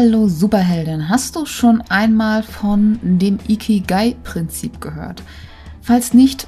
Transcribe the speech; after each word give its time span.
Hallo 0.00 0.28
Superheldin, 0.28 1.08
hast 1.08 1.34
du 1.34 1.44
schon 1.44 1.82
einmal 1.88 2.44
von 2.44 3.00
dem 3.02 3.40
Ikigai-Prinzip 3.48 4.80
gehört? 4.80 5.24
Falls 5.80 6.14
nicht, 6.14 6.46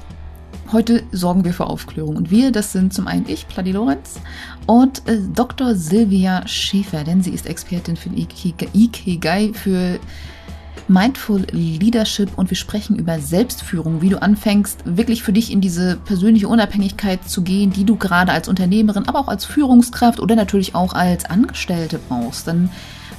heute 0.71 1.03
sorgen 1.11 1.43
wir 1.43 1.51
für 1.51 1.67
Aufklärung. 1.67 2.15
Und 2.15 2.31
wir, 2.31 2.53
das 2.53 2.71
sind 2.71 2.93
zum 2.93 3.07
einen 3.07 3.27
ich, 3.27 3.49
Pladi 3.49 3.73
Lorenz, 3.73 4.21
und 4.67 5.05
äh, 5.05 5.19
Dr. 5.35 5.75
Silvia 5.75 6.47
Schäfer, 6.47 7.03
denn 7.03 7.21
sie 7.21 7.31
ist 7.31 7.45
Expertin 7.45 7.97
für 7.97 8.07
Ikigai, 8.11 8.69
Ikigai 8.71 9.51
für 9.53 9.99
Mindful 10.87 11.45
Leadership 11.51 12.29
und 12.37 12.49
wir 12.49 12.57
sprechen 12.57 12.95
über 12.95 13.19
Selbstführung, 13.19 14.01
wie 14.01 14.09
du 14.09 14.21
anfängst, 14.21 14.79
wirklich 14.85 15.23
für 15.23 15.33
dich 15.33 15.51
in 15.51 15.59
diese 15.59 15.97
persönliche 15.97 16.47
Unabhängigkeit 16.47 17.27
zu 17.27 17.41
gehen, 17.41 17.73
die 17.73 17.83
du 17.83 17.97
gerade 17.97 18.31
als 18.31 18.47
Unternehmerin, 18.47 19.09
aber 19.09 19.19
auch 19.19 19.27
als 19.27 19.43
Führungskraft 19.43 20.21
oder 20.21 20.37
natürlich 20.37 20.73
auch 20.73 20.93
als 20.93 21.25
Angestellte 21.25 21.99
brauchst. 22.07 22.47
Denn 22.47 22.69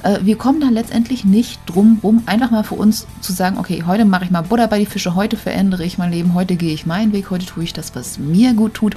äh, 0.03 0.19
wir 0.21 0.37
kommen 0.37 0.59
da 0.59 0.69
letztendlich 0.69 1.25
nicht 1.25 1.59
drum 1.65 1.99
rum, 2.03 2.23
einfach 2.25 2.51
mal 2.51 2.63
für 2.63 2.75
uns 2.75 3.07
zu 3.21 3.33
sagen, 3.33 3.57
okay, 3.57 3.83
heute 3.87 4.05
mache 4.05 4.25
ich 4.25 4.31
mal 4.31 4.41
Butter 4.41 4.67
bei 4.67 4.79
die 4.79 4.85
Fische, 4.85 5.15
heute 5.15 5.37
verändere 5.37 5.83
ich 5.83 5.97
mein 5.97 6.11
Leben, 6.11 6.33
heute 6.33 6.55
gehe 6.55 6.73
ich 6.73 6.85
meinen 6.85 7.13
Weg, 7.13 7.29
heute 7.29 7.45
tue 7.45 7.63
ich 7.63 7.73
das, 7.73 7.95
was 7.95 8.19
mir 8.19 8.53
gut 8.53 8.75
tut. 8.75 8.95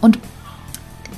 Und 0.00 0.18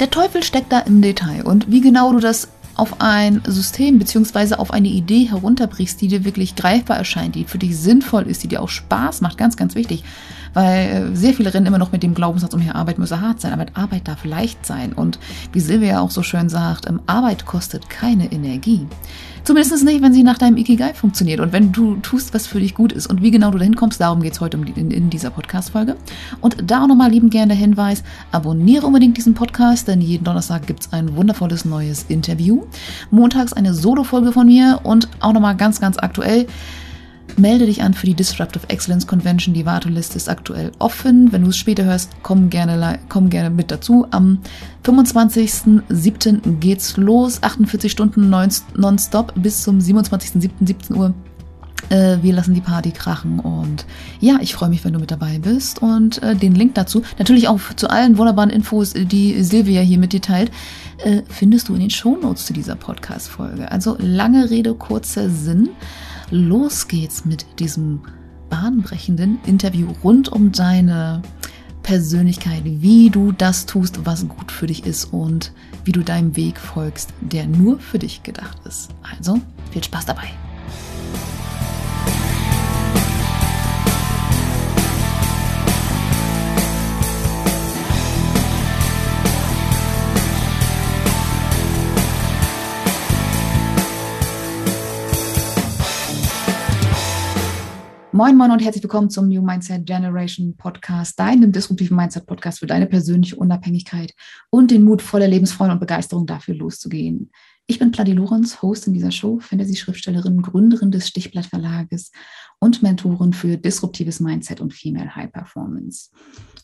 der 0.01 0.11
Teufel 0.11 0.43
steckt 0.43 0.73
da 0.73 0.81
im 0.81 1.01
Detail. 1.01 1.45
Und 1.45 1.71
wie 1.71 1.81
genau 1.81 2.13
du 2.13 2.19
das 2.19 2.49
auf 2.77 3.01
ein 3.01 3.43
System 3.47 3.99
bzw. 3.99 4.55
auf 4.55 4.71
eine 4.71 4.89
Idee 4.89 5.25
herunterbrichst, 5.25 6.01
die 6.01 6.09
dir 6.09 6.25
wirklich 6.25 6.57
greifbar 6.57 6.97
erscheint, 6.97 7.35
die 7.35 7.45
für 7.45 7.59
dich 7.59 7.77
sinnvoll 7.77 8.23
ist, 8.23 8.43
die 8.43 8.49
dir 8.49 8.63
auch 8.63 8.69
Spaß 8.69 9.21
macht, 9.21 9.39
ganz, 9.39 9.57
ganz 9.57 9.75
wichtig. 9.75 10.05
Weil 10.55 11.13
äh, 11.13 11.17
sehr 11.17 11.35
viele 11.35 11.53
rennen 11.53 11.67
immer 11.67 11.79
noch 11.79 11.93
mit 11.93 12.03
dem 12.03 12.15
Glaubenssatz 12.15 12.53
umher, 12.55 12.77
Arbeit 12.77 12.99
müsse 12.99 13.21
hart 13.21 13.41
sein, 13.41 13.53
aber 13.53 13.67
Arbeit 13.75 14.09
darf 14.09 14.25
leicht 14.25 14.67
sein. 14.67 14.93
Und 14.93 15.19
wie 15.53 15.61
Silvia 15.61 16.01
auch 16.01 16.11
so 16.11 16.23
schön 16.23 16.49
sagt, 16.49 16.89
ähm, 16.89 17.01
Arbeit 17.07 17.47
kostet 17.47 17.89
keine 17.89 18.31
Energie. 18.31 18.87
Zumindest 19.45 19.85
nicht, 19.85 20.03
wenn 20.03 20.13
sie 20.13 20.23
nach 20.23 20.39
deinem 20.39 20.57
Ikigai 20.57 20.95
funktioniert 20.95 21.41
und 21.41 21.53
wenn 21.53 21.73
du 21.73 21.97
tust, 21.97 22.33
was 22.33 22.47
für 22.47 22.61
dich 22.61 22.75
gut 22.75 22.93
ist. 22.93 23.09
Und 23.09 23.23
wie 23.23 23.33
genau 23.33 23.51
du 23.51 23.59
dahin 23.59 23.75
kommst, 23.75 24.01
darum 24.01 24.23
geht 24.23 24.35
es 24.35 24.41
heute 24.41 24.57
in, 24.77 24.93
in 24.93 25.11
dieser 25.11 25.31
Podcast-Folge. 25.31 25.97
Und 26.41 26.57
da 26.65 26.85
auch 26.85 26.87
nochmal 26.87 27.11
lieben 27.11 27.29
gerne 27.29 27.49
der 27.49 27.57
Hinweis, 27.57 28.05
abonniere 28.31 28.87
unbedingt 28.87 29.17
diesen 29.17 29.35
Podcast, 29.35 29.89
denn 29.89 30.01
jeden 30.01 30.23
Donnerstag 30.25 30.69
gibt 30.69 30.83
es 30.83 30.93
ein 30.93 31.17
wundervolles 31.17 31.65
neues 31.65 32.05
Interview. 32.09 32.63
Montags 33.11 33.53
eine 33.53 33.75
Solo-Folge 33.75 34.31
von 34.31 34.47
mir 34.47 34.79
und 34.85 35.09
auch 35.19 35.33
nochmal 35.33 35.57
ganz, 35.57 35.81
ganz 35.81 35.99
aktuell. 35.99 36.47
Melde 37.37 37.67
dich 37.67 37.83
an 37.83 37.95
für 37.95 38.07
die 38.07 38.15
Disruptive 38.15 38.69
Excellence 38.69 39.07
Convention. 39.07 39.55
Die 39.55 39.67
Warteliste 39.67 40.17
ist 40.17 40.29
aktuell 40.29 40.73
offen. 40.79 41.33
Wenn 41.33 41.43
du 41.43 41.49
es 41.49 41.57
später 41.57 41.85
hörst, 41.85 42.11
komm 42.23 42.51
gerne, 42.51 42.99
komm 43.09 43.31
gerne 43.31 43.51
mit 43.51 43.71
dazu. 43.71 44.07
Am 44.11 44.39
25.07. 44.85 46.59
geht's 46.59 46.97
los. 46.97 47.43
48 47.43 47.91
Stunden 47.91 48.31
nonstop 48.31 49.33
bis 49.37 49.63
zum 49.63 49.79
27.07. 49.79 50.51
17 50.61 50.97
Uhr. 50.97 51.15
Äh, 51.89 52.19
wir 52.23 52.33
lassen 52.33 52.55
die 52.55 52.61
Party 52.61 52.91
krachen 52.91 53.41
und 53.41 53.87
ja, 54.21 54.39
ich 54.41 54.55
freue 54.55 54.69
mich, 54.69 54.85
wenn 54.85 54.93
du 54.93 55.01
mit 55.01 55.11
dabei 55.11 55.39
bist 55.39 55.83
und 55.83 56.23
äh, 56.23 56.37
den 56.37 56.55
Link 56.55 56.75
dazu, 56.75 57.03
natürlich 57.19 57.49
auch 57.49 57.61
zu 57.75 57.91
allen 57.91 58.19
wunderbaren 58.19 58.51
Infos, 58.51 58.95
die 58.95 59.43
Silvia 59.43 59.81
hier 59.81 59.99
mit 59.99 60.13
dir 60.13 60.23
teilt, 60.23 60.53
äh, 60.99 61.23
findest 61.29 61.69
du 61.69 61.75
in 61.75 61.81
den 61.81 61.91
Shownotes 61.91 62.47
zu 62.47 62.53
dieser 62.53 62.77
Podcast-Folge. 62.77 63.71
Also 63.71 63.97
lange 63.99 64.49
Rede, 64.49 64.75
kurzer 64.75 65.29
Sinn 65.29 65.71
los 66.33 66.89
geht's 66.89 67.25
mit 67.25 67.47
diesem 67.61 68.01
bahnbrechenden 68.49 69.39
Interview 69.47 69.93
rund 70.03 70.31
um 70.31 70.51
deine 70.51 71.23
Persönlichkeit, 71.83 72.63
wie 72.65 73.11
du 73.11 73.33
das 73.33 73.67
tust, 73.67 74.05
was 74.07 74.27
gut 74.29 74.51
für 74.51 74.67
dich 74.67 74.87
ist 74.87 75.13
und 75.13 75.53
wie 75.85 75.93
du 75.93 76.03
deinem 76.03 76.35
Weg 76.37 76.59
folgst, 76.59 77.13
der 77.21 77.47
nur 77.47 77.79
für 77.79 77.99
dich 77.99 78.23
gedacht 78.23 78.57
ist. 78.67 78.91
Also 79.03 79.41
viel 79.73 79.85
Spaß 79.85 80.07
dabei. 80.07 80.29
Moin, 98.15 98.37
moin 98.37 98.51
und 98.51 98.61
herzlich 98.63 98.83
willkommen 98.83 99.09
zum 99.09 99.29
New 99.29 99.41
Mindset 99.41 99.87
Generation 99.87 100.55
Podcast, 100.55 101.19
deinem 101.19 101.51
disruptiven 101.51 101.97
Mindset 101.97 102.27
Podcast 102.27 102.59
für 102.59 102.67
deine 102.67 102.87
persönliche 102.87 103.37
Unabhängigkeit 103.37 104.15
und 104.51 104.71
den 104.71 104.83
Mut, 104.83 105.01
voller 105.01 105.27
Lebensfreude 105.27 105.73
und 105.73 105.81
Begeisterung 105.81 106.27
dafür 106.27 106.55
loszugehen. 106.55 107.31
Ich 107.67 107.79
bin 107.79 107.91
Pladi 107.91 108.13
Lorenz, 108.13 108.61
Host 108.61 108.87
in 108.87 108.93
dieser 108.93 109.13
Show, 109.13 109.41
Fantasy-Schriftstellerin, 109.41 110.43
Gründerin 110.43 110.91
des 110.91 111.09
Stichblatt 111.09 111.47
Verlages 111.47 112.13
und 112.61 112.83
Mentorin 112.83 113.33
für 113.33 113.57
disruptives 113.57 114.21
Mindset 114.21 114.61
und 114.61 114.75
Female 114.75 115.17
High 115.17 115.33
Performance. 115.33 116.11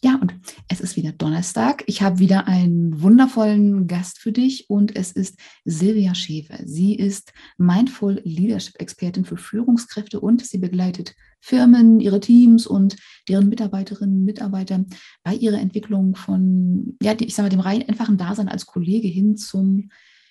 Ja, 0.02 0.16
und 0.16 0.34
es 0.68 0.80
ist 0.80 0.96
wieder 0.96 1.10
Donnerstag. 1.12 1.82
Ich 1.86 2.02
habe 2.02 2.20
wieder 2.20 2.46
einen 2.46 3.02
wundervollen 3.02 3.88
Gast 3.88 4.18
für 4.18 4.30
dich 4.30 4.70
und 4.70 4.94
es 4.94 5.10
ist 5.10 5.38
Silvia 5.64 6.14
Schäfer. 6.14 6.58
Sie 6.64 6.94
ist 6.94 7.32
Mindful 7.56 8.20
Leadership 8.24 8.80
Expertin 8.80 9.24
für 9.24 9.36
Führungskräfte 9.36 10.20
und 10.20 10.46
sie 10.46 10.58
begleitet 10.58 11.14
Firmen, 11.40 11.98
ihre 11.98 12.20
Teams 12.20 12.66
und 12.66 12.96
deren 13.28 13.48
Mitarbeiterinnen 13.48 14.18
und 14.18 14.24
Mitarbeiter 14.24 14.84
bei 15.24 15.34
ihrer 15.34 15.58
Entwicklung 15.58 16.14
von, 16.14 16.96
ja, 17.02 17.14
ich 17.18 17.34
sage 17.34 17.46
mal, 17.46 17.50
dem 17.50 17.60
rein 17.60 17.88
einfachen 17.88 18.18
Dasein 18.18 18.48
als 18.48 18.66
Kollege 18.66 19.08
hin 19.08 19.36
zum, 19.36 19.90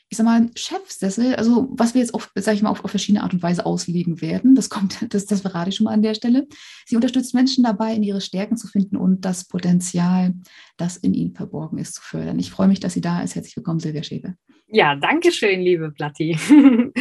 ich 0.09 0.17
sag 0.17 0.25
mal, 0.25 0.49
Chefsessel, 0.55 1.35
also 1.35 1.67
was 1.71 1.93
wir 1.93 2.01
jetzt 2.01 2.13
auf, 2.13 2.31
sag 2.35 2.55
ich 2.55 2.61
mal, 2.61 2.69
auf, 2.69 2.83
auf 2.83 2.89
verschiedene 2.89 3.23
Art 3.23 3.33
und 3.33 3.43
Weise 3.43 3.65
auslegen 3.65 4.21
werden. 4.21 4.55
Das 4.55 4.69
kommt, 4.69 5.05
das, 5.13 5.25
das 5.25 5.41
verrate 5.41 5.69
ich 5.69 5.75
schon 5.75 5.85
mal 5.85 5.93
an 5.93 6.01
der 6.01 6.13
Stelle. 6.13 6.47
Sie 6.85 6.95
unterstützt 6.95 7.33
Menschen 7.33 7.63
dabei, 7.63 7.93
in 7.93 8.03
ihre 8.03 8.21
Stärken 8.21 8.55
zu 8.55 8.67
finden 8.67 8.95
und 8.95 9.25
das 9.25 9.45
Potenzial, 9.47 10.33
das 10.77 10.97
in 10.97 11.13
ihnen 11.13 11.33
verborgen 11.33 11.77
ist, 11.77 11.95
zu 11.95 12.01
fördern. 12.01 12.39
Ich 12.39 12.51
freue 12.51 12.67
mich, 12.67 12.79
dass 12.79 12.93
sie 12.93 13.01
da 13.01 13.21
ist. 13.21 13.35
Herzlich 13.35 13.57
willkommen, 13.57 13.79
Silvia 13.79 14.03
Schäfer. 14.03 14.35
Ja, 14.69 14.95
danke 14.95 15.31
schön, 15.31 15.61
liebe 15.61 15.91
Platti. 15.91 16.37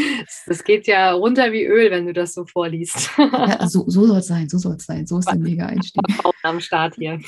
Das 0.47 0.65
geht 0.65 0.87
ja 0.87 1.12
runter 1.12 1.53
wie 1.53 1.65
Öl, 1.65 1.91
wenn 1.91 2.06
du 2.06 2.12
das 2.12 2.34
so 2.34 2.45
vorliest. 2.45 3.11
Ja, 3.16 3.69
so, 3.69 3.84
so 3.87 4.06
soll 4.06 4.19
es 4.19 4.27
sein, 4.27 4.49
so 4.49 4.59
soll 4.59 4.75
es 4.75 4.84
sein. 4.84 5.06
So 5.06 5.19
ist 5.19 5.28
der 5.28 5.39
Mega-Einstieg. 5.39 6.03
Am 6.43 6.61
Start 6.61 6.97
hier. 6.97 7.21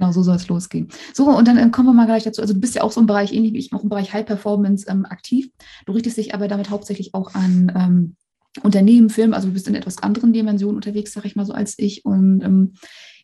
Genau, 0.00 0.12
so 0.12 0.22
soll 0.22 0.36
es 0.36 0.48
losgehen. 0.48 0.88
So, 1.12 1.28
und 1.28 1.46
dann 1.46 1.58
ähm, 1.58 1.72
kommen 1.72 1.88
wir 1.88 1.92
mal 1.92 2.06
gleich 2.06 2.24
dazu. 2.24 2.40
Also 2.40 2.54
du 2.54 2.60
bist 2.60 2.74
ja 2.74 2.82
auch 2.82 2.90
so 2.90 3.02
im 3.02 3.06
Bereich, 3.06 3.34
ähnlich 3.34 3.52
wie 3.52 3.58
ich, 3.58 3.72
auch 3.74 3.82
im 3.82 3.90
Bereich 3.90 4.14
High 4.14 4.24
Performance 4.24 4.86
ähm, 4.88 5.04
aktiv. 5.04 5.50
Du 5.84 5.92
richtest 5.92 6.16
dich 6.16 6.34
aber 6.34 6.48
damit 6.48 6.70
hauptsächlich 6.70 7.12
auch 7.12 7.34
an 7.34 7.70
ähm, 7.76 8.16
Unternehmen, 8.62 9.10
Firmen, 9.10 9.34
also 9.34 9.48
du 9.48 9.52
bist 9.52 9.68
in 9.68 9.74
etwas 9.74 10.02
anderen 10.02 10.32
Dimensionen 10.32 10.76
unterwegs, 10.76 11.12
sag 11.12 11.26
ich 11.26 11.36
mal 11.36 11.44
so, 11.44 11.52
als 11.52 11.78
ich. 11.78 12.06
Und 12.06 12.42
ähm, 12.42 12.72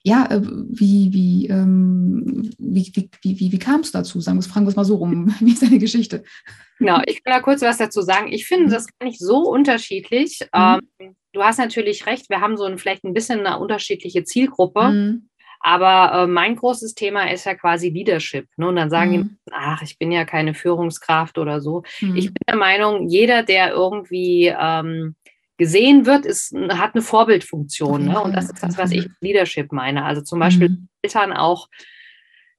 ja, 0.03 0.27
äh, 0.31 0.43
wie, 0.43 1.15
wie, 1.15 1.47
ähm, 1.47 2.51
wie, 2.59 2.93
wie, 2.95 3.11
wie, 3.23 3.41
wie, 3.41 3.53
wie 3.53 3.59
kam 3.59 3.81
es 3.81 3.91
dazu? 3.91 4.21
Sagen 4.21 4.37
wir, 4.37 4.43
fragen 4.43 4.67
wir 4.67 4.71
es 4.71 4.77
mal 4.77 4.85
so 4.85 4.97
rum. 4.97 5.35
Wie 5.41 5.53
ist 5.53 5.63
deine 5.63 5.79
Geschichte? 5.79 6.25
Genau, 6.79 7.01
ich 7.07 7.25
kann 7.25 7.33
da 7.33 7.41
kurz 7.41 7.63
was 7.63 7.79
dazu 7.79 8.03
sagen. 8.03 8.31
Ich 8.31 8.47
finde 8.47 8.67
mhm. 8.67 8.71
das 8.71 8.87
gar 8.99 9.07
nicht 9.07 9.19
so 9.19 9.39
unterschiedlich. 9.49 10.41
Mhm. 10.55 10.81
Ähm, 11.01 11.17
du 11.33 11.43
hast 11.43 11.59
natürlich 11.59 12.05
recht, 12.05 12.29
wir 12.29 12.43
haben 12.43 12.59
so 12.59 12.65
ein, 12.65 12.77
vielleicht 12.77 13.03
ein 13.05 13.15
bisschen 13.15 13.47
eine 13.47 13.59
unterschiedliche 13.59 14.25
Zielgruppe. 14.25 14.91
Mhm. 14.91 15.29
Aber 15.61 16.23
äh, 16.23 16.27
mein 16.27 16.57
großes 16.57 16.95
Thema 16.95 17.31
ist 17.31 17.45
ja 17.45 17.55
quasi 17.55 17.89
Leadership. 17.89 18.49
Ne? 18.57 18.69
Und 18.69 18.77
dann 18.77 18.91
sagen 18.91 19.11
mhm. 19.11 19.39
die, 19.47 19.53
ach, 19.53 19.83
ich 19.83 19.99
bin 19.99 20.13
ja 20.13 20.25
keine 20.25 20.55
Führungskraft 20.55 21.39
oder 21.39 21.61
so. 21.61 21.83
Mhm. 22.01 22.17
Ich 22.17 22.27
bin 22.27 22.43
der 22.49 22.57
Meinung, 22.57 23.09
jeder, 23.09 23.43
der 23.43 23.71
irgendwie 23.71 24.55
ähm, 24.59 25.15
gesehen 25.57 26.07
wird, 26.07 26.27
ist, 26.27 26.55
hat 26.71 26.95
eine 26.95 27.03
Vorbildfunktion. 27.03 28.05
Ne? 28.05 28.21
Und 28.21 28.35
das 28.35 28.51
ist 28.51 28.63
das, 28.63 28.79
was 28.79 28.93
ich 28.93 29.09
Leadership 29.21 29.73
meine. 29.73 30.05
Also 30.05 30.23
zum 30.23 30.39
Beispiel 30.39 30.71
mhm. 30.71 30.89
Eltern 31.03 31.33
auch 31.33 31.69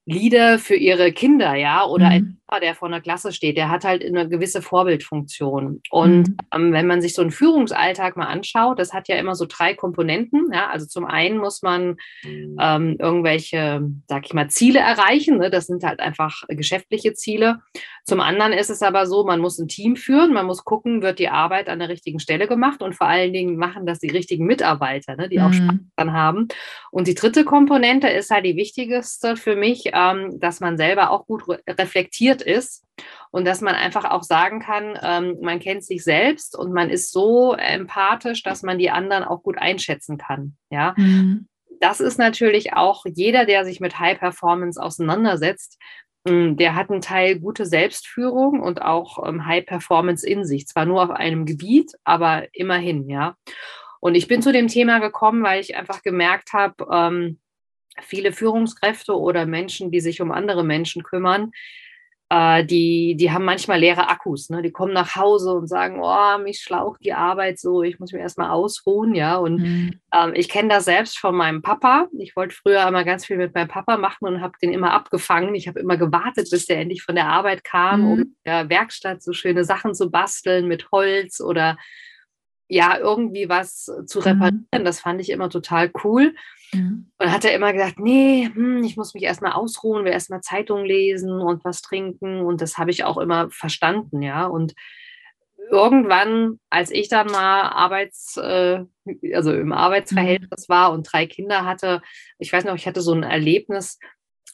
Lieder 0.08 0.58
für 0.58 0.74
ihre 0.74 1.12
Kinder, 1.12 1.54
ja, 1.54 1.84
oder 1.84 2.08
mhm. 2.08 2.38
Der 2.60 2.74
vor 2.74 2.88
einer 2.88 3.00
Klasse 3.00 3.32
steht, 3.32 3.56
der 3.56 3.68
hat 3.68 3.84
halt 3.84 4.02
eine 4.02 4.28
gewisse 4.28 4.62
Vorbildfunktion. 4.62 5.82
Und 5.90 6.28
mhm. 6.28 6.36
ähm, 6.54 6.72
wenn 6.72 6.86
man 6.86 7.02
sich 7.02 7.14
so 7.14 7.20
einen 7.20 7.30
Führungsalltag 7.30 8.16
mal 8.16 8.26
anschaut, 8.26 8.78
das 8.78 8.94
hat 8.94 9.08
ja 9.08 9.16
immer 9.16 9.34
so 9.34 9.44
drei 9.46 9.74
Komponenten. 9.74 10.50
Ja, 10.52 10.70
also 10.70 10.86
zum 10.86 11.04
einen 11.04 11.38
muss 11.38 11.62
man 11.62 11.96
ähm, 12.24 12.96
irgendwelche, 12.98 13.82
sag 14.08 14.24
ich 14.24 14.32
mal, 14.32 14.48
Ziele 14.48 14.78
erreichen. 14.78 15.38
Ne? 15.38 15.50
Das 15.50 15.66
sind 15.66 15.84
halt 15.84 16.00
einfach 16.00 16.42
geschäftliche 16.48 17.12
Ziele. 17.12 17.58
Zum 18.04 18.20
anderen 18.20 18.54
ist 18.54 18.70
es 18.70 18.82
aber 18.82 19.06
so, 19.06 19.24
man 19.24 19.40
muss 19.40 19.58
ein 19.58 19.68
Team 19.68 19.94
führen, 19.94 20.32
man 20.32 20.46
muss 20.46 20.64
gucken, 20.64 21.02
wird 21.02 21.18
die 21.18 21.28
Arbeit 21.28 21.68
an 21.68 21.78
der 21.78 21.90
richtigen 21.90 22.20
Stelle 22.20 22.48
gemacht 22.48 22.82
und 22.82 22.94
vor 22.94 23.06
allen 23.06 23.34
Dingen 23.34 23.56
machen 23.56 23.84
das 23.84 23.98
die 23.98 24.08
richtigen 24.08 24.46
Mitarbeiter, 24.46 25.14
ne? 25.16 25.28
die 25.28 25.38
mhm. 25.38 25.44
auch 25.44 25.52
Spaß 25.52 25.76
dran 25.96 26.12
haben. 26.14 26.48
Und 26.90 27.06
die 27.06 27.14
dritte 27.14 27.44
Komponente 27.44 28.08
ist 28.08 28.30
halt 28.30 28.46
die 28.46 28.56
wichtigste 28.56 29.36
für 29.36 29.54
mich 29.54 29.90
ähm, 29.92 30.38
dass 30.40 30.60
man 30.60 30.76
selber 30.76 31.10
auch 31.10 31.26
gut 31.26 31.48
re 31.48 31.58
reflektiert 32.38 32.42
ist 32.42 32.84
und 33.30 33.46
dass 33.46 33.60
man 33.60 33.74
einfach 33.74 34.04
auch 34.04 34.22
sagen 34.22 34.60
kann, 34.60 34.98
ähm, 35.02 35.38
man 35.42 35.60
kennt 35.60 35.84
sich 35.84 36.04
selbst 36.04 36.56
und 36.56 36.72
man 36.72 36.90
ist 36.90 37.12
so 37.12 37.54
empathisch, 37.54 38.42
dass 38.42 38.62
man 38.62 38.78
die 38.78 38.90
anderen 38.90 39.24
auch 39.24 39.42
gut 39.42 39.58
einschätzen 39.58 40.18
kann. 40.18 40.56
Ja. 40.70 40.94
Mhm. 40.96 41.48
Das 41.80 42.00
ist 42.00 42.18
natürlich 42.18 42.72
auch 42.72 43.04
jeder, 43.06 43.44
der 43.44 43.64
sich 43.64 43.80
mit 43.80 43.98
High 43.98 44.18
Performance 44.18 44.82
auseinandersetzt, 44.82 45.78
mm, 46.24 46.56
der 46.56 46.74
hat 46.74 46.90
einen 46.90 47.02
Teil 47.02 47.38
gute 47.38 47.66
Selbstführung 47.66 48.60
und 48.60 48.82
auch 48.82 49.24
ähm, 49.28 49.46
High 49.46 49.64
Performance 49.64 50.26
in 50.26 50.44
sich. 50.44 50.66
Zwar 50.66 50.86
nur 50.86 51.02
auf 51.02 51.10
einem 51.10 51.46
Gebiet, 51.46 51.92
aber 52.02 52.46
immerhin, 52.52 53.08
ja. 53.08 53.36
Und 54.00 54.14
ich 54.14 54.28
bin 54.28 54.42
zu 54.42 54.52
dem 54.52 54.68
Thema 54.68 54.98
gekommen, 54.98 55.42
weil 55.42 55.60
ich 55.60 55.76
einfach 55.76 56.02
gemerkt 56.02 56.52
habe, 56.52 56.86
ähm, 56.92 57.38
viele 58.00 58.32
Führungskräfte 58.32 59.16
oder 59.16 59.46
Menschen, 59.46 59.90
die 59.90 60.00
sich 60.00 60.20
um 60.20 60.30
andere 60.30 60.64
Menschen 60.64 61.02
kümmern, 61.02 61.50
äh, 62.30 62.64
die, 62.64 63.16
die 63.16 63.30
haben 63.30 63.44
manchmal 63.44 63.80
leere 63.80 64.08
Akkus. 64.08 64.50
Ne? 64.50 64.60
Die 64.60 64.70
kommen 64.70 64.92
nach 64.92 65.16
Hause 65.16 65.52
und 65.52 65.66
sagen, 65.66 65.98
oh, 66.02 66.38
mich 66.38 66.60
schlaucht 66.60 67.02
die 67.02 67.14
Arbeit 67.14 67.58
so, 67.58 67.82
ich 67.82 67.98
muss 67.98 68.12
mich 68.12 68.20
erstmal 68.20 68.50
ausruhen, 68.50 69.14
ja. 69.14 69.36
Und 69.36 69.60
mhm. 69.60 70.00
ähm, 70.12 70.32
ich 70.34 70.48
kenne 70.48 70.68
das 70.68 70.84
selbst 70.84 71.18
von 71.18 71.34
meinem 71.34 71.62
Papa. 71.62 72.08
Ich 72.18 72.36
wollte 72.36 72.54
früher 72.54 72.86
immer 72.86 73.04
ganz 73.04 73.24
viel 73.24 73.38
mit 73.38 73.54
meinem 73.54 73.68
Papa 73.68 73.96
machen 73.96 74.26
und 74.28 74.40
habe 74.42 74.58
den 74.60 74.72
immer 74.72 74.92
abgefangen. 74.92 75.54
Ich 75.54 75.68
habe 75.68 75.80
immer 75.80 75.96
gewartet, 75.96 76.48
bis 76.50 76.66
der 76.66 76.80
endlich 76.80 77.02
von 77.02 77.14
der 77.14 77.28
Arbeit 77.28 77.64
kam, 77.64 78.02
mhm. 78.02 78.12
um 78.12 78.18
in 78.20 78.36
der 78.44 78.68
Werkstatt 78.68 79.22
so 79.22 79.32
schöne 79.32 79.64
Sachen 79.64 79.94
zu 79.94 80.10
basteln 80.10 80.68
mit 80.68 80.90
Holz 80.92 81.40
oder 81.40 81.78
ja, 82.70 82.98
irgendwie 82.98 83.48
was 83.48 83.90
zu 84.06 84.18
mhm. 84.18 84.24
reparieren. 84.24 84.66
Mhm. 84.74 84.84
Das 84.84 85.00
fand 85.00 85.20
ich 85.22 85.30
immer 85.30 85.48
total 85.48 85.90
cool. 86.04 86.34
Mhm. 86.72 87.10
Und 87.18 87.32
hat 87.32 87.44
er 87.44 87.54
immer 87.54 87.72
gesagt, 87.72 87.98
nee, 87.98 88.50
hm, 88.52 88.82
ich 88.82 88.96
muss 88.96 89.14
mich 89.14 89.22
erstmal 89.22 89.52
ausruhen, 89.52 90.04
will 90.04 90.12
erstmal 90.12 90.40
Zeitung 90.40 90.84
lesen 90.84 91.40
und 91.40 91.64
was 91.64 91.82
trinken. 91.82 92.40
Und 92.40 92.60
das 92.60 92.78
habe 92.78 92.90
ich 92.90 93.04
auch 93.04 93.18
immer 93.18 93.50
verstanden, 93.50 94.22
ja. 94.22 94.46
Und 94.46 94.74
irgendwann, 95.70 96.58
als 96.70 96.90
ich 96.90 97.08
dann 97.08 97.26
mal 97.26 97.62
Arbeits, 97.62 98.36
äh, 98.36 98.84
also 99.34 99.52
im 99.52 99.72
Arbeitsverhältnis 99.72 100.68
mhm. 100.68 100.72
war 100.72 100.92
und 100.92 101.04
drei 101.10 101.26
Kinder 101.26 101.64
hatte, 101.64 102.02
ich 102.38 102.52
weiß 102.52 102.64
noch, 102.64 102.74
ich 102.74 102.86
hatte 102.86 103.00
so 103.00 103.12
ein 103.12 103.22
Erlebnis, 103.22 103.98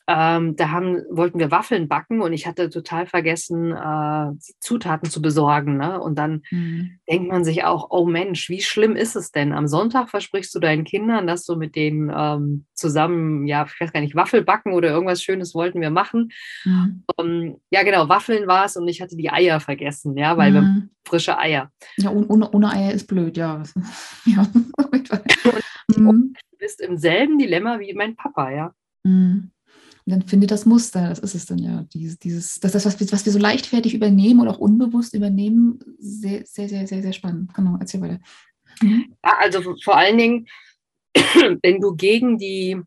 ähm, 0.07 0.55
da 0.57 0.71
haben, 0.71 1.03
wollten 1.09 1.39
wir 1.39 1.51
Waffeln 1.51 1.89
backen 1.89 2.21
und 2.21 2.35
ich 2.35 2.47
hatte 2.47 2.69
total 2.69 3.07
vergessen, 3.07 3.73
äh, 3.73 4.33
Zutaten 4.61 5.09
zu 5.09 5.23
besorgen. 5.23 5.79
Ne? 5.79 5.99
Und 5.99 6.19
dann 6.19 6.43
mhm. 6.51 6.99
denkt 7.09 7.31
man 7.31 7.45
sich 7.45 7.65
auch, 7.65 7.89
oh 7.91 8.05
Mensch, 8.05 8.51
wie 8.51 8.61
schlimm 8.61 8.97
ist 8.97 9.17
es 9.17 9.31
denn? 9.31 9.53
Am 9.53 9.67
Sonntag 9.67 10.11
versprichst 10.11 10.55
du 10.55 10.59
deinen 10.59 10.85
Kindern, 10.85 11.27
dass 11.27 11.47
du 11.47 11.57
mit 11.57 11.75
denen 11.75 12.13
ähm, 12.15 12.67
zusammen, 12.75 13.47
ja, 13.47 13.65
ich 13.67 13.81
weiß 13.81 13.93
gar 13.93 14.01
nicht, 14.01 14.15
Waffel 14.15 14.43
backen 14.45 14.75
oder 14.75 14.91
irgendwas 14.91 15.23
Schönes 15.23 15.55
wollten 15.55 15.81
wir 15.81 15.91
machen. 15.91 16.31
Mhm. 16.65 17.05
Um, 17.17 17.27
ähm, 17.27 17.57
ja, 17.71 17.83
genau, 17.83 18.09
Waffeln 18.11 18.47
war 18.47 18.67
es 18.67 18.77
und 18.77 18.87
ich 18.89 19.01
hatte 19.01 19.17
die 19.17 19.31
Eier 19.31 19.59
vergessen, 19.59 20.19
ja, 20.19 20.37
weil 20.37 20.51
mhm. 20.51 20.55
wir 20.55 20.89
frische 21.07 21.39
Eier. 21.39 21.71
Ja, 21.97 22.11
ohne, 22.11 22.51
ohne 22.51 22.71
Eier 22.71 22.93
ist 22.93 23.07
blöd, 23.07 23.39
ja. 23.39 23.63
ja. 24.27 24.47
und 24.77 25.97
mhm. 25.97 26.35
du 26.35 26.59
bist 26.59 26.83
im 26.83 26.99
selben 26.99 27.39
Dilemma 27.39 27.81
wie 27.81 27.95
mein 27.95 28.17
Papa, 28.17 28.51
ja. 28.51 28.75
Mhm. 29.03 29.51
Und 30.07 30.13
dann 30.13 30.23
findet 30.23 30.51
das 30.51 30.67
Muster, 30.67 31.09
das 31.09 31.19
ist 31.19 31.35
es 31.35 31.47
dann 31.47 31.59
ja, 31.59 31.87
dieses, 31.95 32.19
dieses, 32.19 32.61
das, 32.61 32.73
das 32.73 32.85
was, 32.85 33.01
wir, 33.01 33.11
was 33.11 33.25
wir 33.25 33.33
so 33.33 33.39
leichtfertig 33.39 33.95
übernehmen 33.95 34.41
oder 34.41 34.51
auch 34.51 34.59
unbewusst 34.59 35.15
übernehmen, 35.15 35.81
sehr, 35.99 36.45
sehr, 36.45 36.69
sehr, 36.69 36.87
sehr, 36.87 37.01
sehr 37.01 37.13
spannend. 37.15 37.55
Genau, 37.55 37.77
erzähl 37.81 38.03
weiter. 38.03 38.21
Mhm. 38.83 39.15
Ja, 39.25 39.33
also 39.41 39.75
vor 39.83 39.97
allen 39.97 40.19
Dingen, 40.19 40.47
wenn 41.63 41.81
du 41.81 41.97
gegen 41.97 42.37
die, 42.37 42.81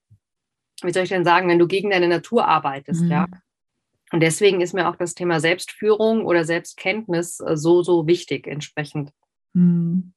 wie 0.83 0.93
soll 0.93 1.03
ich 1.03 1.09
denn 1.09 1.23
sagen, 1.23 1.49
wenn 1.49 1.59
du 1.59 1.67
gegen 1.67 1.89
deine 1.89 2.07
Natur 2.07 2.47
arbeitest, 2.47 3.01
mhm. 3.01 3.11
ja. 3.11 3.27
Und 4.11 4.21
deswegen 4.21 4.61
ist 4.61 4.73
mir 4.73 4.87
auch 4.87 4.95
das 4.95 5.15
Thema 5.15 5.39
Selbstführung 5.39 6.25
oder 6.25 6.45
Selbstkenntnis 6.45 7.39
äh, 7.39 7.57
so, 7.57 7.81
so 7.81 8.05
wichtig 8.05 8.47
entsprechend. 8.47 9.11
Mhm. 9.53 10.13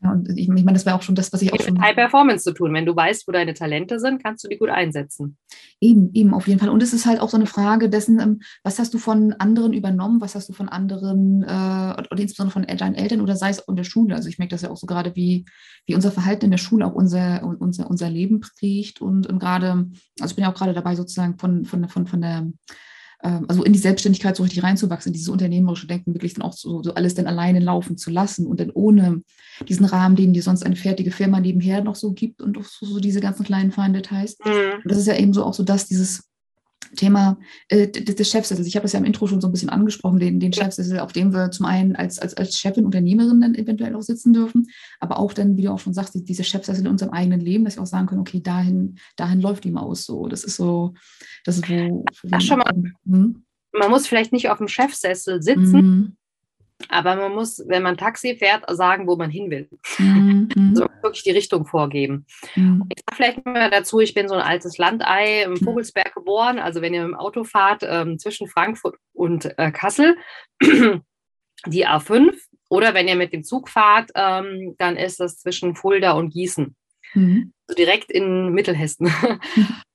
Ja, 0.00 0.12
und 0.12 0.28
ich, 0.28 0.48
ich 0.48 0.48
meine, 0.48 0.74
das 0.74 0.86
wäre 0.86 0.94
auch 0.94 1.02
schon 1.02 1.16
das, 1.16 1.32
was 1.32 1.42
ich 1.42 1.52
auch 1.52 1.60
schon. 1.60 1.74
Mit 1.74 1.82
High 1.82 1.96
Performance 1.96 2.44
zu 2.44 2.52
tun. 2.52 2.72
Wenn 2.72 2.86
du 2.86 2.94
weißt, 2.94 3.26
wo 3.26 3.32
deine 3.32 3.52
Talente 3.54 3.98
sind, 3.98 4.22
kannst 4.22 4.44
du 4.44 4.48
die 4.48 4.56
gut 4.56 4.68
einsetzen. 4.68 5.36
Eben, 5.80 6.10
eben, 6.14 6.34
auf 6.34 6.46
jeden 6.46 6.60
Fall. 6.60 6.68
Und 6.68 6.82
es 6.84 6.92
ist 6.92 7.04
halt 7.04 7.20
auch 7.20 7.28
so 7.28 7.36
eine 7.36 7.46
Frage 7.46 7.88
dessen, 7.88 8.20
ähm, 8.20 8.40
was 8.62 8.78
hast 8.78 8.94
du 8.94 8.98
von 8.98 9.32
anderen 9.34 9.72
übernommen, 9.72 10.20
was 10.20 10.36
hast 10.36 10.48
du 10.48 10.52
von 10.52 10.68
anderen, 10.68 11.42
äh, 11.42 11.46
oder 11.46 12.18
insbesondere 12.18 12.52
von 12.52 12.76
deinen 12.76 12.94
Eltern 12.94 13.20
oder 13.20 13.34
sei 13.34 13.50
es 13.50 13.60
auch 13.60 13.68
in 13.68 13.76
der 13.76 13.84
Schule. 13.84 14.14
Also 14.14 14.28
ich 14.28 14.38
merke 14.38 14.52
das 14.52 14.62
ja 14.62 14.70
auch 14.70 14.76
so 14.76 14.86
gerade, 14.86 15.16
wie, 15.16 15.44
wie 15.86 15.96
unser 15.96 16.12
Verhalten 16.12 16.44
in 16.44 16.52
der 16.52 16.58
Schule 16.58 16.86
auch 16.86 16.94
unser, 16.94 17.42
unser, 17.42 17.90
unser 17.90 18.08
Leben 18.08 18.40
prägt. 18.40 19.00
Und, 19.00 19.26
und 19.26 19.40
gerade, 19.40 19.88
also 20.20 20.30
ich 20.30 20.36
bin 20.36 20.44
ja 20.44 20.52
auch 20.52 20.56
gerade 20.56 20.74
dabei, 20.74 20.94
sozusagen 20.94 21.38
von, 21.38 21.64
von, 21.64 21.88
von, 21.88 22.06
von 22.06 22.20
der 22.20 22.46
also 23.20 23.64
in 23.64 23.72
die 23.72 23.78
Selbstständigkeit 23.78 24.36
so 24.36 24.44
richtig 24.44 24.62
reinzuwachsen, 24.62 25.12
dieses 25.12 25.28
unternehmerische 25.28 25.88
Denken 25.88 26.14
wirklich 26.14 26.34
dann 26.34 26.42
auch 26.42 26.52
so, 26.52 26.82
so, 26.82 26.94
alles 26.94 27.14
dann 27.14 27.26
alleine 27.26 27.58
laufen 27.58 27.96
zu 27.96 28.10
lassen 28.10 28.46
und 28.46 28.60
dann 28.60 28.70
ohne 28.70 29.22
diesen 29.68 29.86
Rahmen, 29.86 30.14
den 30.14 30.32
dir 30.32 30.42
sonst 30.42 30.64
eine 30.64 30.76
fertige 30.76 31.10
Firma 31.10 31.40
nebenher 31.40 31.82
noch 31.82 31.96
so 31.96 32.12
gibt 32.12 32.40
und 32.40 32.56
so, 32.64 32.86
so 32.86 33.00
diese 33.00 33.20
ganzen 33.20 33.44
kleinen 33.44 33.72
feinen 33.72 33.94
Details. 33.94 34.38
Mhm. 34.44 34.82
Und 34.84 34.90
das 34.90 34.98
ist 34.98 35.06
ja 35.06 35.16
eben 35.16 35.32
so 35.32 35.44
auch 35.44 35.54
so, 35.54 35.64
dass 35.64 35.86
dieses 35.86 36.28
Thema 36.96 37.38
äh, 37.68 37.88
des 37.88 38.30
Chefsessels. 38.30 38.66
Ich 38.66 38.76
habe 38.76 38.84
das 38.84 38.92
ja 38.92 38.98
im 38.98 39.04
Intro 39.04 39.26
schon 39.26 39.40
so 39.40 39.48
ein 39.48 39.52
bisschen 39.52 39.68
angesprochen, 39.68 40.18
den, 40.18 40.40
den 40.40 40.52
Chefsessel, 40.52 41.00
auf 41.00 41.12
dem 41.12 41.32
wir 41.32 41.50
zum 41.50 41.66
einen 41.66 41.96
als, 41.96 42.18
als, 42.18 42.34
als 42.34 42.58
Chefin, 42.58 42.86
Unternehmerin 42.86 43.40
dann 43.40 43.54
eventuell 43.54 43.94
auch 43.94 44.02
sitzen 44.02 44.32
dürfen, 44.32 44.68
aber 45.00 45.18
auch 45.18 45.32
dann, 45.32 45.56
wie 45.56 45.62
du 45.62 45.72
auch 45.72 45.78
schon 45.78 45.94
sagst, 45.94 46.14
diese 46.14 46.44
Chefsessel 46.44 46.84
in 46.84 46.90
unserem 46.90 47.12
eigenen 47.12 47.40
Leben, 47.40 47.64
dass 47.64 47.76
wir 47.76 47.82
auch 47.82 47.86
sagen 47.86 48.06
können, 48.06 48.20
okay, 48.20 48.40
dahin, 48.40 48.98
dahin 49.16 49.40
läuft 49.40 49.64
die 49.64 49.70
Maus 49.70 50.04
so. 50.04 50.28
Das 50.28 50.44
ist 50.44 50.56
so, 50.56 50.94
das 51.44 51.58
ist 51.58 51.68
wo. 51.68 52.04
Ach, 52.30 52.40
schon 52.40 52.58
mal. 52.58 52.72
Hm? 53.06 53.44
Man 53.72 53.90
muss 53.90 54.06
vielleicht 54.06 54.32
nicht 54.32 54.48
auf 54.48 54.58
dem 54.58 54.68
Chefsessel 54.68 55.42
sitzen, 55.42 55.72
mhm. 55.72 56.16
Aber 56.88 57.16
man 57.16 57.34
muss, 57.34 57.62
wenn 57.66 57.82
man 57.82 57.96
Taxi 57.96 58.36
fährt, 58.36 58.64
sagen, 58.68 59.06
wo 59.06 59.16
man 59.16 59.30
hin 59.30 59.50
will. 59.50 59.68
Mhm. 59.98 60.48
Also 60.70 60.86
wirklich 61.02 61.24
die 61.24 61.32
Richtung 61.32 61.66
vorgeben. 61.66 62.24
Mhm. 62.54 62.84
Ich 62.88 63.02
sage 63.04 63.16
vielleicht 63.16 63.46
mal 63.46 63.70
dazu, 63.70 64.00
ich 64.00 64.14
bin 64.14 64.28
so 64.28 64.34
ein 64.34 64.40
altes 64.40 64.78
Landei 64.78 65.42
im 65.42 65.52
mhm. 65.52 65.56
Vogelsberg 65.58 66.14
geboren. 66.14 66.58
Also 66.58 66.80
wenn 66.80 66.94
ihr 66.94 67.02
mit 67.02 67.10
dem 67.10 67.18
Auto 67.18 67.44
fahrt 67.44 67.82
ähm, 67.84 68.18
zwischen 68.18 68.46
Frankfurt 68.46 68.96
und 69.12 69.58
äh, 69.58 69.72
Kassel, 69.72 70.16
die 70.62 71.86
A5. 71.86 72.32
Oder 72.70 72.94
wenn 72.94 73.08
ihr 73.08 73.16
mit 73.16 73.32
dem 73.32 73.44
Zug 73.44 73.68
fahrt, 73.68 74.10
ähm, 74.14 74.74
dann 74.78 74.96
ist 74.96 75.20
das 75.20 75.38
zwischen 75.38 75.74
Fulda 75.74 76.12
und 76.12 76.30
Gießen. 76.30 76.76
Mhm. 77.14 77.52
So 77.66 77.74
direkt 77.74 78.12
in 78.12 78.50
Mittelhessen. 78.52 79.10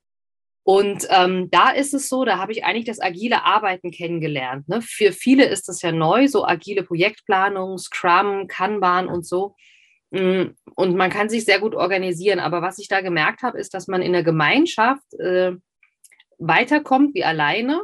Und 0.64 1.06
ähm, 1.10 1.50
da 1.52 1.72
ist 1.72 1.94
es 1.94 2.08
so, 2.08 2.24
da 2.24 2.38
habe 2.38 2.54
ich 2.54 2.64
eigentlich 2.64 2.86
das 2.86 3.02
agile 3.02 3.44
Arbeiten 3.44 3.92
kennengelernt. 3.92 4.70
Ne? 4.70 4.82
Für 4.82 5.12
viele 5.12 5.46
ist 5.46 5.68
das 5.68 5.82
ja 5.82 5.92
neu, 5.92 6.28
so 6.30 6.46
agile 6.46 6.84
Projektplanung, 6.84 7.78
Scrum, 7.78 8.48
Kanban 8.48 9.08
und 9.08 9.26
so. 9.26 9.56
Mm, 10.12 10.52
und 10.76 10.96
man 10.96 11.10
kann 11.10 11.30
sich 11.30 11.44
sehr 11.44 11.60
gut 11.60 11.76
organisieren. 11.76 12.40
Aber 12.40 12.62
was 12.62 12.80
ich 12.80 12.88
da 12.88 13.02
gemerkt 13.02 13.44
habe, 13.44 13.60
ist, 13.60 13.74
dass 13.74 13.88
man 13.88 14.02
in 14.02 14.14
der 14.14 14.24
Gemeinschaft 14.24 15.14
äh, 15.20 15.52
weiterkommt 16.38 17.14
wie 17.14 17.26
alleine 17.26 17.82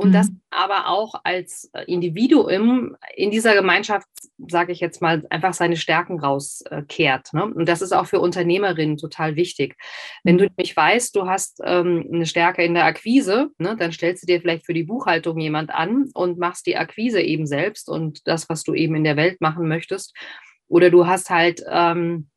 und 0.00 0.10
mhm. 0.10 0.12
das 0.12 0.30
aber 0.50 0.88
auch 0.88 1.14
als 1.24 1.70
äh, 1.74 1.84
Individuum 1.92 2.96
in 3.16 3.32
dieser 3.32 3.54
Gemeinschaft, 3.54 4.06
sage 4.46 4.72
ich 4.72 4.78
jetzt 4.78 5.02
mal, 5.02 5.26
einfach 5.28 5.52
seine 5.52 5.76
Stärken 5.76 6.20
rauskehrt. 6.20 7.32
Ne? 7.34 7.44
Und 7.44 7.68
das 7.68 7.82
ist 7.82 7.92
auch 7.92 8.06
für 8.06 8.20
Unternehmerinnen 8.20 8.96
total 8.96 9.34
wichtig. 9.34 9.76
Wenn 10.22 10.38
du 10.38 10.44
mhm. 10.44 10.50
nämlich 10.56 10.76
weißt, 10.76 11.16
du 11.16 11.26
hast 11.26 11.60
ähm, 11.64 12.08
eine 12.12 12.26
Stärke 12.26 12.62
in 12.62 12.74
der 12.74 12.84
Akquise, 12.84 13.50
ne, 13.58 13.76
dann 13.76 13.90
stellst 13.90 14.22
du 14.22 14.26
dir 14.26 14.40
vielleicht 14.40 14.66
für 14.66 14.74
die 14.74 14.84
Buchhaltung 14.84 15.38
jemand 15.40 15.70
an 15.70 16.08
und 16.14 16.38
machst 16.38 16.66
die 16.66 16.76
Akquise 16.76 17.20
eben 17.20 17.46
selbst 17.46 17.88
und 17.88 18.26
das, 18.28 18.48
was 18.48 18.62
du 18.62 18.74
eben 18.74 18.94
in 18.94 19.04
der 19.04 19.16
Welt 19.16 19.40
machen 19.40 19.66
möchtest. 19.66 20.14
Oder 20.68 20.90
du 20.90 21.08
hast 21.08 21.28
halt 21.28 21.64
ähm, 21.68 22.28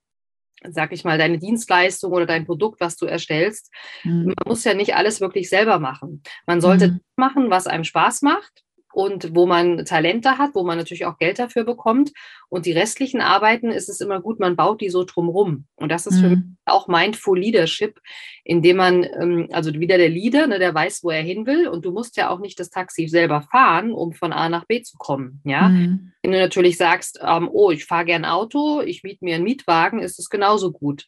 sag 0.69 0.91
ich 0.91 1.03
mal, 1.03 1.17
deine 1.17 1.39
Dienstleistung 1.39 2.11
oder 2.11 2.25
dein 2.25 2.45
Produkt, 2.45 2.79
was 2.81 2.95
du 2.95 3.05
erstellst. 3.05 3.71
Mhm. 4.03 4.25
Man 4.25 4.35
muss 4.45 4.63
ja 4.63 4.73
nicht 4.73 4.95
alles 4.95 5.21
wirklich 5.21 5.49
selber 5.49 5.79
machen. 5.79 6.21
Man 6.45 6.61
sollte 6.61 6.87
mhm. 6.89 6.99
machen, 7.15 7.49
was 7.49 7.67
einem 7.67 7.83
Spaß 7.83 8.21
macht 8.21 8.63
und 8.93 9.35
wo 9.35 9.45
man 9.45 9.85
Talente 9.85 10.37
hat, 10.37 10.51
wo 10.53 10.63
man 10.63 10.77
natürlich 10.77 11.05
auch 11.05 11.17
Geld 11.17 11.39
dafür 11.39 11.63
bekommt. 11.63 12.11
Und 12.49 12.65
die 12.65 12.73
restlichen 12.73 13.21
Arbeiten 13.21 13.69
ist 13.71 13.89
es 13.89 14.01
immer 14.01 14.21
gut, 14.21 14.39
man 14.39 14.55
baut 14.55 14.81
die 14.81 14.89
so 14.89 15.03
drumrum. 15.03 15.65
Und 15.75 15.89
das 15.89 16.05
ist 16.05 16.17
mhm. 16.17 16.21
für 16.21 16.29
mich 16.29 16.39
auch 16.65 16.87
Mindful 16.87 17.39
Leadership, 17.39 17.99
indem 18.43 18.77
man, 18.77 19.03
ähm, 19.03 19.47
also 19.51 19.73
wieder 19.73 19.97
der 19.97 20.09
Leader, 20.09 20.47
ne, 20.47 20.59
der 20.59 20.73
weiß, 20.73 21.03
wo 21.03 21.11
er 21.11 21.21
hin 21.21 21.45
will. 21.45 21.67
Und 21.67 21.85
du 21.85 21.91
musst 21.91 22.17
ja 22.17 22.29
auch 22.29 22.39
nicht 22.39 22.59
das 22.59 22.69
Taxi 22.69 23.07
selber 23.07 23.41
fahren, 23.41 23.91
um 23.91 24.13
von 24.13 24.33
A 24.33 24.49
nach 24.49 24.65
B 24.65 24.81
zu 24.81 24.97
kommen. 24.97 25.41
Ja, 25.43 25.69
mhm. 25.69 26.11
wenn 26.21 26.31
du 26.31 26.39
natürlich 26.39 26.77
sagst, 26.77 27.19
ähm, 27.25 27.49
oh, 27.51 27.71
ich 27.71 27.85
fahre 27.85 28.05
gern 28.05 28.25
Auto, 28.25 28.81
ich 28.81 29.03
miete 29.03 29.23
mir 29.23 29.35
einen 29.35 29.43
Mietwagen, 29.43 29.99
ist 29.99 30.19
es 30.19 30.29
genauso 30.29 30.71
gut. 30.71 31.07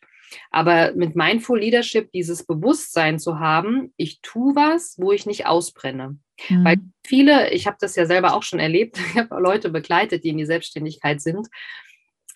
Aber 0.51 0.93
mit 0.95 1.15
Mindful 1.15 1.59
Leadership 1.59 2.11
dieses 2.11 2.45
Bewusstsein 2.45 3.19
zu 3.19 3.39
haben, 3.39 3.93
ich 3.97 4.21
tue 4.21 4.55
was, 4.55 4.95
wo 4.97 5.11
ich 5.11 5.25
nicht 5.25 5.45
ausbrenne. 5.45 6.17
Mhm. 6.49 6.65
Weil 6.65 6.77
viele, 7.05 7.51
ich 7.51 7.67
habe 7.67 7.77
das 7.79 7.95
ja 7.95 8.05
selber 8.05 8.33
auch 8.33 8.43
schon 8.43 8.59
erlebt, 8.59 8.97
ich 9.13 9.17
habe 9.17 9.41
Leute 9.41 9.69
begleitet, 9.69 10.23
die 10.23 10.29
in 10.29 10.37
die 10.37 10.45
Selbstständigkeit 10.45 11.21
sind. 11.21 11.47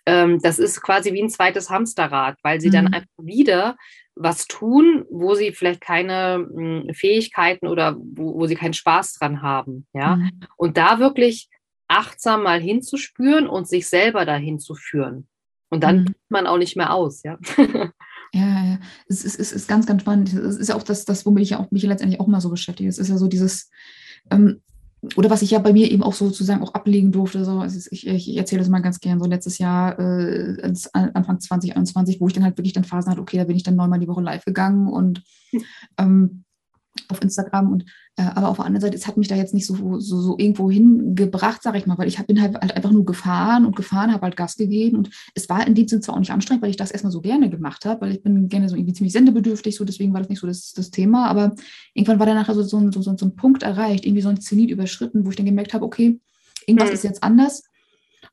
Ähm, 0.05 0.39
das 0.41 0.59
ist 0.59 0.81
quasi 0.81 1.13
wie 1.13 1.21
ein 1.21 1.29
zweites 1.29 1.69
Hamsterrad, 1.69 2.37
weil 2.41 2.61
sie 2.61 2.69
mhm. 2.69 2.73
dann 2.73 2.93
einfach 2.93 3.17
wieder 3.17 3.75
was 4.15 4.47
tun, 4.47 5.05
wo 5.09 5.35
sie 5.35 5.51
vielleicht 5.51 5.81
keine 5.81 6.39
mh, 6.39 6.83
hm, 6.83 6.93
Fähigkeiten 6.93 7.67
oder 7.67 7.97
wo, 7.97 8.35
wo, 8.35 8.47
sie 8.47 8.55
keinen 8.55 8.73
Spaß 8.73 9.13
dran 9.13 9.41
haben. 9.41 9.85
Ja? 9.93 10.15
Mhm. 10.15 10.31
Und 10.55 10.77
da 10.77 10.99
wirklich 10.99 11.49
achtsam 11.87 12.43
mal 12.43 12.59
hinzuspüren 12.59 13.47
und 13.47 13.67
sich 13.67 13.87
selber 13.87 14.25
dahin 14.25 14.59
zu 14.59 14.75
führen. 14.75 15.27
Und 15.69 15.83
dann 15.83 15.99
mhm. 15.99 16.15
man 16.29 16.47
auch 16.47 16.57
nicht 16.57 16.77
mehr 16.77 16.93
aus, 16.93 17.23
ja. 17.23 17.37
Ja, 18.33 18.65
ja. 18.65 18.79
Es 19.07 19.23
ist, 19.23 19.39
es 19.39 19.51
ist 19.51 19.67
ganz, 19.67 19.85
ganz 19.85 20.01
spannend. 20.01 20.33
Es 20.33 20.57
ist 20.57 20.67
ja 20.67 20.75
auch 20.75 20.83
das, 20.83 21.05
das 21.05 21.25
womit 21.25 21.43
ich 21.43 21.51
ja 21.51 21.59
auch, 21.59 21.71
mich 21.71 21.83
letztendlich 21.83 22.19
auch 22.19 22.27
mal 22.27 22.41
so 22.41 22.49
beschäftige. 22.49 22.89
Es 22.89 22.97
ist 22.97 23.09
ja 23.09 23.17
so 23.17 23.27
dieses, 23.27 23.69
ähm, 24.29 24.61
oder 25.15 25.29
was 25.29 25.41
ich 25.41 25.51
ja 25.51 25.59
bei 25.59 25.73
mir 25.73 25.89
eben 25.91 26.03
auch 26.03 26.13
sozusagen 26.13 26.61
auch 26.63 26.73
ablegen 26.73 27.11
durfte, 27.11 27.45
so, 27.45 27.59
also 27.59 27.79
ich, 27.91 28.07
ich, 28.07 28.35
erzähle 28.35 28.59
das 28.59 28.69
mal 28.69 28.81
ganz 28.81 28.99
gern, 28.99 29.19
so 29.19 29.27
letztes 29.27 29.59
Jahr, 29.59 29.97
äh, 29.99 30.73
Anfang 30.93 31.39
2021, 31.39 32.19
wo 32.19 32.27
ich 32.27 32.33
dann 32.33 32.43
halt 32.43 32.57
wirklich 32.57 32.73
dann 32.73 32.83
Phasen 32.83 33.11
hatte, 33.11 33.21
okay, 33.21 33.37
da 33.37 33.43
bin 33.43 33.55
ich 33.55 33.63
dann 33.63 33.75
neunmal 33.75 33.99
die 33.99 34.07
Woche 34.07 34.21
live 34.21 34.43
gegangen 34.43 34.87
und 34.87 35.23
ähm, 35.97 36.43
auf 37.09 37.21
Instagram 37.21 37.71
und 37.71 37.85
aber 38.23 38.49
auf 38.49 38.57
der 38.57 38.65
anderen 38.65 38.81
Seite, 38.81 38.97
es 38.97 39.05
hat 39.05 39.17
mich 39.17 39.27
da 39.27 39.35
jetzt 39.35 39.53
nicht 39.53 39.67
so, 39.67 39.99
so, 39.99 40.19
so 40.19 40.35
irgendwo 40.39 40.71
hingebracht, 40.71 41.61
sage 41.61 41.77
ich 41.77 41.85
mal, 41.85 41.99
weil 41.99 42.07
ich 42.07 42.17
hab, 42.17 42.25
bin 42.25 42.41
halt, 42.41 42.55
halt 42.55 42.75
einfach 42.75 42.89
nur 42.89 43.05
gefahren 43.05 43.63
und 43.63 43.75
gefahren, 43.75 44.11
habe 44.11 44.23
halt 44.23 44.35
Gas 44.35 44.57
gegeben 44.57 44.97
und 44.97 45.11
es 45.35 45.47
war 45.49 45.65
in 45.67 45.75
dem 45.75 45.87
Sinne 45.87 46.01
zwar 46.01 46.15
auch 46.15 46.19
nicht 46.19 46.31
anstrengend, 46.31 46.63
weil 46.63 46.71
ich 46.71 46.77
das 46.77 46.89
erstmal 46.89 47.11
so 47.11 47.21
gerne 47.21 47.47
gemacht 47.51 47.85
habe, 47.85 48.01
weil 48.01 48.11
ich 48.11 48.23
bin 48.23 48.49
gerne 48.49 48.69
so 48.69 48.75
irgendwie 48.75 48.93
ziemlich 48.93 49.13
sendebedürftig, 49.13 49.75
so 49.75 49.85
deswegen 49.85 50.13
war 50.13 50.21
das 50.21 50.29
nicht 50.29 50.39
so 50.39 50.47
das, 50.47 50.73
das 50.73 50.89
Thema, 50.89 51.27
aber 51.27 51.53
irgendwann 51.93 52.17
war 52.17 52.25
dann 52.25 52.37
nachher 52.37 52.55
so, 52.55 52.63
so, 52.63 52.77
ein, 52.77 52.91
so, 52.91 53.01
so 53.03 53.11
ein 53.11 53.35
Punkt 53.35 53.61
erreicht, 53.61 54.03
irgendwie 54.03 54.23
so 54.23 54.29
ein 54.29 54.41
Zenit 54.41 54.71
überschritten, 54.71 55.23
wo 55.23 55.29
ich 55.29 55.35
dann 55.35 55.45
gemerkt 55.45 55.75
habe, 55.75 55.85
okay, 55.85 56.19
irgendwas 56.65 56.89
mhm. 56.89 56.95
ist 56.95 57.03
jetzt 57.03 57.21
anders 57.21 57.65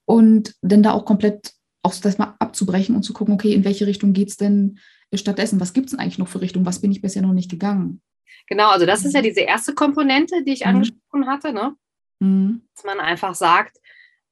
und 0.06 0.54
dann 0.62 0.82
da 0.82 0.92
auch 0.92 1.04
komplett 1.04 1.52
auch 1.82 1.94
das 1.94 2.16
mal 2.16 2.36
abzubrechen 2.38 2.96
und 2.96 3.02
zu 3.02 3.12
gucken, 3.12 3.34
okay, 3.34 3.52
in 3.52 3.64
welche 3.64 3.86
Richtung 3.86 4.14
geht 4.14 4.30
es 4.30 4.38
denn 4.38 4.78
stattdessen, 5.12 5.60
was 5.60 5.74
gibt 5.74 5.86
es 5.86 5.90
denn 5.90 6.00
eigentlich 6.00 6.18
noch 6.18 6.28
für 6.28 6.40
Richtung, 6.40 6.64
was 6.64 6.80
bin 6.80 6.90
ich 6.90 7.02
bisher 7.02 7.20
noch 7.20 7.34
nicht 7.34 7.50
gegangen? 7.50 8.00
Genau, 8.46 8.70
also 8.70 8.86
das 8.86 9.04
ist 9.04 9.14
ja 9.14 9.20
mhm. 9.20 9.24
diese 9.24 9.40
erste 9.40 9.74
Komponente, 9.74 10.42
die 10.44 10.52
ich 10.52 10.64
mhm. 10.64 10.70
angesprochen 10.70 11.26
hatte, 11.26 11.52
ne? 11.52 11.74
Mhm. 12.20 12.62
dass 12.74 12.84
man 12.84 13.00
einfach 13.00 13.34
sagt, 13.34 13.78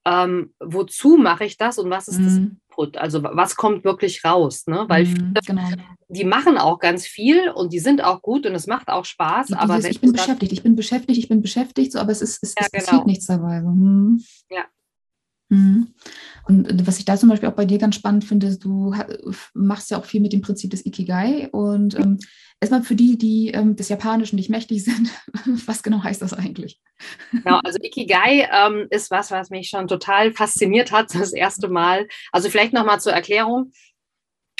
ähm, 0.05 0.53
wozu 0.59 1.17
mache 1.17 1.45
ich 1.45 1.57
das 1.57 1.77
und 1.77 1.89
was 1.89 2.07
ist 2.07 2.19
das 2.19 2.33
mhm. 2.33 2.57
Input? 2.69 2.97
Also 2.97 3.23
was 3.23 3.55
kommt 3.55 3.83
wirklich 3.83 4.23
raus? 4.25 4.67
Ne? 4.67 4.85
Weil 4.87 5.05
viele, 5.05 5.33
genau. 5.45 5.69
die 6.09 6.25
machen 6.25 6.57
auch 6.57 6.79
ganz 6.79 7.05
viel 7.05 7.49
und 7.49 7.71
die 7.71 7.79
sind 7.79 8.03
auch 8.03 8.21
gut 8.21 8.45
und 8.45 8.53
es 8.53 8.67
macht 8.67 8.89
auch 8.89 9.05
Spaß. 9.05 9.47
Die, 9.47 9.53
aber 9.55 9.79
ich 9.79 10.01
bin 10.01 10.11
beschäftigt, 10.11 10.51
ich 10.51 10.63
bin 10.63 10.75
beschäftigt, 10.75 11.17
ich 11.17 11.29
bin 11.29 11.41
beschäftigt, 11.41 11.93
so, 11.93 11.99
aber 11.99 12.11
es 12.11 12.21
ist, 12.21 12.43
es, 12.43 12.53
ja, 12.59 12.67
es 12.71 12.87
genau. 12.87 13.05
nichts 13.05 13.27
dabei. 13.27 13.61
So. 13.61 13.67
Hm. 13.67 14.23
Ja. 14.49 14.65
Mhm. 15.49 15.93
Und 16.47 16.87
was 16.87 16.99
ich 16.99 17.05
da 17.05 17.15
zum 17.15 17.29
Beispiel 17.29 17.47
auch 17.47 17.55
bei 17.55 17.65
dir 17.65 17.77
ganz 17.77 17.95
spannend 17.95 18.25
finde, 18.25 18.57
du 18.57 18.93
machst 19.53 19.91
ja 19.91 19.97
auch 19.97 20.05
viel 20.05 20.19
mit 20.19 20.33
dem 20.33 20.41
Prinzip 20.41 20.71
des 20.71 20.85
Ikigai. 20.85 21.49
Und 21.51 21.95
ähm, 21.95 22.19
erstmal 22.63 22.83
für 22.83 22.95
die, 22.95 23.17
die 23.17 23.49
ähm, 23.49 23.75
des 23.75 23.89
Japanischen 23.89 24.37
nicht 24.37 24.49
mächtig 24.49 24.83
sind, 24.85 25.09
was 25.67 25.83
genau 25.83 26.01
heißt 26.01 26.21
das 26.21 26.33
eigentlich? 26.33 26.79
Genau, 27.31 27.59
also 27.63 27.77
Ikigai 27.81 28.49
ähm, 28.51 28.87
ist 28.89 29.11
was, 29.11 29.31
was 29.31 29.49
mich 29.49 29.67
schon 29.69 29.87
total 29.87 30.31
fasziniert 30.31 30.91
hat, 30.91 31.13
das 31.13 31.33
erste 31.33 31.67
Mal. 31.67 32.07
Also 32.31 32.49
vielleicht 32.49 32.73
nochmal 32.73 33.01
zur 33.01 33.13
Erklärung. 33.13 33.71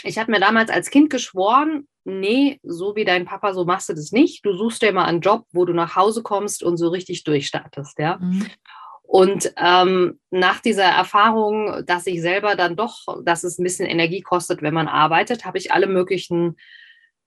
Ich 0.04 0.18
habe 0.18 0.32
mir 0.32 0.42
damals 0.42 0.70
als 0.70 0.90
Kind 0.90 1.10
geschworen, 1.10 1.88
nee, 2.04 2.60
so 2.62 2.98
wie 2.98 3.06
dein 3.06 3.26
Papa, 3.26 3.54
so 3.54 3.64
machst 3.64 3.88
du 3.88 3.94
das 3.94 4.12
nicht. 4.12 4.46
Du 4.46 4.54
suchst 4.54 4.82
dir 4.82 4.92
mal 4.92 5.06
einen 5.06 5.22
Job, 5.22 5.46
wo 5.54 5.64
du 5.64 5.74
nach 5.74 5.96
Hause 5.96 6.24
kommst 6.24 6.62
und 6.62 6.76
so 6.76 6.90
richtig 6.90 7.24
durchstartest, 7.24 7.98
ja. 8.00 8.18
Mhm. 8.18 8.48
Und 9.04 9.54
ähm, 9.58 10.20
nach 10.30 10.60
dieser 10.60 10.86
Erfahrung, 10.86 11.86
dass 11.86 12.08
ich 12.08 12.22
selber 12.22 12.56
dann 12.56 12.76
doch, 12.76 13.06
dass 13.24 13.44
es 13.44 13.60
ein 13.60 13.64
bisschen 13.64 13.88
Energie 13.88 14.22
kostet, 14.22 14.62
wenn 14.62 14.74
man 14.74 14.88
arbeitet, 14.88 15.46
habe 15.46 15.58
ich 15.58 15.72
alle 15.72 15.88
möglichen 15.88 16.58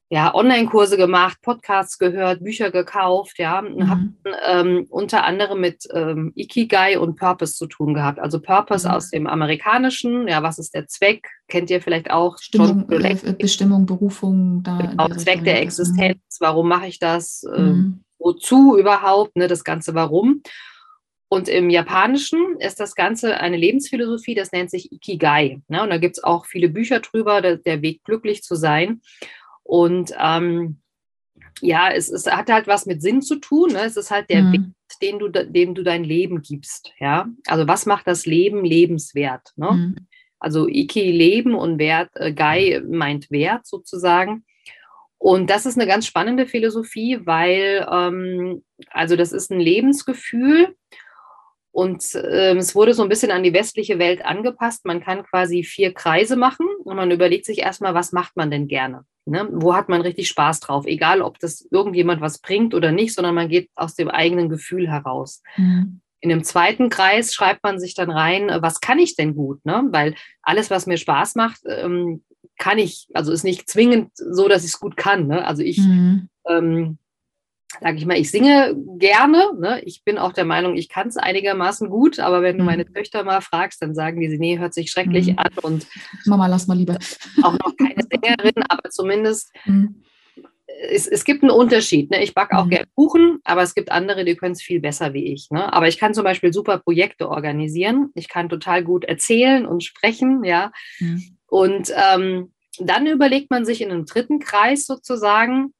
ja, 0.08 0.32
Online-Kurse 0.34 0.96
gemacht, 0.96 1.38
Podcasts 1.42 1.98
gehört, 1.98 2.44
Bücher 2.44 2.70
gekauft, 2.70 3.38
ja, 3.38 3.62
mhm. 3.62 3.90
habe 3.90 4.02
ähm, 4.46 4.86
unter 4.88 5.24
anderem 5.24 5.60
mit 5.60 5.88
ähm, 5.92 6.32
Ikigai 6.36 6.98
und 6.98 7.16
Purpose 7.16 7.54
zu 7.54 7.66
tun 7.66 7.94
gehabt. 7.94 8.20
Also 8.20 8.40
Purpose 8.40 8.86
mhm. 8.86 8.94
aus 8.94 9.10
dem 9.10 9.26
Amerikanischen, 9.26 10.28
ja, 10.28 10.42
was 10.42 10.58
ist 10.58 10.74
der 10.74 10.86
Zweck? 10.86 11.28
Kennt 11.48 11.70
ihr 11.70 11.82
vielleicht 11.82 12.10
auch? 12.10 12.38
Stimmung, 12.38 12.88
äh, 12.90 13.34
Bestimmung, 13.38 13.86
Berufung, 13.86 14.62
da. 14.62 14.78
Genau, 14.78 15.08
Zweck 15.08 15.42
der 15.42 15.60
Existenz, 15.60 16.20
warum 16.38 16.68
mache 16.68 16.86
ich 16.86 17.00
das? 17.00 17.42
Äh, 17.42 17.60
mhm. 17.60 18.04
wozu 18.18 18.76
überhaupt? 18.78 19.36
Ne, 19.36 19.48
das 19.48 19.64
Ganze 19.64 19.94
Warum? 19.94 20.42
Und 21.28 21.48
im 21.48 21.70
Japanischen 21.70 22.56
ist 22.60 22.78
das 22.78 22.94
Ganze 22.94 23.40
eine 23.40 23.56
Lebensphilosophie, 23.56 24.36
das 24.36 24.52
nennt 24.52 24.70
sich 24.70 24.92
Ikigai. 24.92 25.60
Ne? 25.66 25.82
Und 25.82 25.90
da 25.90 25.98
gibt 25.98 26.18
es 26.18 26.24
auch 26.24 26.46
viele 26.46 26.68
Bücher 26.68 27.00
drüber, 27.00 27.42
der, 27.42 27.56
der, 27.56 27.82
Weg 27.82 28.04
glücklich 28.04 28.42
zu 28.44 28.54
sein. 28.54 29.00
Und 29.66 30.14
ähm, 30.18 30.78
ja, 31.60 31.90
es, 31.90 32.08
es, 32.08 32.26
hat 32.26 32.50
halt 32.50 32.66
was 32.66 32.86
mit 32.86 33.02
Sinn 33.02 33.20
zu 33.20 33.36
tun. 33.36 33.72
Ne? 33.72 33.80
Es 33.80 33.96
ist 33.96 34.10
halt 34.10 34.30
der 34.30 34.42
mhm. 34.42 34.52
Weg, 34.52 34.60
den 35.02 35.18
du, 35.18 35.28
dem 35.28 35.74
du 35.74 35.82
dein 35.82 36.04
Leben 36.04 36.40
gibst. 36.40 36.92
Ja? 37.00 37.26
Also 37.46 37.66
was 37.66 37.84
macht 37.84 38.06
das 38.06 38.26
Leben 38.26 38.64
lebenswert? 38.64 39.52
Ne? 39.56 39.72
Mhm. 39.72 39.96
Also 40.38 40.68
Iki 40.68 41.10
Leben 41.10 41.54
und 41.54 41.78
Wert, 41.78 42.10
äh, 42.14 42.32
Gai 42.32 42.80
meint 42.88 43.30
Wert 43.30 43.66
sozusagen. 43.66 44.44
Und 45.18 45.50
das 45.50 45.66
ist 45.66 45.78
eine 45.78 45.88
ganz 45.88 46.06
spannende 46.06 46.46
Philosophie, 46.46 47.18
weil 47.24 47.86
ähm, 47.90 48.62
also 48.90 49.16
das 49.16 49.32
ist 49.32 49.50
ein 49.50 49.58
Lebensgefühl 49.58 50.76
und 51.72 52.14
äh, 52.14 52.54
es 52.54 52.74
wurde 52.74 52.94
so 52.94 53.02
ein 53.02 53.08
bisschen 53.08 53.32
an 53.32 53.42
die 53.42 53.54
westliche 53.54 53.98
Welt 53.98 54.24
angepasst. 54.24 54.84
Man 54.84 55.02
kann 55.02 55.24
quasi 55.24 55.64
vier 55.64 55.94
Kreise 55.94 56.36
machen 56.36 56.66
und 56.84 56.96
man 56.96 57.10
überlegt 57.10 57.46
sich 57.46 57.58
erstmal, 57.58 57.94
was 57.94 58.12
macht 58.12 58.36
man 58.36 58.50
denn 58.50 58.68
gerne? 58.68 59.04
Ne? 59.26 59.48
Wo 59.50 59.74
hat 59.74 59.88
man 59.88 60.02
richtig 60.02 60.28
Spaß 60.28 60.60
drauf? 60.60 60.86
Egal, 60.86 61.20
ob 61.20 61.38
das 61.40 61.66
irgendjemand 61.70 62.20
was 62.20 62.38
bringt 62.38 62.74
oder 62.74 62.92
nicht, 62.92 63.14
sondern 63.14 63.34
man 63.34 63.48
geht 63.48 63.70
aus 63.74 63.94
dem 63.94 64.08
eigenen 64.08 64.48
Gefühl 64.48 64.88
heraus. 64.88 65.42
Mhm. 65.56 66.00
In 66.20 66.30
dem 66.30 66.44
zweiten 66.44 66.88
Kreis 66.88 67.34
schreibt 67.34 67.62
man 67.62 67.78
sich 67.78 67.94
dann 67.94 68.10
rein, 68.10 68.50
was 68.60 68.80
kann 68.80 68.98
ich 68.98 69.16
denn 69.16 69.34
gut? 69.34 69.64
Ne? 69.64 69.88
Weil 69.90 70.14
alles, 70.42 70.70
was 70.70 70.86
mir 70.86 70.96
Spaß 70.96 71.34
macht, 71.34 71.60
ähm, 71.66 72.22
kann 72.58 72.78
ich, 72.78 73.08
also 73.14 73.32
ist 73.32 73.44
nicht 73.44 73.68
zwingend 73.68 74.10
so, 74.14 74.48
dass 74.48 74.64
ich 74.64 74.70
es 74.70 74.80
gut 74.80 74.96
kann. 74.96 75.26
Ne? 75.26 75.44
Also 75.44 75.62
ich 75.62 75.78
mhm. 75.78 76.28
ähm, 76.48 76.98
sage 77.80 77.96
ich 77.98 78.06
mal, 78.06 78.16
ich 78.16 78.30
singe 78.30 78.74
gerne. 78.98 79.52
Ne? 79.58 79.80
Ich 79.84 80.04
bin 80.04 80.18
auch 80.18 80.32
der 80.32 80.44
Meinung, 80.44 80.76
ich 80.76 80.88
kann 80.88 81.08
es 81.08 81.16
einigermaßen 81.16 81.88
gut, 81.88 82.18
aber 82.18 82.42
wenn 82.42 82.56
du 82.56 82.62
mhm. 82.62 82.66
meine 82.66 82.86
Töchter 82.86 83.24
mal 83.24 83.40
fragst, 83.40 83.82
dann 83.82 83.94
sagen 83.94 84.20
die, 84.20 84.28
nee, 84.38 84.58
hört 84.58 84.74
sich 84.74 84.90
schrecklich 84.90 85.28
mhm. 85.28 85.38
an. 85.38 85.50
Und 85.62 85.86
Mama, 86.24 86.46
lass 86.46 86.66
mal 86.66 86.76
lieber. 86.76 86.98
Auch 87.42 87.52
noch 87.52 87.76
keine 87.76 88.02
Sängerin, 88.10 88.62
aber 88.68 88.90
zumindest 88.90 89.52
mhm. 89.64 90.02
es, 90.90 91.06
es 91.06 91.24
gibt 91.24 91.42
einen 91.42 91.50
Unterschied. 91.50 92.10
Ne? 92.10 92.22
Ich 92.22 92.34
backe 92.34 92.56
auch 92.58 92.66
mhm. 92.66 92.70
gerne 92.70 92.86
Kuchen, 92.94 93.40
aber 93.44 93.62
es 93.62 93.74
gibt 93.74 93.90
andere, 93.90 94.24
die 94.24 94.36
können 94.36 94.52
es 94.52 94.62
viel 94.62 94.80
besser 94.80 95.14
wie 95.14 95.32
ich. 95.32 95.50
Ne? 95.50 95.72
Aber 95.72 95.88
ich 95.88 95.98
kann 95.98 96.14
zum 96.14 96.24
Beispiel 96.24 96.52
super 96.52 96.78
Projekte 96.78 97.28
organisieren. 97.28 98.10
Ich 98.14 98.28
kann 98.28 98.48
total 98.48 98.82
gut 98.82 99.04
erzählen 99.04 99.66
und 99.66 99.84
sprechen, 99.84 100.44
ja. 100.44 100.72
Mhm. 100.98 101.36
Und 101.48 101.92
ähm, 101.94 102.52
dann 102.78 103.06
überlegt 103.06 103.50
man 103.50 103.64
sich 103.64 103.80
in 103.80 103.90
einem 103.90 104.04
dritten 104.04 104.38
Kreis 104.38 104.86
sozusagen, 104.86 105.72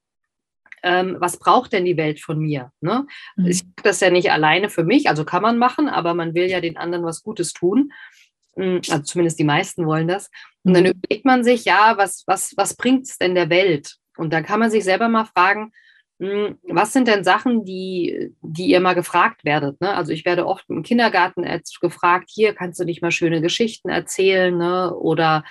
ähm, 0.87 1.16
was 1.19 1.37
braucht 1.37 1.73
denn 1.73 1.85
die 1.85 1.97
Welt 1.97 2.21
von 2.21 2.38
mir? 2.38 2.71
Ne? 2.81 3.07
Mhm. 3.35 3.47
Ich 3.47 3.64
mache 3.64 3.83
das 3.83 3.99
ja 3.99 4.09
nicht 4.09 4.31
alleine 4.31 4.71
für 4.71 4.85
mich, 4.85 5.09
also 5.09 5.25
kann 5.25 5.43
man 5.43 5.59
machen, 5.59 5.88
aber 5.88 6.14
man 6.14 6.35
will 6.35 6.49
ja 6.49 6.61
den 6.61 6.76
anderen 6.76 7.05
was 7.05 7.25
Gutes 7.25 7.52
tun. 7.52 7.93
Hm, 8.55 8.81
also 8.88 9.02
zumindest 9.02 9.40
die 9.40 9.45
meisten 9.45 9.85
wollen 9.85 10.07
das. 10.07 10.31
Und 10.62 10.75
dann 10.75 10.85
mhm. 10.85 10.93
überlegt 10.93 11.25
man 11.25 11.43
sich, 11.43 11.64
ja, 11.64 11.95
was, 11.99 12.23
was, 12.28 12.55
was 12.57 12.76
bringt 12.76 13.07
es 13.09 13.19
denn 13.19 13.35
der 13.35 13.50
Welt? 13.50 13.97
Und 14.16 14.33
dann 14.33 14.45
kann 14.45 14.61
man 14.61 14.71
sich 14.71 14.85
selber 14.85 15.09
mal 15.09 15.25
fragen, 15.25 15.73
hm, 16.21 16.59
was 16.62 16.93
sind 16.93 17.09
denn 17.09 17.25
Sachen, 17.25 17.64
die, 17.64 18.31
die 18.40 18.66
ihr 18.66 18.81
mal 18.81 18.95
gefragt 18.95 19.45
werdet? 19.45 19.81
Ne? 19.81 19.93
Also 19.93 20.12
ich 20.12 20.25
werde 20.25 20.47
oft 20.47 20.64
im 20.69 20.85
Kindergarten 20.85 21.45
gefragt, 21.81 22.31
hier 22.33 22.55
kannst 22.55 22.78
du 22.78 22.85
nicht 22.85 23.02
mal 23.02 23.11
schöne 23.11 23.40
Geschichten 23.40 23.88
erzählen 23.88 24.57
ne? 24.57 24.95
oder 24.95 25.43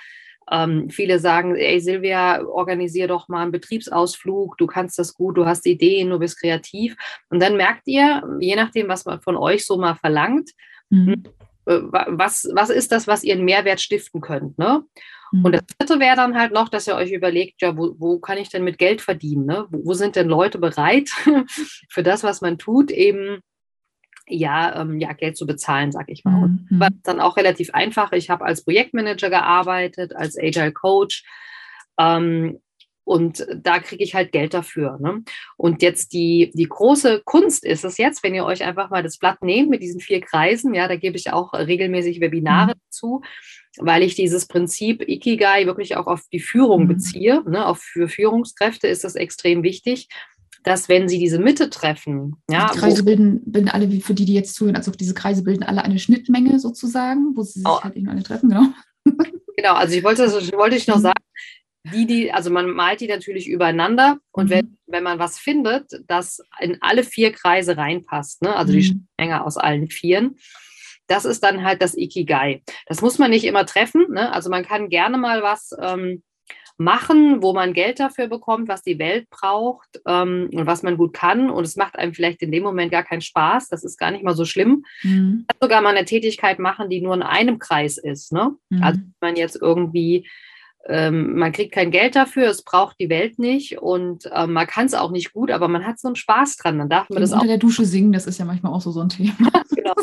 ähm, 0.50 0.90
viele 0.90 1.18
sagen, 1.18 1.56
ey 1.56 1.80
Silvia, 1.80 2.44
organisier 2.44 3.08
doch 3.08 3.28
mal 3.28 3.42
einen 3.42 3.52
Betriebsausflug, 3.52 4.56
du 4.58 4.66
kannst 4.66 4.98
das 4.98 5.14
gut, 5.14 5.36
du 5.36 5.46
hast 5.46 5.66
Ideen, 5.66 6.10
du 6.10 6.18
bist 6.18 6.40
kreativ. 6.40 6.96
Und 7.30 7.40
dann 7.40 7.56
merkt 7.56 7.86
ihr, 7.86 8.22
je 8.40 8.56
nachdem, 8.56 8.88
was 8.88 9.04
man 9.04 9.20
von 9.20 9.36
euch 9.36 9.66
so 9.66 9.76
mal 9.76 9.94
verlangt, 9.94 10.50
mhm. 10.90 11.24
Äh, 11.66 11.80
was, 11.90 12.48
was 12.54 12.70
ist 12.70 12.92
das, 12.92 13.06
was 13.06 13.24
ihr 13.24 13.34
einen 13.34 13.44
Mehrwert 13.44 13.80
stiften 13.80 14.20
könnt. 14.20 14.56
Ne? 14.58 14.84
Mhm. 15.32 15.44
Und 15.44 15.52
das 15.52 15.62
dritte 15.66 16.00
wäre 16.00 16.16
dann 16.16 16.38
halt 16.38 16.52
noch, 16.52 16.68
dass 16.68 16.86
ihr 16.86 16.94
euch 16.94 17.12
überlegt, 17.12 17.60
ja, 17.60 17.76
wo, 17.76 17.94
wo 17.98 18.18
kann 18.18 18.38
ich 18.38 18.48
denn 18.48 18.64
mit 18.64 18.78
Geld 18.78 19.00
verdienen? 19.00 19.46
Ne? 19.46 19.66
Wo, 19.70 19.86
wo 19.86 19.94
sind 19.94 20.16
denn 20.16 20.28
Leute 20.28 20.58
bereit, 20.58 21.10
für 21.90 22.02
das, 22.02 22.22
was 22.22 22.40
man 22.40 22.58
tut, 22.58 22.90
eben 22.90 23.40
ja, 24.28 24.80
ähm, 24.80 25.00
ja, 25.00 25.12
Geld 25.12 25.36
zu 25.36 25.46
bezahlen, 25.46 25.92
sag 25.92 26.08
ich 26.08 26.24
mal. 26.24 26.42
Und 26.42 26.66
mhm. 26.70 26.80
war 26.80 26.88
dann 27.04 27.20
auch 27.20 27.36
relativ 27.36 27.72
einfach. 27.74 28.12
Ich 28.12 28.30
habe 28.30 28.44
als 28.44 28.64
Projektmanager 28.64 29.30
gearbeitet, 29.30 30.14
als 30.14 30.38
Agile 30.38 30.72
Coach. 30.72 31.24
Ähm, 31.98 32.58
und 33.04 33.46
da 33.54 33.78
kriege 33.78 34.02
ich 34.02 34.16
halt 34.16 34.32
Geld 34.32 34.52
dafür. 34.52 34.98
Ne? 35.00 35.22
Und 35.56 35.80
jetzt 35.80 36.12
die, 36.12 36.50
die 36.54 36.68
große 36.68 37.22
Kunst 37.24 37.64
ist 37.64 37.84
es 37.84 37.98
jetzt, 37.98 38.24
wenn 38.24 38.34
ihr 38.34 38.44
euch 38.44 38.64
einfach 38.64 38.90
mal 38.90 39.04
das 39.04 39.18
Blatt 39.18 39.42
nehmt 39.42 39.70
mit 39.70 39.80
diesen 39.80 40.00
vier 40.00 40.20
Kreisen, 40.20 40.74
ja, 40.74 40.88
da 40.88 40.96
gebe 40.96 41.16
ich 41.16 41.32
auch 41.32 41.52
regelmäßig 41.52 42.20
Webinare 42.20 42.72
mhm. 42.72 42.80
dazu, 42.86 43.22
weil 43.78 44.02
ich 44.02 44.16
dieses 44.16 44.48
Prinzip 44.48 45.08
Ikigai 45.08 45.66
wirklich 45.66 45.96
auch 45.96 46.08
auf 46.08 46.22
die 46.32 46.40
Führung 46.40 46.84
mhm. 46.84 46.88
beziehe. 46.88 47.48
Ne? 47.48 47.68
Auch 47.68 47.76
für 47.76 48.08
Führungskräfte 48.08 48.88
ist 48.88 49.04
das 49.04 49.14
extrem 49.14 49.62
wichtig 49.62 50.08
dass 50.66 50.88
wenn 50.88 51.08
sie 51.08 51.20
diese 51.20 51.38
Mitte 51.38 51.70
treffen, 51.70 52.42
ja. 52.50 52.72
Die 52.72 52.78
Kreise 52.80 53.04
bilden, 53.04 53.40
bilden 53.44 53.68
alle, 53.68 53.88
wie 53.92 54.00
für 54.00 54.14
die, 54.14 54.24
die 54.24 54.34
jetzt 54.34 54.56
zuhören, 54.56 54.74
also 54.74 54.90
diese 54.90 55.14
Kreise 55.14 55.44
bilden 55.44 55.62
alle 55.62 55.84
eine 55.84 56.00
Schnittmenge 56.00 56.58
sozusagen, 56.58 57.36
wo 57.36 57.44
sie 57.44 57.60
sich 57.60 57.68
oh. 57.68 57.80
halt 57.80 57.96
alle 58.08 58.22
treffen, 58.22 58.50
genau. 58.50 58.66
Genau, 59.58 59.72
also 59.72 59.96
ich 59.96 60.04
wollte, 60.04 60.22
das 60.22 60.52
wollte 60.52 60.76
ich 60.76 60.86
noch 60.86 60.98
mhm. 60.98 61.02
sagen, 61.02 61.24
die, 61.94 62.06
die, 62.06 62.30
also 62.30 62.50
man 62.50 62.68
malt 62.68 63.00
die 63.00 63.06
natürlich 63.06 63.48
übereinander 63.48 64.18
und 64.30 64.46
mhm. 64.46 64.50
wenn, 64.50 64.78
wenn 64.86 65.02
man 65.02 65.18
was 65.18 65.38
findet, 65.38 65.90
das 66.06 66.42
in 66.60 66.76
alle 66.82 67.04
vier 67.04 67.32
Kreise 67.32 67.78
reinpasst, 67.78 68.42
ne? 68.42 68.54
also 68.54 68.74
mhm. 68.74 68.78
die 68.80 69.00
Menge 69.16 69.46
aus 69.46 69.56
allen 69.56 69.88
Vieren, 69.88 70.36
das 71.06 71.24
ist 71.24 71.42
dann 71.42 71.64
halt 71.64 71.80
das 71.80 71.96
Ikigai. 71.96 72.62
Das 72.86 73.00
muss 73.00 73.18
man 73.18 73.30
nicht 73.30 73.44
immer 73.44 73.64
treffen, 73.64 74.04
ne? 74.10 74.30
also 74.30 74.50
man 74.50 74.64
kann 74.64 74.90
gerne 74.90 75.16
mal 75.16 75.42
was 75.42 75.70
ähm, 75.80 76.22
machen, 76.78 77.42
wo 77.42 77.54
man 77.54 77.72
Geld 77.72 78.00
dafür 78.00 78.28
bekommt, 78.28 78.68
was 78.68 78.82
die 78.82 78.98
Welt 78.98 79.30
braucht 79.30 80.00
ähm, 80.06 80.50
und 80.52 80.66
was 80.66 80.82
man 80.82 80.96
gut 80.96 81.14
kann. 81.14 81.50
Und 81.50 81.64
es 81.64 81.76
macht 81.76 81.98
einem 81.98 82.12
vielleicht 82.12 82.42
in 82.42 82.52
dem 82.52 82.62
Moment 82.62 82.92
gar 82.92 83.02
keinen 83.02 83.22
Spaß. 83.22 83.68
Das 83.68 83.82
ist 83.82 83.98
gar 83.98 84.10
nicht 84.10 84.24
mal 84.24 84.36
so 84.36 84.44
schlimm. 84.44 84.84
Mhm. 85.02 85.18
Man 85.18 85.46
kann 85.48 85.56
sogar 85.60 85.80
mal 85.80 85.96
eine 85.96 86.04
Tätigkeit 86.04 86.58
machen, 86.58 86.90
die 86.90 87.00
nur 87.00 87.14
in 87.14 87.22
einem 87.22 87.58
Kreis 87.58 87.96
ist. 87.96 88.32
Ne? 88.32 88.54
Mhm. 88.68 88.82
Also 88.82 89.00
man 89.20 89.36
jetzt 89.36 89.56
irgendwie 89.60 90.28
ähm, 90.88 91.36
man 91.36 91.52
kriegt 91.52 91.72
kein 91.72 91.90
Geld 91.90 92.16
dafür, 92.16 92.48
es 92.48 92.62
braucht 92.62 92.96
die 93.00 93.08
Welt 93.08 93.38
nicht 93.38 93.78
und 93.78 94.26
äh, 94.26 94.46
man 94.46 94.66
kann 94.66 94.86
es 94.86 94.94
auch 94.94 95.10
nicht 95.10 95.32
gut, 95.32 95.50
aber 95.50 95.68
man 95.68 95.86
hat 95.86 95.98
so 95.98 96.08
einen 96.08 96.16
Spaß 96.16 96.56
dran. 96.56 96.78
Dann 96.78 96.88
darf 96.88 97.08
man 97.10 97.20
das 97.20 97.30
unter 97.30 97.38
auch. 97.38 97.42
Unter 97.42 97.52
der 97.54 97.58
Dusche 97.58 97.84
singen, 97.84 98.12
das 98.12 98.26
ist 98.26 98.38
ja 98.38 98.44
manchmal 98.44 98.72
auch 98.72 98.80
so, 98.80 98.90
so 98.90 99.00
ein 99.00 99.08
Thema. 99.08 99.34
genau. 99.74 99.94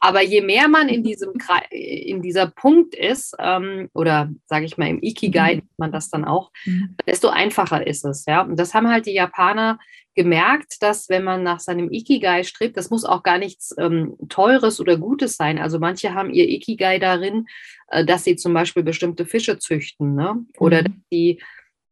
Aber 0.00 0.22
je 0.22 0.42
mehr 0.42 0.68
man 0.68 0.88
in 0.88 1.02
diesem 1.02 1.32
in 1.70 2.22
dieser 2.22 2.46
Punkt 2.46 2.94
ist, 2.94 3.34
ähm, 3.38 3.88
oder 3.94 4.30
sage 4.46 4.64
ich 4.64 4.76
mal 4.78 4.88
im 4.88 5.02
Ikigai, 5.02 5.56
mhm. 5.56 5.62
man 5.76 5.92
das 5.92 6.10
dann 6.10 6.24
auch, 6.24 6.50
mhm. 6.64 6.96
desto 7.06 7.28
einfacher 7.28 7.86
ist 7.86 8.04
es. 8.04 8.24
Ja? 8.26 8.42
Und 8.42 8.58
das 8.58 8.74
haben 8.74 8.88
halt 8.88 9.06
die 9.06 9.14
Japaner 9.14 9.78
gemerkt, 10.18 10.82
dass 10.82 11.08
wenn 11.08 11.22
man 11.22 11.44
nach 11.44 11.60
seinem 11.60 11.92
Ikigai 11.92 12.42
strebt, 12.42 12.76
das 12.76 12.90
muss 12.90 13.04
auch 13.04 13.22
gar 13.22 13.38
nichts 13.38 13.72
ähm, 13.78 14.16
Teures 14.28 14.80
oder 14.80 14.96
Gutes 14.96 15.36
sein. 15.36 15.60
Also 15.60 15.78
manche 15.78 16.12
haben 16.12 16.30
ihr 16.30 16.48
Ikigai 16.48 16.98
darin, 16.98 17.46
äh, 17.86 18.04
dass 18.04 18.24
sie 18.24 18.34
zum 18.34 18.52
Beispiel 18.52 18.82
bestimmte 18.82 19.26
Fische 19.26 19.60
züchten 19.60 20.16
ne? 20.16 20.44
oder 20.58 20.80
mhm. 20.80 20.84
dass 20.86 20.94
sie 21.12 21.40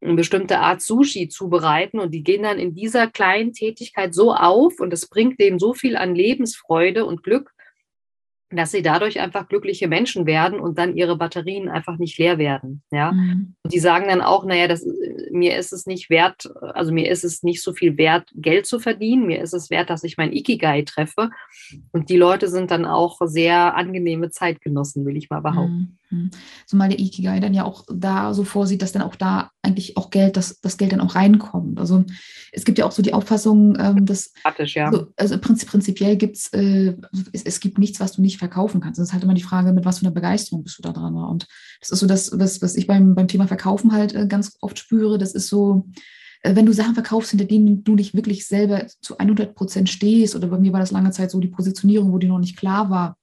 eine 0.01 0.15
bestimmte 0.15 0.59
Art 0.59 0.83
Sushi 0.83 1.29
zubereiten 1.29 2.01
und 2.01 2.11
die 2.11 2.25
gehen 2.25 2.43
dann 2.43 2.59
in 2.59 2.75
dieser 2.75 3.07
kleinen 3.07 3.53
Tätigkeit 3.53 4.13
so 4.13 4.35
auf 4.35 4.81
und 4.81 4.93
es 4.93 5.09
bringt 5.09 5.39
denen 5.39 5.61
so 5.61 5.73
viel 5.73 5.97
an 5.97 6.17
Lebensfreude 6.17 7.07
und 7.07 7.23
Glück, 7.23 7.53
dass 8.51 8.71
sie 8.71 8.83
dadurch 8.83 9.19
einfach 9.19 9.49
glückliche 9.49 9.89
Menschen 9.89 10.25
werden 10.25 10.61
und 10.61 10.79
dann 10.79 10.97
ihre 10.97 11.17
Batterien 11.17 11.69
einfach 11.69 11.99
nicht 11.99 12.17
leer 12.19 12.39
werden. 12.39 12.83
Ja, 12.93 13.11
mhm. 13.13 13.55
und 13.63 13.73
die 13.73 13.81
sagen 13.81 14.07
dann 14.09 14.21
auch, 14.21 14.45
naja, 14.45 14.69
das, 14.69 14.87
mir 15.33 15.57
ist 15.57 15.73
es 15.73 15.87
nicht 15.87 16.11
wert, 16.11 16.49
also 16.61 16.93
mir 16.93 17.11
ist 17.11 17.25
es 17.25 17.43
nicht 17.43 17.63
so 17.63 17.73
viel 17.73 17.97
wert, 17.99 18.31
Geld 18.35 18.67
zu 18.67 18.79
verdienen. 18.79 19.27
Mir 19.27 19.41
ist 19.41 19.53
es 19.53 19.71
wert, 19.71 19.91
dass 19.91 20.05
ich 20.05 20.17
mein 20.17 20.33
Ikigai 20.33 20.83
treffe. 20.83 21.31
Und 21.93 22.09
die 22.09 22.17
Leute 22.17 22.49
sind 22.49 22.71
dann 22.71 22.85
auch 22.85 23.19
sehr 23.25 23.75
angenehme 23.75 24.31
Zeitgenossen, 24.31 25.05
will 25.05 25.17
ich 25.17 25.29
mal 25.29 25.41
behaupten. 25.41 25.99
Mhm. 26.06 26.06
Zumal 26.67 26.89
der 26.89 26.99
Ikigai 26.99 27.41
dann 27.41 27.55
ja 27.55 27.65
auch 27.65 27.85
da 27.93 28.33
so 28.35 28.45
vorsieht, 28.45 28.83
dass 28.83 28.93
dann 28.93 29.03
auch 29.03 29.17
da 29.17 29.51
eigentlich 29.63 29.97
auch 29.97 30.11
Geld, 30.11 30.37
dass 30.37 30.61
das 30.61 30.77
Geld 30.77 30.93
dann 30.93 31.01
auch 31.01 31.15
reinkommt. 31.15 31.81
Also 31.81 32.05
es 32.53 32.65
gibt 32.65 32.79
ja 32.79 32.87
auch 32.87 32.93
so 32.93 33.03
die 33.03 33.13
Auffassung, 33.13 33.77
ähm, 33.79 34.07
dass 34.07 34.33
ja. 34.75 34.87
also, 34.87 35.09
also 35.17 35.39
prinzip, 35.39 35.69
prinzipiell 35.69 36.17
gibt's, 36.17 36.49
äh, 36.53 36.97
es, 37.33 37.43
es 37.43 37.61
gibt 37.61 37.79
nichts, 37.79 38.01
was 38.01 38.13
du 38.13 38.23
nicht 38.23 38.39
verkaufen 38.39 38.81
kannst. 38.81 38.99
Das 38.99 39.09
ist 39.09 39.13
halt 39.13 39.25
immer 39.25 39.35
die 39.35 39.43
Frage, 39.43 39.73
mit 39.73 39.85
was 39.85 39.99
für 39.99 40.07
einer 40.07 40.15
Begeisterung 40.15 40.63
bist 40.63 40.79
du 40.79 40.83
da 40.83 40.93
dran. 40.93 41.17
Und 41.17 41.47
das 41.81 41.91
ist 41.91 42.01
so 42.01 42.07
das, 42.07 42.31
was, 42.39 42.63
was 42.63 42.77
ich 42.77 42.87
beim, 42.87 43.15
beim 43.15 43.29
Thema 43.29 43.49
Verkaufen 43.49 43.93
halt 43.93 44.15
äh, 44.15 44.27
ganz 44.27 44.57
oft 44.61 44.79
spüre. 44.79 45.19
Das 45.19 45.33
ist 45.33 45.49
so, 45.49 45.87
äh, 46.43 46.55
wenn 46.55 46.67
du 46.67 46.73
Sachen 46.73 46.95
verkaufst, 46.95 47.31
hinter 47.31 47.47
denen 47.47 47.85
du 47.85 47.95
nicht 47.95 48.15
wirklich 48.15 48.47
selber 48.47 48.87
zu 49.01 49.19
100 49.19 49.55
Prozent 49.55 49.89
stehst, 49.89 50.37
oder 50.37 50.49
bei 50.49 50.59
mir 50.59 50.73
war 50.73 50.81
das 50.81 50.93
lange 50.93 51.11
Zeit 51.11 51.31
so 51.31 51.41
die 51.41 51.49
Positionierung, 51.49 52.13
wo 52.13 52.19
die 52.19 52.29
noch 52.29 52.39
nicht 52.39 52.57
klar 52.57 52.91
war, 52.91 53.17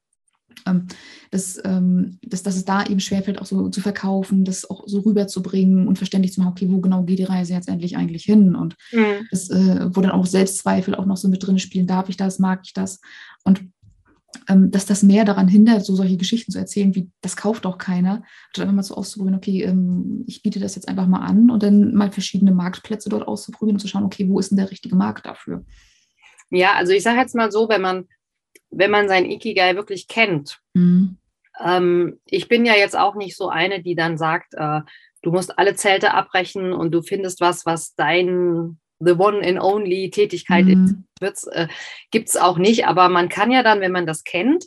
dass, 1.31 1.61
ähm, 1.63 2.17
dass, 2.21 2.43
dass 2.43 2.55
es 2.55 2.65
da 2.65 2.85
eben 2.85 2.99
schwerfällt, 2.99 3.41
auch 3.41 3.45
so 3.45 3.69
zu 3.69 3.81
verkaufen, 3.81 4.45
das 4.45 4.69
auch 4.69 4.83
so 4.87 4.99
rüberzubringen 4.99 5.87
und 5.87 5.97
verständlich 5.97 6.33
zu 6.33 6.41
machen, 6.41 6.51
okay, 6.51 6.67
wo 6.69 6.79
genau 6.79 7.03
geht 7.03 7.19
die 7.19 7.23
Reise 7.23 7.53
jetzt 7.53 7.69
endlich 7.69 7.97
eigentlich 7.97 8.23
hin? 8.23 8.55
Und 8.55 8.75
mhm. 8.91 9.27
das, 9.31 9.49
äh, 9.49 9.89
wo 9.93 10.01
dann 10.01 10.11
auch 10.11 10.25
Selbstzweifel 10.25 10.95
auch 10.95 11.05
noch 11.05 11.17
so 11.17 11.27
mit 11.27 11.45
drin 11.45 11.59
spielen, 11.59 11.87
darf 11.87 12.09
ich 12.09 12.17
das, 12.17 12.39
mag 12.39 12.61
ich 12.63 12.73
das? 12.73 13.01
Und 13.43 13.61
ähm, 14.49 14.71
dass 14.71 14.85
das 14.85 15.03
mehr 15.03 15.25
daran 15.25 15.47
hindert, 15.47 15.85
so 15.85 15.95
solche 15.95 16.17
Geschichten 16.17 16.51
zu 16.51 16.57
erzählen, 16.57 16.95
wie 16.95 17.09
das 17.21 17.35
kauft 17.35 17.65
auch 17.65 17.77
keiner, 17.77 18.23
statt 18.49 18.63
einfach 18.63 18.75
mal 18.75 18.83
so 18.83 18.95
auszuprobieren, 18.95 19.37
okay, 19.37 19.63
ähm, 19.63 20.23
ich 20.27 20.41
biete 20.41 20.59
das 20.59 20.75
jetzt 20.75 20.87
einfach 20.87 21.07
mal 21.07 21.21
an 21.21 21.49
und 21.49 21.63
dann 21.63 21.93
mal 21.93 22.11
verschiedene 22.11 22.51
Marktplätze 22.51 23.09
dort 23.09 23.27
auszuprobieren 23.27 23.75
und 23.75 23.79
zu 23.79 23.87
schauen, 23.87 24.03
okay, 24.03 24.27
wo 24.27 24.39
ist 24.39 24.49
denn 24.49 24.57
der 24.57 24.71
richtige 24.71 24.95
Markt 24.95 25.25
dafür? 25.25 25.63
Ja, 26.49 26.73
also 26.73 26.93
ich 26.93 27.03
sage 27.03 27.19
jetzt 27.19 27.35
mal 27.35 27.51
so, 27.51 27.69
wenn 27.69 27.81
man, 27.81 28.05
wenn 28.73 28.91
man 28.91 29.07
sein 29.07 29.29
Ikigai 29.29 29.75
wirklich 29.75 30.07
kennt, 30.07 30.59
mhm. 30.73 31.17
ähm, 31.63 32.19
ich 32.25 32.47
bin 32.47 32.65
ja 32.65 32.73
jetzt 32.73 32.97
auch 32.97 33.15
nicht 33.15 33.35
so 33.35 33.49
eine, 33.49 33.81
die 33.81 33.95
dann 33.95 34.17
sagt, 34.17 34.53
äh, 34.53 34.81
du 35.21 35.31
musst 35.31 35.57
alle 35.57 35.75
Zelte 35.75 36.13
abbrechen 36.13 36.73
und 36.73 36.91
du 36.91 37.01
findest 37.01 37.41
was, 37.41 37.65
was 37.65 37.95
dein 37.95 38.77
the 38.99 39.13
one 39.13 39.45
and 39.45 39.59
only 39.59 40.09
Tätigkeit 40.09 40.65
mhm. 40.65 41.05
ist, 41.21 41.47
äh, 41.47 41.67
gibt 42.11 42.29
es 42.29 42.37
auch 42.37 42.57
nicht. 42.57 42.87
Aber 42.87 43.09
man 43.09 43.29
kann 43.29 43.51
ja 43.51 43.63
dann, 43.63 43.81
wenn 43.81 43.91
man 43.91 44.05
das 44.05 44.23
kennt, 44.23 44.65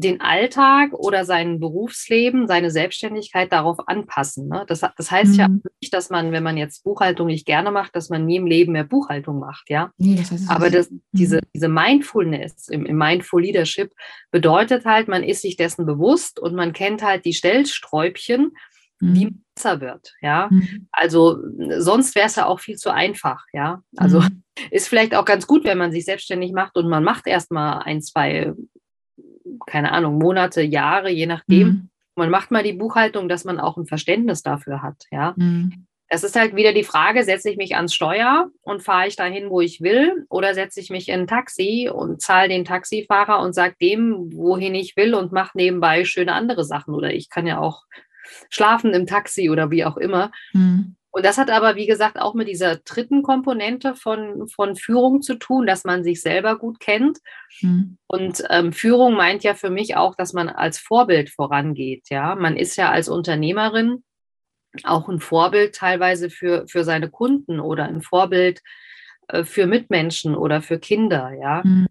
den 0.00 0.20
Alltag 0.20 0.92
oder 0.92 1.24
sein 1.24 1.58
Berufsleben, 1.58 2.46
seine 2.46 2.70
Selbstständigkeit 2.70 3.52
darauf 3.52 3.78
anpassen. 3.88 4.48
Ne? 4.48 4.64
Das, 4.68 4.80
das 4.96 5.10
heißt 5.10 5.32
mhm. 5.32 5.38
ja 5.38 5.48
nicht, 5.80 5.92
dass 5.92 6.08
man, 6.08 6.30
wenn 6.30 6.44
man 6.44 6.56
jetzt 6.56 6.84
Buchhaltung 6.84 7.26
nicht 7.26 7.46
gerne 7.46 7.72
macht, 7.72 7.96
dass 7.96 8.08
man 8.08 8.24
nie 8.24 8.36
im 8.36 8.46
Leben 8.46 8.72
mehr 8.72 8.84
Buchhaltung 8.84 9.40
macht, 9.40 9.70
ja. 9.70 9.90
Nee, 9.98 10.14
das 10.14 10.30
heißt, 10.30 10.50
Aber 10.50 10.70
das, 10.70 10.90
mhm. 10.90 11.02
diese, 11.12 11.40
diese 11.54 11.68
Mindfulness 11.68 12.68
im, 12.68 12.86
im 12.86 12.96
Mindful 12.96 13.42
Leadership 13.42 13.92
bedeutet 14.30 14.84
halt, 14.84 15.08
man 15.08 15.24
ist 15.24 15.42
sich 15.42 15.56
dessen 15.56 15.84
bewusst 15.84 16.38
und 16.38 16.54
man 16.54 16.72
kennt 16.72 17.02
halt 17.02 17.24
die 17.24 17.32
Stellsträubchen, 17.32 18.52
mhm. 19.00 19.14
wie 19.14 19.34
besser 19.54 19.80
wird, 19.80 20.14
ja. 20.22 20.48
Mhm. 20.50 20.86
Also 20.92 21.38
sonst 21.78 22.14
wäre 22.14 22.26
es 22.26 22.36
ja 22.36 22.46
auch 22.46 22.60
viel 22.60 22.76
zu 22.76 22.90
einfach, 22.90 23.44
ja. 23.52 23.82
Also 23.96 24.20
mhm. 24.20 24.44
ist 24.70 24.88
vielleicht 24.88 25.16
auch 25.16 25.24
ganz 25.24 25.48
gut, 25.48 25.64
wenn 25.64 25.78
man 25.78 25.90
sich 25.90 26.04
selbstständig 26.04 26.52
macht 26.52 26.76
und 26.76 26.88
man 26.88 27.02
macht 27.02 27.26
erstmal 27.26 27.82
ein, 27.82 28.00
zwei, 28.00 28.52
keine 29.66 29.92
Ahnung, 29.92 30.18
Monate, 30.18 30.62
Jahre, 30.62 31.10
je 31.10 31.26
nachdem. 31.26 31.68
Mhm. 31.68 31.90
Man 32.16 32.30
macht 32.30 32.50
mal 32.50 32.62
die 32.62 32.72
Buchhaltung, 32.72 33.28
dass 33.28 33.44
man 33.44 33.60
auch 33.60 33.76
ein 33.76 33.86
Verständnis 33.86 34.42
dafür 34.42 34.82
hat, 34.82 35.04
ja. 35.10 35.34
Mhm. 35.36 35.86
Es 36.10 36.24
ist 36.24 36.36
halt 36.36 36.56
wieder 36.56 36.72
die 36.72 36.84
Frage, 36.84 37.22
setze 37.22 37.50
ich 37.50 37.58
mich 37.58 37.76
ans 37.76 37.94
Steuer 37.94 38.50
und 38.62 38.82
fahre 38.82 39.08
ich 39.08 39.16
dahin, 39.16 39.50
wo 39.50 39.60
ich 39.60 39.82
will, 39.82 40.24
oder 40.30 40.54
setze 40.54 40.80
ich 40.80 40.88
mich 40.88 41.10
in 41.10 41.20
ein 41.20 41.26
Taxi 41.26 41.90
und 41.92 42.22
zahle 42.22 42.48
den 42.48 42.64
Taxifahrer 42.64 43.40
und 43.40 43.54
sage 43.54 43.76
dem, 43.80 44.32
wohin 44.32 44.74
ich 44.74 44.96
will 44.96 45.14
und 45.14 45.32
mache 45.32 45.56
nebenbei 45.58 46.06
schöne 46.06 46.32
andere 46.32 46.64
Sachen. 46.64 46.94
Oder 46.94 47.12
ich 47.12 47.28
kann 47.28 47.46
ja 47.46 47.58
auch 47.58 47.82
schlafen 48.48 48.94
im 48.94 49.06
Taxi 49.06 49.50
oder 49.50 49.70
wie 49.70 49.84
auch 49.84 49.98
immer. 49.98 50.32
Mhm. 50.54 50.96
Und 51.18 51.24
das 51.24 51.36
hat 51.36 51.50
aber, 51.50 51.74
wie 51.74 51.88
gesagt, 51.88 52.16
auch 52.20 52.34
mit 52.34 52.46
dieser 52.46 52.76
dritten 52.76 53.24
Komponente 53.24 53.96
von, 53.96 54.46
von 54.46 54.76
Führung 54.76 55.20
zu 55.20 55.34
tun, 55.34 55.66
dass 55.66 55.82
man 55.82 56.04
sich 56.04 56.22
selber 56.22 56.56
gut 56.56 56.78
kennt. 56.78 57.18
Mhm. 57.60 57.98
Und 58.06 58.44
ähm, 58.50 58.72
Führung 58.72 59.14
meint 59.14 59.42
ja 59.42 59.54
für 59.54 59.68
mich 59.68 59.96
auch, 59.96 60.14
dass 60.14 60.32
man 60.32 60.48
als 60.48 60.78
Vorbild 60.78 61.30
vorangeht. 61.30 62.08
Ja, 62.08 62.36
man 62.36 62.56
ist 62.56 62.76
ja 62.76 62.92
als 62.92 63.08
Unternehmerin 63.08 64.04
auch 64.84 65.08
ein 65.08 65.18
Vorbild 65.18 65.74
teilweise 65.74 66.30
für, 66.30 66.68
für 66.68 66.84
seine 66.84 67.10
Kunden 67.10 67.58
oder 67.58 67.86
ein 67.86 68.00
Vorbild 68.00 68.60
äh, 69.26 69.42
für 69.42 69.66
Mitmenschen 69.66 70.36
oder 70.36 70.62
für 70.62 70.78
Kinder. 70.78 71.32
Ja. 71.32 71.62
Mhm. 71.64 71.88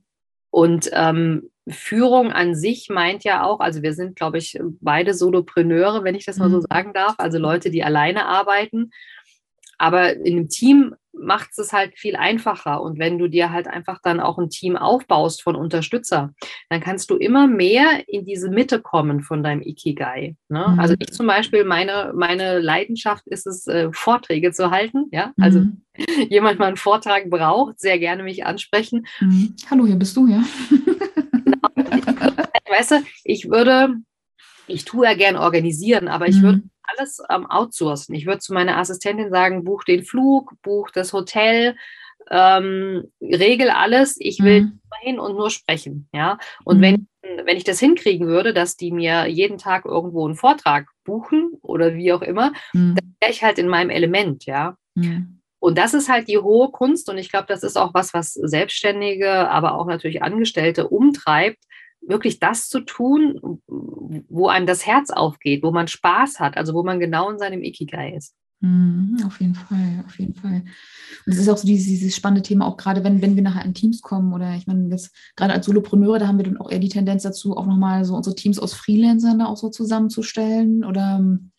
Und 0.51 0.89
ähm, 0.93 1.49
Führung 1.67 2.31
an 2.31 2.55
sich 2.55 2.87
meint 2.89 3.25
ja 3.25 3.43
auch, 3.43 3.59
also 3.59 3.81
wir 3.81 3.93
sind, 3.93 4.15
glaube 4.15 4.37
ich, 4.37 4.57
beide 4.79 5.13
Solopreneure, 5.13 6.05
wenn 6.05 6.15
ich 6.15 6.25
das 6.25 6.37
mal 6.37 6.49
so 6.49 6.59
mhm. 6.59 6.65
sagen 6.69 6.93
darf, 6.93 7.15
also 7.17 7.39
Leute, 7.39 7.69
die 7.71 7.83
alleine 7.83 8.25
arbeiten. 8.25 8.91
Aber 9.77 10.15
in 10.15 10.37
einem 10.37 10.49
Team 10.49 10.95
macht 11.19 11.57
es 11.57 11.73
halt 11.73 11.97
viel 11.97 12.15
einfacher. 12.15 12.81
Und 12.81 12.99
wenn 12.99 13.17
du 13.17 13.27
dir 13.27 13.51
halt 13.51 13.67
einfach 13.67 13.99
dann 14.01 14.19
auch 14.19 14.37
ein 14.37 14.49
Team 14.49 14.77
aufbaust 14.77 15.41
von 15.41 15.55
Unterstützer, 15.55 16.33
dann 16.69 16.81
kannst 16.81 17.09
du 17.09 17.15
immer 17.15 17.47
mehr 17.47 18.07
in 18.07 18.25
diese 18.25 18.49
Mitte 18.49 18.81
kommen 18.81 19.21
von 19.21 19.43
deinem 19.43 19.61
Ikigai. 19.61 20.35
Ne? 20.49 20.67
Mhm. 20.67 20.79
Also 20.79 20.95
ich 20.99 21.11
zum 21.11 21.27
Beispiel, 21.27 21.63
meine, 21.63 22.13
meine 22.15 22.59
Leidenschaft 22.59 23.27
ist 23.27 23.47
es, 23.47 23.67
äh, 23.67 23.89
Vorträge 23.91 24.51
zu 24.51 24.71
halten. 24.71 25.05
Ja, 25.11 25.33
also 25.39 25.59
mhm. 25.59 25.81
jemand 26.29 26.59
mal 26.59 26.67
einen 26.67 26.77
Vortrag 26.77 27.29
braucht, 27.29 27.79
sehr 27.79 27.99
gerne 27.99 28.23
mich 28.23 28.45
ansprechen. 28.45 29.07
Mhm. 29.19 29.55
Hallo, 29.69 29.85
hier 29.85 29.95
bist 29.95 30.15
du, 30.15 30.27
ja. 30.27 30.43
weißt 32.69 32.91
du, 32.91 32.95
ich 33.23 33.49
würde, 33.49 33.95
ich 34.67 34.85
tue 34.85 35.05
ja 35.05 35.13
gern 35.15 35.35
organisieren, 35.35 36.07
aber 36.07 36.27
ich 36.27 36.41
würde 36.41 36.61
alles 36.87 37.21
ähm, 37.29 37.45
outsourcen. 37.45 38.15
Ich 38.15 38.25
würde 38.25 38.39
zu 38.39 38.53
meiner 38.53 38.77
Assistentin 38.77 39.29
sagen, 39.29 39.63
buch 39.63 39.83
den 39.83 40.03
Flug, 40.03 40.53
buch 40.61 40.89
das 40.91 41.13
Hotel, 41.13 41.75
ähm, 42.29 43.11
regel 43.21 43.69
alles. 43.69 44.17
Ich 44.19 44.41
will 44.41 44.61
mhm. 44.61 44.79
hin 45.01 45.19
und 45.19 45.35
nur 45.35 45.49
sprechen. 45.49 46.09
Ja. 46.13 46.37
Und 46.63 46.77
mhm. 46.77 46.81
wenn, 46.81 47.07
wenn 47.45 47.57
ich 47.57 47.63
das 47.63 47.79
hinkriegen 47.79 48.27
würde, 48.27 48.53
dass 48.53 48.75
die 48.75 48.91
mir 48.91 49.27
jeden 49.27 49.57
Tag 49.57 49.85
irgendwo 49.85 50.25
einen 50.25 50.35
Vortrag 50.35 50.87
buchen 51.03 51.53
oder 51.61 51.95
wie 51.95 52.11
auch 52.13 52.21
immer, 52.21 52.51
mhm. 52.73 52.95
dann 52.95 53.15
wäre 53.19 53.31
ich 53.31 53.43
halt 53.43 53.59
in 53.59 53.67
meinem 53.67 53.89
Element, 53.89 54.45
ja. 54.45 54.75
Und 55.59 55.77
das 55.77 55.93
ist 55.93 56.09
halt 56.09 56.27
die 56.27 56.37
hohe 56.37 56.71
Kunst 56.71 57.09
und 57.09 57.17
ich 57.17 57.29
glaube, 57.29 57.47
das 57.47 57.63
ist 57.63 57.77
auch 57.77 57.93
was, 57.93 58.13
was 58.13 58.33
Selbstständige, 58.33 59.49
aber 59.49 59.75
auch 59.75 59.87
natürlich 59.87 60.21
Angestellte 60.21 60.87
umtreibt, 60.87 61.63
wirklich 62.01 62.39
das 62.39 62.69
zu 62.69 62.81
tun, 62.81 63.61
wo 63.67 64.47
einem 64.47 64.65
das 64.65 64.85
Herz 64.85 65.09
aufgeht, 65.09 65.63
wo 65.63 65.71
man 65.71 65.87
Spaß 65.87 66.39
hat, 66.39 66.57
also 66.57 66.73
wo 66.73 66.83
man 66.83 66.99
genau 66.99 67.29
in 67.29 67.39
seinem 67.39 67.63
Ikigai 67.63 68.15
ist. 68.15 68.33
Mhm, 68.59 69.21
auf 69.25 69.39
jeden 69.39 69.53
Fall, 69.53 70.03
auf 70.05 70.17
jeden 70.17 70.33
Fall. 70.33 70.63
Und 71.25 71.33
es 71.33 71.37
ist 71.37 71.47
auch 71.47 71.57
so 71.57 71.67
dieses, 71.67 71.85
dieses, 71.85 72.15
spannende 72.15 72.41
Thema, 72.41 72.65
auch 72.65 72.75
gerade 72.75 73.03
wenn, 73.03 73.21
wenn 73.21 73.35
wir 73.35 73.43
nachher 73.43 73.63
in 73.63 73.75
Teams 73.75 74.01
kommen 74.01 74.33
oder 74.33 74.55
ich 74.55 74.65
meine, 74.65 74.89
jetzt 74.89 75.15
gerade 75.35 75.53
als 75.53 75.67
Solopreneure, 75.67 76.17
da 76.17 76.27
haben 76.27 76.37
wir 76.37 76.45
dann 76.45 76.57
auch 76.57 76.71
eher 76.71 76.79
die 76.79 76.89
Tendenz 76.89 77.21
dazu, 77.21 77.55
auch 77.55 77.67
nochmal 77.67 78.03
so 78.03 78.15
unsere 78.15 78.35
Teams 78.35 78.57
aus 78.57 78.73
Freelancern 78.73 79.39
da 79.39 79.45
auch 79.45 79.57
so 79.57 79.69
zusammenzustellen 79.69 80.83
oder 80.83 81.17
ähm, 81.19 81.51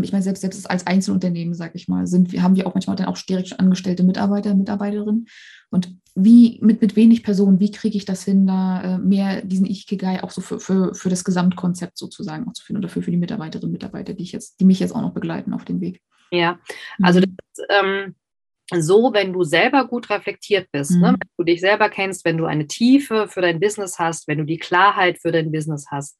ich 0.00 0.12
meine, 0.12 0.22
selbst, 0.22 0.40
selbst 0.40 0.70
als 0.70 0.86
Einzelunternehmen, 0.86 1.54
sage 1.54 1.72
ich 1.74 1.88
mal, 1.88 2.06
sind 2.06 2.32
wir, 2.32 2.42
haben 2.42 2.56
wir 2.56 2.66
auch 2.66 2.74
manchmal 2.74 2.96
dann 2.96 3.06
auch 3.06 3.18
direkt 3.18 3.58
angestellte 3.58 4.02
Mitarbeiter, 4.02 4.54
Mitarbeiterinnen. 4.54 5.26
Und 5.70 5.94
wie, 6.14 6.58
mit, 6.62 6.80
mit 6.80 6.96
wenig 6.96 7.22
Personen, 7.22 7.60
wie 7.60 7.70
kriege 7.70 7.96
ich 7.96 8.04
das 8.04 8.24
hin, 8.24 8.46
da 8.46 8.82
äh, 8.82 8.98
mehr 8.98 9.42
diesen 9.42 9.66
Ikigai 9.66 10.22
auch 10.22 10.30
so 10.30 10.40
für, 10.40 10.60
für, 10.60 10.94
für 10.94 11.08
das 11.08 11.24
Gesamtkonzept 11.24 11.96
sozusagen 11.96 12.48
auch 12.48 12.52
zu 12.52 12.64
finden 12.64 12.82
oder 12.82 12.88
für, 12.88 13.02
für 13.02 13.10
die 13.10 13.16
Mitarbeiterinnen 13.16 13.68
und 13.68 13.72
Mitarbeiter, 13.72 14.14
die 14.14 14.22
ich 14.22 14.32
jetzt, 14.32 14.60
die 14.60 14.64
mich 14.64 14.80
jetzt 14.80 14.94
auch 14.94 15.02
noch 15.02 15.12
begleiten 15.12 15.52
auf 15.52 15.64
dem 15.64 15.80
Weg. 15.80 16.00
Ja, 16.30 16.58
also 17.02 17.20
mhm. 17.20 17.36
das 17.36 17.58
ist 17.58 17.66
ähm, 17.70 18.14
so, 18.74 19.12
wenn 19.14 19.32
du 19.32 19.44
selber 19.44 19.86
gut 19.86 20.10
reflektiert 20.10 20.70
bist, 20.70 20.92
ne? 20.92 20.96
mhm. 20.96 21.02
ne? 21.02 21.12
wenn 21.12 21.30
du 21.38 21.44
dich 21.44 21.60
selber 21.60 21.88
kennst, 21.88 22.24
wenn 22.24 22.36
du 22.36 22.44
eine 22.44 22.66
Tiefe 22.66 23.28
für 23.28 23.40
dein 23.40 23.60
Business 23.60 23.98
hast, 23.98 24.28
wenn 24.28 24.38
du 24.38 24.44
die 24.44 24.58
Klarheit 24.58 25.18
für 25.18 25.32
dein 25.32 25.50
Business 25.50 25.86
hast 25.90 26.18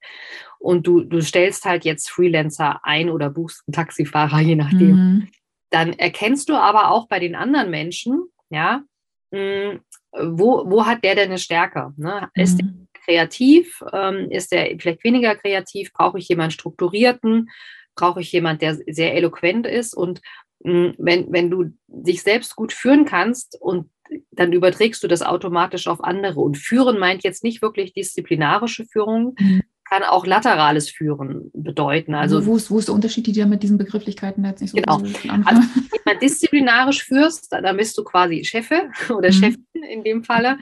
und 0.58 0.86
du, 0.86 1.02
du 1.02 1.20
stellst 1.20 1.64
halt 1.66 1.84
jetzt 1.84 2.10
Freelancer 2.10 2.80
ein 2.84 3.10
oder 3.10 3.28
buchst 3.28 3.64
einen 3.66 3.74
Taxifahrer, 3.74 4.40
je 4.40 4.56
nachdem, 4.56 4.96
mhm. 4.96 5.28
dann 5.70 5.92
erkennst 5.92 6.48
du 6.48 6.54
aber 6.54 6.90
auch 6.90 7.06
bei 7.08 7.18
den 7.18 7.34
anderen 7.34 7.70
Menschen, 7.70 8.28
ja, 8.48 8.82
mh, 9.30 9.38
hm, 9.40 9.80
wo, 10.20 10.64
wo 10.66 10.86
hat 10.86 11.04
der 11.04 11.14
denn 11.14 11.28
eine 11.28 11.38
Stärke? 11.38 11.92
Ne? 11.98 12.30
Ist 12.32 12.58
der 12.58 12.66
mhm. 12.66 12.88
kreativ? 13.04 13.84
Ähm, 13.92 14.30
ist 14.30 14.52
der 14.52 14.74
vielleicht 14.78 15.04
weniger 15.04 15.36
kreativ? 15.36 15.92
Brauche 15.92 16.18
ich 16.18 16.28
jemanden 16.28 16.52
strukturierten? 16.52 17.50
brauche 17.98 18.20
ich 18.20 18.32
jemand, 18.32 18.62
der 18.62 18.76
sehr 18.86 19.14
eloquent 19.14 19.66
ist. 19.66 19.92
Und 19.92 20.22
wenn, 20.60 21.32
wenn 21.32 21.50
du 21.50 21.72
dich 21.86 22.22
selbst 22.22 22.56
gut 22.56 22.72
führen 22.72 23.04
kannst 23.04 23.56
und 23.60 23.90
dann 24.30 24.52
überträgst 24.52 25.02
du 25.02 25.08
das 25.08 25.22
automatisch 25.22 25.86
auf 25.86 26.02
andere. 26.02 26.40
Und 26.40 26.56
führen 26.56 26.98
meint 26.98 27.24
jetzt 27.24 27.44
nicht 27.44 27.62
wirklich 27.62 27.92
disziplinarische 27.92 28.86
Führung, 28.86 29.34
mhm. 29.38 29.62
kann 29.88 30.02
auch 30.02 30.26
laterales 30.26 30.90
Führen 30.90 31.50
bedeuten. 31.52 32.14
Also, 32.14 32.44
wo, 32.46 32.56
ist, 32.56 32.70
wo 32.70 32.78
ist 32.78 32.88
der 32.88 32.94
Unterschied, 32.94 33.26
die 33.26 33.32
dir 33.32 33.46
mit 33.46 33.62
diesen 33.62 33.78
Begrifflichkeiten 33.78 34.44
jetzt 34.44 34.60
nicht 34.60 34.70
so 34.70 34.76
genau. 34.76 34.98
Also, 35.44 35.62
wenn 35.62 36.00
man 36.04 36.18
disziplinarisch 36.20 37.04
führst, 37.04 37.52
dann 37.52 37.76
bist 37.76 37.96
du 37.98 38.04
quasi 38.04 38.44
Chefe 38.44 38.90
oder 39.10 39.28
mhm. 39.28 39.32
Chefin 39.32 39.66
in 39.90 40.04
dem 40.04 40.24
Falle. 40.24 40.58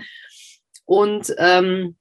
Und 0.85 1.35
ähm, 1.39 1.97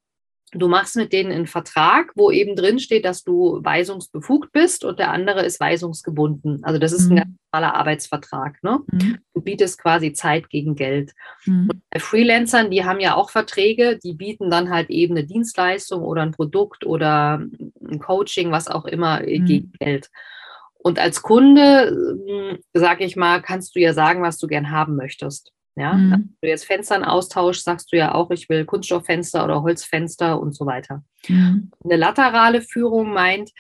Du 0.52 0.68
machst 0.68 0.96
mit 0.96 1.12
denen 1.12 1.32
einen 1.32 1.48
Vertrag, 1.48 2.12
wo 2.16 2.32
eben 2.32 2.56
drin 2.56 2.80
steht, 2.80 3.04
dass 3.04 3.24
du 3.24 3.60
weisungsbefugt 3.64 4.52
bist 4.52 4.86
und 4.86 5.00
der 5.00 5.12
andere 5.12 5.44
ist 5.44 5.60
weisungsgebunden. 5.60 6.64
Also 6.64 6.80
das 6.80 6.94
ist 6.94 7.10
mhm. 7.10 7.12
ein 7.12 7.16
ganz 7.18 7.30
normaler 7.52 7.76
Arbeitsvertrag. 7.76 8.64
Ne? 8.64 8.80
Mhm. 8.92 9.18
Du 9.34 9.42
bietest 9.42 9.82
quasi 9.82 10.14
Zeit 10.14 10.50
gegen 10.50 10.76
Geld. 10.76 11.14
Mhm. 11.46 11.70
Freelancern, 11.98 12.70
die 12.70 12.86
haben 12.86 13.00
ja 13.00 13.16
auch 13.16 13.32
Verträge, 13.32 14.00
die 14.02 14.14
bieten 14.14 14.50
dann 14.50 14.70
halt 14.70 14.90
eben 14.90 15.18
eine 15.18 15.26
Dienstleistung 15.26 16.04
oder 16.04 16.22
ein 16.22 16.32
Produkt 16.32 16.86
oder 16.86 17.42
ein 17.90 18.00
Coaching, 18.00 18.52
was 18.52 18.68
auch 18.68 18.86
immer, 18.86 19.28
äh, 19.28 19.40
mhm. 19.40 19.46
gegen 19.46 19.72
Geld. 19.80 20.10
Und 20.78 21.00
als 21.00 21.24
Kunde, 21.24 22.22
hm, 22.28 22.60
sage 22.74 23.04
ich 23.06 23.16
mal, 23.16 23.42
kannst 23.42 23.76
du 23.76 23.80
ja 23.80 23.94
sagen, 23.94 24.22
was 24.22 24.38
du 24.38 24.46
gern 24.46 24.70
haben 24.70 24.96
möchtest. 24.96 25.52
Ja, 25.78 25.94
mhm. 25.94 26.12
wenn 26.12 26.38
du 26.42 26.48
jetzt 26.48 26.66
Fenstern 26.66 27.04
austauschst, 27.04 27.66
sagst 27.66 27.92
du 27.92 27.98
ja 27.98 28.14
auch, 28.14 28.32
ich 28.32 28.48
will 28.48 28.66
Kunststofffenster 28.66 29.44
oder 29.44 29.62
Holzfenster 29.62 30.40
und 30.40 30.56
so 30.56 30.66
weiter. 30.66 31.04
Mhm. 31.28 31.72
Eine 31.84 31.98
laterale 31.98 32.62
Führung 32.62 33.12
meint, 33.12 33.52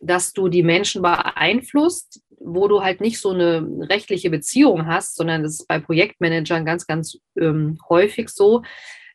dass 0.00 0.32
du 0.32 0.48
die 0.48 0.62
Menschen 0.62 1.00
beeinflusst, 1.00 2.20
wo 2.38 2.68
du 2.68 2.82
halt 2.82 3.00
nicht 3.00 3.18
so 3.18 3.30
eine 3.30 3.66
rechtliche 3.88 4.28
Beziehung 4.28 4.86
hast, 4.86 5.16
sondern 5.16 5.42
das 5.42 5.60
ist 5.60 5.68
bei 5.68 5.78
Projektmanagern 5.78 6.66
ganz, 6.66 6.86
ganz 6.86 7.18
ähm, 7.40 7.78
häufig 7.88 8.28
so, 8.28 8.62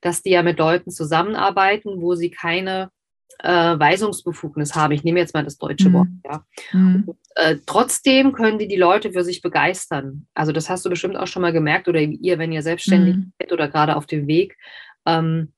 dass 0.02 0.24
die 0.24 0.32
ja 0.32 0.42
mit 0.42 0.58
Leuten 0.58 0.90
zusammenarbeiten, 0.90 2.02
wo 2.02 2.16
sie 2.16 2.32
keine 2.32 2.90
äh, 3.40 3.80
Weisungsbefugnis 3.80 4.76
haben. 4.76 4.92
Ich 4.92 5.04
nehme 5.04 5.20
jetzt 5.20 5.34
mal 5.34 5.44
das 5.44 5.58
deutsche 5.58 5.90
mhm. 5.90 5.94
Wort. 5.94 6.08
Ja. 6.26 6.46
Mhm. 6.74 7.04
Und, 7.06 7.18
äh, 7.36 7.58
trotzdem 7.66 8.34
können 8.34 8.60
die 8.60 8.68
die 8.68 8.76
Leute 8.76 9.12
für 9.12 9.24
sich 9.24 9.42
begeistern. 9.42 10.28
Also 10.34 10.52
das 10.52 10.70
hast 10.70 10.86
du 10.86 10.90
bestimmt 10.90 11.16
auch 11.16 11.28
schon 11.28 11.42
mal 11.42 11.54
gemerkt 11.54 11.88
oder 11.88 12.02
ihr, 12.02 12.40
wenn 12.40 12.52
ihr 12.52 12.62
selbstständig 12.62 13.16
mhm. 13.16 13.34
seid 13.40 13.52
oder 13.52 13.68
gerade 13.68 13.96
auf 13.96 14.06
dem 14.06 14.28
Weg. 14.28 14.58
Ähm, 15.06 15.54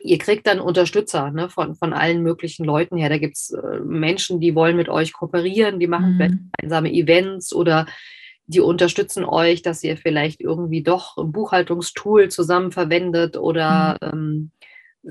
ihr 0.00 0.18
kriegt 0.18 0.46
dann 0.46 0.60
Unterstützer 0.60 1.30
ne, 1.30 1.48
von, 1.48 1.74
von 1.76 1.92
allen 1.92 2.22
möglichen 2.22 2.64
Leuten 2.64 2.96
her. 2.96 3.08
Da 3.08 3.18
gibt 3.18 3.36
es 3.36 3.50
äh, 3.50 3.80
Menschen, 3.80 4.40
die 4.40 4.54
wollen 4.54 4.76
mit 4.76 4.88
euch 4.88 5.12
kooperieren, 5.12 5.78
die 5.78 5.86
machen 5.86 6.14
vielleicht 6.16 6.34
mhm. 6.34 6.50
gemeinsame 6.56 6.92
Events 6.92 7.54
oder 7.54 7.86
die 8.46 8.60
unterstützen 8.60 9.24
euch, 9.24 9.62
dass 9.62 9.82
ihr 9.82 9.96
vielleicht 9.96 10.40
irgendwie 10.40 10.82
doch 10.82 11.16
ein 11.16 11.32
Buchhaltungstool 11.32 12.28
zusammen 12.28 12.72
verwendet 12.72 13.36
oder 13.36 13.96
mhm. 14.02 14.08
ähm, 14.12 14.50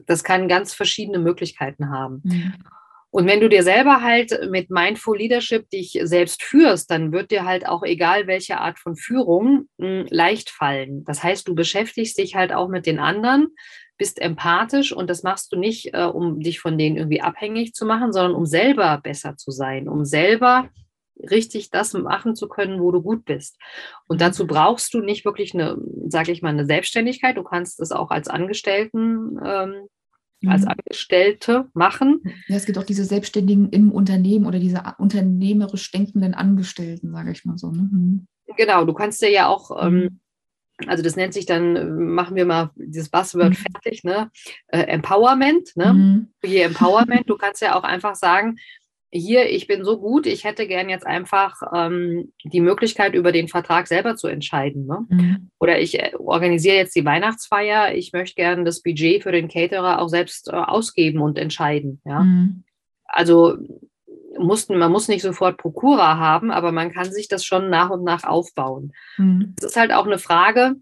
das 0.05 0.23
kann 0.23 0.47
ganz 0.47 0.73
verschiedene 0.73 1.19
Möglichkeiten 1.19 1.89
haben. 1.89 2.21
Mhm. 2.23 2.53
Und 3.13 3.27
wenn 3.27 3.41
du 3.41 3.47
dir 3.47 3.61
selber 3.61 4.01
halt 4.01 4.49
mit 4.49 4.71
Mindful 4.71 5.19
Leadership 5.19 5.69
dich 5.69 5.99
selbst 6.01 6.41
führst, 6.41 6.89
dann 6.89 7.11
wird 7.11 7.29
dir 7.29 7.45
halt 7.45 7.67
auch 7.67 7.83
egal 7.83 8.25
welche 8.25 8.59
Art 8.59 8.79
von 8.79 8.95
Führung 8.95 9.67
hm, 9.79 10.07
leicht 10.09 10.49
fallen. 10.49 11.03
Das 11.03 11.23
heißt, 11.23 11.47
du 11.47 11.53
beschäftigst 11.53 12.17
dich 12.17 12.33
halt 12.35 12.51
auch 12.51 12.69
mit 12.69 12.87
den 12.87 12.97
anderen, 12.97 13.49
bist 13.99 14.19
empathisch 14.19 14.91
und 14.91 15.11
das 15.11 15.21
machst 15.21 15.51
du 15.53 15.57
nicht, 15.59 15.93
äh, 15.93 16.05
um 16.05 16.39
dich 16.39 16.59
von 16.59 16.75
denen 16.75 16.97
irgendwie 16.97 17.21
abhängig 17.21 17.73
zu 17.73 17.85
machen, 17.85 18.13
sondern 18.13 18.33
um 18.33 18.47
selber 18.47 18.99
besser 19.03 19.37
zu 19.37 19.51
sein, 19.51 19.87
um 19.87 20.05
selber 20.05 20.69
richtig 21.17 21.69
das 21.69 21.93
machen 21.93 22.35
zu 22.35 22.47
können, 22.47 22.81
wo 22.81 22.91
du 22.91 23.01
gut 23.01 23.25
bist. 23.25 23.57
Und 24.07 24.21
dazu 24.21 24.47
brauchst 24.47 24.93
du 24.93 24.99
nicht 24.99 25.25
wirklich 25.25 25.53
eine, 25.53 25.77
sage 26.07 26.31
ich 26.31 26.41
mal, 26.41 26.49
eine 26.49 26.65
Selbstständigkeit. 26.65 27.37
Du 27.37 27.43
kannst 27.43 27.79
es 27.79 27.91
auch 27.91 28.11
als 28.11 28.27
Angestellten, 28.27 29.39
ähm, 29.43 29.87
mhm. 30.41 30.49
als 30.49 30.65
Angestellte 30.65 31.69
machen. 31.73 32.21
Ja, 32.47 32.55
es 32.55 32.65
gibt 32.65 32.77
auch 32.77 32.83
diese 32.83 33.05
Selbstständigen 33.05 33.69
im 33.69 33.91
Unternehmen 33.91 34.45
oder 34.45 34.59
diese 34.59 34.83
unternehmerisch 34.97 35.91
denkenden 35.91 36.33
Angestellten, 36.33 37.11
sage 37.11 37.31
ich 37.31 37.45
mal 37.45 37.57
so. 37.57 37.71
Ne? 37.71 37.89
Mhm. 37.91 38.27
Genau, 38.57 38.85
du 38.85 38.93
kannst 38.93 39.21
dir 39.21 39.31
ja 39.31 39.47
auch 39.47 39.71
ähm, 39.81 39.95
mhm. 39.95 40.19
also 40.87 41.03
das 41.03 41.15
nennt 41.15 41.33
sich 41.33 41.45
dann, 41.45 42.13
machen 42.13 42.35
wir 42.35 42.45
mal 42.45 42.71
dieses 42.75 43.09
Buzzword 43.09 43.51
mhm. 43.51 43.55
fertig, 43.55 44.03
ne? 44.03 44.29
Äh, 44.67 44.81
Empowerment, 44.81 45.75
ne? 45.75 45.93
Mhm. 45.93 46.33
Je 46.43 46.61
Empowerment, 46.61 47.29
du 47.29 47.37
kannst 47.37 47.61
ja 47.61 47.75
auch 47.75 47.83
einfach 47.83 48.15
sagen, 48.15 48.57
hier, 49.15 49.49
ich 49.49 49.67
bin 49.67 49.85
so 49.85 49.99
gut, 49.99 50.25
ich 50.25 50.43
hätte 50.43 50.67
gern 50.67 50.89
jetzt 50.89 51.05
einfach 51.05 51.61
ähm, 51.73 52.33
die 52.43 52.61
Möglichkeit, 52.61 53.13
über 53.13 53.31
den 53.31 53.47
Vertrag 53.47 53.87
selber 53.87 54.15
zu 54.15 54.27
entscheiden. 54.27 54.87
Ne? 54.87 55.05
Mhm. 55.07 55.51
Oder 55.59 55.79
ich 55.79 55.99
äh, 55.99 56.13
organisiere 56.17 56.77
jetzt 56.77 56.95
die 56.95 57.05
Weihnachtsfeier, 57.05 57.93
ich 57.93 58.11
möchte 58.11 58.35
gern 58.35 58.65
das 58.65 58.81
Budget 58.81 59.21
für 59.21 59.31
den 59.31 59.49
Caterer 59.49 60.01
auch 60.01 60.07
selbst 60.07 60.47
äh, 60.47 60.55
ausgeben 60.55 61.21
und 61.21 61.37
entscheiden. 61.37 62.01
Ja? 62.05 62.23
Mhm. 62.23 62.63
Also 63.05 63.57
mussten, 64.39 64.79
man 64.79 64.91
muss 64.91 65.07
nicht 65.07 65.21
sofort 65.21 65.57
Prokura 65.57 66.17
haben, 66.17 66.49
aber 66.49 66.71
man 66.71 66.91
kann 66.91 67.11
sich 67.11 67.27
das 67.27 67.45
schon 67.45 67.69
nach 67.69 67.91
und 67.91 68.03
nach 68.03 68.23
aufbauen. 68.23 68.93
Mhm. 69.17 69.53
Es 69.59 69.65
ist 69.65 69.77
halt 69.77 69.93
auch 69.93 70.07
eine 70.07 70.17
Frage, 70.17 70.73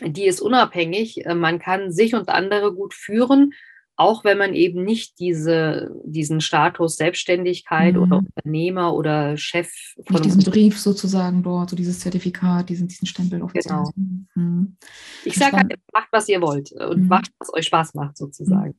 die 0.00 0.24
ist 0.24 0.40
unabhängig. 0.40 1.26
Äh, 1.26 1.34
man 1.34 1.58
kann 1.58 1.92
sich 1.92 2.14
und 2.14 2.30
andere 2.30 2.74
gut 2.74 2.94
führen 2.94 3.52
auch 3.96 4.24
wenn 4.24 4.38
man 4.38 4.54
eben 4.54 4.84
nicht 4.84 5.18
diese, 5.18 5.90
diesen 6.04 6.40
Status 6.40 6.96
Selbstständigkeit 6.96 7.94
mhm. 7.94 8.02
oder 8.02 8.18
Unternehmer 8.18 8.94
oder 8.94 9.36
Chef 9.36 9.70
von 10.06 10.16
nicht 10.16 10.24
diesen 10.24 10.44
Brief 10.44 10.78
sozusagen 10.78 11.42
dort, 11.42 11.70
so 11.70 11.76
dieses 11.76 12.00
Zertifikat, 12.00 12.68
diesen, 12.68 12.88
diesen 12.88 13.06
Stempel 13.06 13.42
offiziell. 13.42 13.76
Genau. 13.76 13.90
Mhm. 14.34 14.76
Ich 15.24 15.34
sage 15.34 15.56
halt, 15.56 15.74
macht, 15.92 16.08
was 16.10 16.28
ihr 16.28 16.40
wollt 16.40 16.72
und 16.72 17.02
mhm. 17.02 17.08
macht, 17.08 17.30
was 17.38 17.52
euch 17.52 17.66
Spaß 17.66 17.94
macht, 17.94 18.16
sozusagen. 18.16 18.74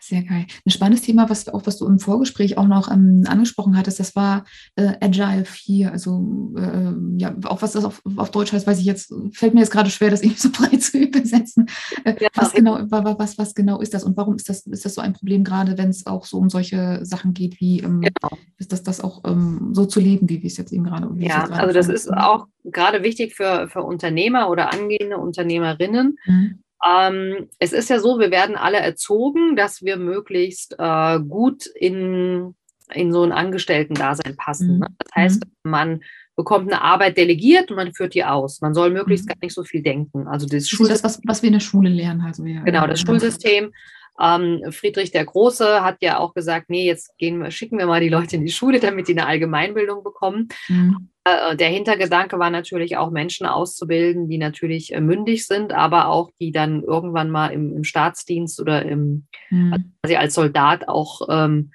Sehr 0.00 0.22
geil. 0.22 0.46
Ein 0.64 0.70
spannendes 0.70 1.04
Thema, 1.04 1.28
was, 1.28 1.48
auch, 1.48 1.66
was 1.66 1.78
du 1.78 1.86
im 1.86 1.98
Vorgespräch 1.98 2.58
auch 2.58 2.66
noch 2.66 2.90
ähm, 2.90 3.24
angesprochen 3.26 3.76
hattest, 3.76 4.00
das 4.00 4.14
war 4.14 4.44
äh, 4.76 4.92
Agile 5.00 5.44
4. 5.44 5.92
Also, 5.92 6.52
äh, 6.56 6.92
ja, 7.18 7.34
auch 7.44 7.62
was 7.62 7.72
das 7.72 7.84
auf, 7.84 8.02
auf, 8.16 8.30
Deutsch 8.30 8.52
heißt, 8.52 8.66
weiß 8.66 8.78
ich 8.78 8.84
jetzt, 8.84 9.12
fällt 9.32 9.54
mir 9.54 9.60
jetzt 9.60 9.70
gerade 9.70 9.90
schwer, 9.90 10.10
das 10.10 10.22
eben 10.22 10.36
so 10.36 10.50
breit 10.50 10.82
zu 10.82 10.98
übersetzen. 10.98 11.66
Äh, 12.04 12.14
ja, 12.20 12.28
was, 12.34 12.52
genau, 12.52 12.78
was, 12.88 13.38
was 13.38 13.54
genau 13.54 13.80
ist 13.80 13.94
das 13.94 14.04
und 14.04 14.16
warum 14.16 14.36
ist 14.36 14.48
das, 14.48 14.66
ist 14.66 14.84
das 14.84 14.94
so 14.94 15.00
ein 15.00 15.12
Problem, 15.12 15.44
gerade 15.44 15.78
wenn 15.78 15.88
es 15.88 16.06
auch 16.06 16.24
so 16.24 16.38
um 16.38 16.50
solche 16.50 17.04
Sachen 17.04 17.34
geht, 17.34 17.60
wie 17.60 17.80
ähm, 17.80 18.00
genau. 18.00 18.38
ist 18.58 18.72
das, 18.72 18.82
das 18.82 19.00
auch 19.00 19.22
ähm, 19.24 19.70
so 19.72 19.86
zu 19.86 20.00
leben, 20.00 20.28
wie 20.28 20.42
wir 20.42 20.48
es 20.48 20.56
jetzt 20.56 20.72
eben 20.72 20.84
gerade. 20.84 21.08
Ja, 21.18 21.44
also 21.44 21.72
das 21.72 21.88
ist 21.88 22.12
auch 22.12 22.46
gerade 22.64 23.02
wichtig 23.02 23.34
für, 23.34 23.68
für 23.68 23.82
Unternehmer 23.82 24.50
oder 24.50 24.72
angehende 24.72 25.18
Unternehmerinnen. 25.18 26.18
Mhm 26.26 26.58
ähm, 26.86 27.48
es 27.58 27.72
ist 27.72 27.90
ja 27.90 27.98
so, 27.98 28.18
wir 28.18 28.30
werden 28.30 28.56
alle 28.56 28.78
erzogen, 28.78 29.56
dass 29.56 29.82
wir 29.82 29.96
möglichst 29.96 30.76
äh, 30.78 31.20
gut 31.20 31.66
in, 31.66 32.54
in 32.92 33.12
so 33.12 33.22
ein 33.22 33.32
Angestellten-Dasein 33.32 34.36
passen. 34.36 34.74
Mhm. 34.74 34.78
Ne? 34.80 34.88
Das 34.98 35.14
heißt, 35.14 35.44
mhm. 35.44 35.70
man 35.70 36.00
bekommt 36.36 36.70
eine 36.70 36.82
Arbeit 36.82 37.16
delegiert 37.16 37.70
und 37.70 37.76
man 37.76 37.94
führt 37.94 38.14
die 38.14 38.24
aus. 38.24 38.60
Man 38.60 38.74
soll 38.74 38.90
möglichst 38.90 39.26
mhm. 39.26 39.30
gar 39.30 39.38
nicht 39.42 39.54
so 39.54 39.64
viel 39.64 39.82
denken. 39.82 40.28
Also 40.28 40.46
das, 40.46 40.68
das, 40.68 40.88
das 40.88 41.04
was, 41.04 41.20
was 41.24 41.42
wir 41.42 41.48
in 41.48 41.54
der 41.54 41.60
Schule 41.60 41.88
lernen. 41.88 42.20
Also 42.20 42.44
ja, 42.44 42.62
genau, 42.62 42.86
das 42.86 43.00
Schulsystem. 43.00 43.72
Ähm, 44.20 44.62
Friedrich 44.70 45.10
der 45.10 45.24
Große 45.24 45.82
hat 45.82 45.98
ja 46.00 46.18
auch 46.18 46.34
gesagt, 46.34 46.70
nee, 46.70 46.86
jetzt 46.86 47.16
gehen 47.18 47.50
schicken 47.50 47.78
wir 47.78 47.86
mal 47.86 48.00
die 48.00 48.08
Leute 48.08 48.36
in 48.36 48.44
die 48.44 48.52
Schule, 48.52 48.80
damit 48.80 49.08
die 49.08 49.12
eine 49.12 49.26
Allgemeinbildung 49.26 50.02
bekommen. 50.02 50.48
Mhm. 50.68 51.10
Äh, 51.24 51.56
der 51.56 51.68
Hintergedanke 51.68 52.38
war 52.38 52.50
natürlich 52.50 52.96
auch 52.96 53.10
Menschen 53.10 53.46
auszubilden, 53.46 54.28
die 54.28 54.38
natürlich 54.38 54.94
äh, 54.94 55.00
mündig 55.00 55.46
sind, 55.46 55.72
aber 55.72 56.08
auch 56.08 56.30
die 56.40 56.52
dann 56.52 56.82
irgendwann 56.82 57.30
mal 57.30 57.48
im, 57.48 57.76
im 57.76 57.84
Staatsdienst 57.84 58.60
oder 58.60 58.84
im, 58.84 59.26
mhm. 59.50 59.92
also 60.02 60.16
als 60.16 60.34
Soldat 60.34 60.88
auch 60.88 61.22
ähm, 61.28 61.72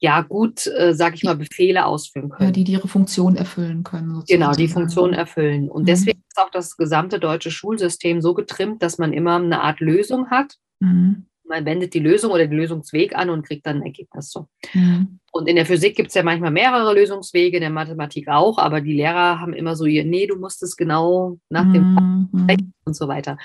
ja 0.00 0.22
gut, 0.22 0.66
äh, 0.66 0.94
sag 0.94 1.14
ich 1.14 1.24
mal, 1.24 1.36
Befehle 1.36 1.84
ausführen 1.84 2.30
können. 2.30 2.48
Ja, 2.48 2.52
die, 2.52 2.64
die 2.64 2.72
ihre 2.72 2.88
Funktion 2.88 3.36
erfüllen 3.36 3.84
können. 3.84 4.14
Sozusagen. 4.14 4.40
Genau, 4.40 4.52
die 4.52 4.68
Funktion 4.68 5.12
erfüllen. 5.12 5.68
Und 5.68 5.82
mhm. 5.82 5.86
deswegen 5.86 6.22
ist 6.26 6.38
auch 6.38 6.50
das 6.50 6.76
gesamte 6.76 7.20
deutsche 7.20 7.50
Schulsystem 7.50 8.22
so 8.22 8.32
getrimmt, 8.32 8.82
dass 8.82 8.96
man 8.96 9.12
immer 9.12 9.36
eine 9.36 9.60
Art 9.60 9.80
Lösung 9.80 10.30
hat. 10.30 10.56
Mhm. 10.80 11.26
Man 11.50 11.66
wendet 11.66 11.92
die 11.92 11.98
Lösung 11.98 12.30
oder 12.30 12.46
den 12.46 12.56
Lösungsweg 12.56 13.14
an 13.14 13.28
und 13.28 13.46
kriegt 13.46 13.66
dann 13.66 13.78
ein 13.78 13.86
Ergebnis 13.86 14.30
so. 14.30 14.46
Mhm. 14.72 15.20
Und 15.32 15.48
in 15.48 15.56
der 15.56 15.66
Physik 15.66 15.96
gibt 15.96 16.08
es 16.08 16.14
ja 16.14 16.22
manchmal 16.22 16.50
mehrere 16.50 16.94
Lösungswege, 16.94 17.58
in 17.58 17.60
der 17.60 17.70
Mathematik 17.70 18.28
auch, 18.28 18.58
aber 18.58 18.80
die 18.80 18.94
Lehrer 18.94 19.40
haben 19.40 19.52
immer 19.52 19.76
so 19.76 19.84
ihr, 19.84 20.04
nee, 20.04 20.26
du 20.26 20.36
musst 20.36 20.62
es 20.62 20.76
genau 20.76 21.38
nach 21.50 21.70
dem 21.72 22.28
mhm. 22.32 22.72
und 22.84 22.96
so 22.96 23.06
weiter. 23.06 23.36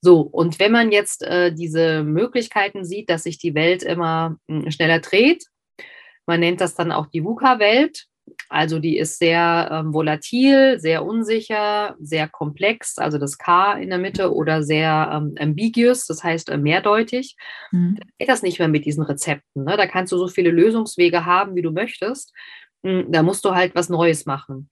So, 0.00 0.20
und 0.20 0.60
wenn 0.60 0.72
man 0.72 0.92
jetzt 0.92 1.22
äh, 1.22 1.52
diese 1.52 2.04
Möglichkeiten 2.04 2.84
sieht, 2.84 3.10
dass 3.10 3.24
sich 3.24 3.38
die 3.38 3.54
Welt 3.54 3.82
immer 3.82 4.36
mh, 4.46 4.62
hm, 4.62 4.70
schneller 4.70 5.00
dreht, 5.00 5.44
man 6.26 6.40
nennt 6.40 6.60
das 6.60 6.74
dann 6.74 6.92
auch 6.92 7.06
die 7.06 7.24
VUCA-Welt. 7.24 8.04
Also 8.48 8.78
die 8.78 8.98
ist 8.98 9.18
sehr 9.18 9.68
ähm, 9.70 9.92
volatil, 9.92 10.78
sehr 10.80 11.04
unsicher, 11.04 11.96
sehr 12.00 12.28
komplex, 12.28 12.98
also 12.98 13.18
das 13.18 13.38
K 13.38 13.74
in 13.74 13.90
der 13.90 13.98
Mitte 13.98 14.34
oder 14.34 14.62
sehr 14.62 15.10
ähm, 15.12 15.34
ambiguous, 15.38 16.06
das 16.06 16.22
heißt 16.24 16.48
äh, 16.48 16.58
mehrdeutig. 16.58 17.36
Mhm. 17.72 17.96
Da 17.98 18.06
geht 18.18 18.28
das 18.28 18.42
nicht 18.42 18.58
mehr 18.58 18.68
mit 18.68 18.84
diesen 18.84 19.02
Rezepten. 19.02 19.64
Ne? 19.64 19.76
Da 19.76 19.86
kannst 19.86 20.12
du 20.12 20.18
so 20.18 20.28
viele 20.28 20.50
Lösungswege 20.50 21.24
haben, 21.24 21.54
wie 21.54 21.62
du 21.62 21.70
möchtest. 21.70 22.32
Hm, 22.82 23.10
da 23.10 23.22
musst 23.22 23.44
du 23.44 23.54
halt 23.54 23.74
was 23.74 23.88
Neues 23.88 24.26
machen. 24.26 24.68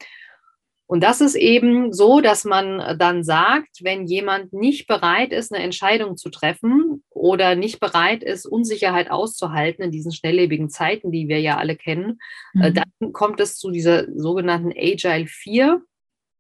Und 0.86 1.02
das 1.02 1.20
ist 1.20 1.34
eben 1.34 1.92
so, 1.92 2.20
dass 2.20 2.44
man 2.44 2.96
dann 2.98 3.24
sagt, 3.24 3.82
wenn 3.82 4.06
jemand 4.06 4.52
nicht 4.52 4.86
bereit 4.86 5.32
ist, 5.32 5.52
eine 5.52 5.64
Entscheidung 5.64 6.16
zu 6.16 6.30
treffen 6.30 7.02
oder 7.16 7.54
nicht 7.54 7.80
bereit 7.80 8.22
ist, 8.22 8.46
Unsicherheit 8.46 9.10
auszuhalten 9.10 9.82
in 9.82 9.90
diesen 9.90 10.12
schnelllebigen 10.12 10.68
Zeiten, 10.68 11.10
die 11.10 11.28
wir 11.28 11.40
ja 11.40 11.56
alle 11.56 11.74
kennen, 11.74 12.18
äh, 12.54 12.70
mhm. 12.70 12.74
dann 12.74 13.12
kommt 13.12 13.40
es 13.40 13.56
zu 13.56 13.70
dieser 13.70 14.04
sogenannten 14.14 14.72
Agile 14.76 15.26
4. 15.26 15.82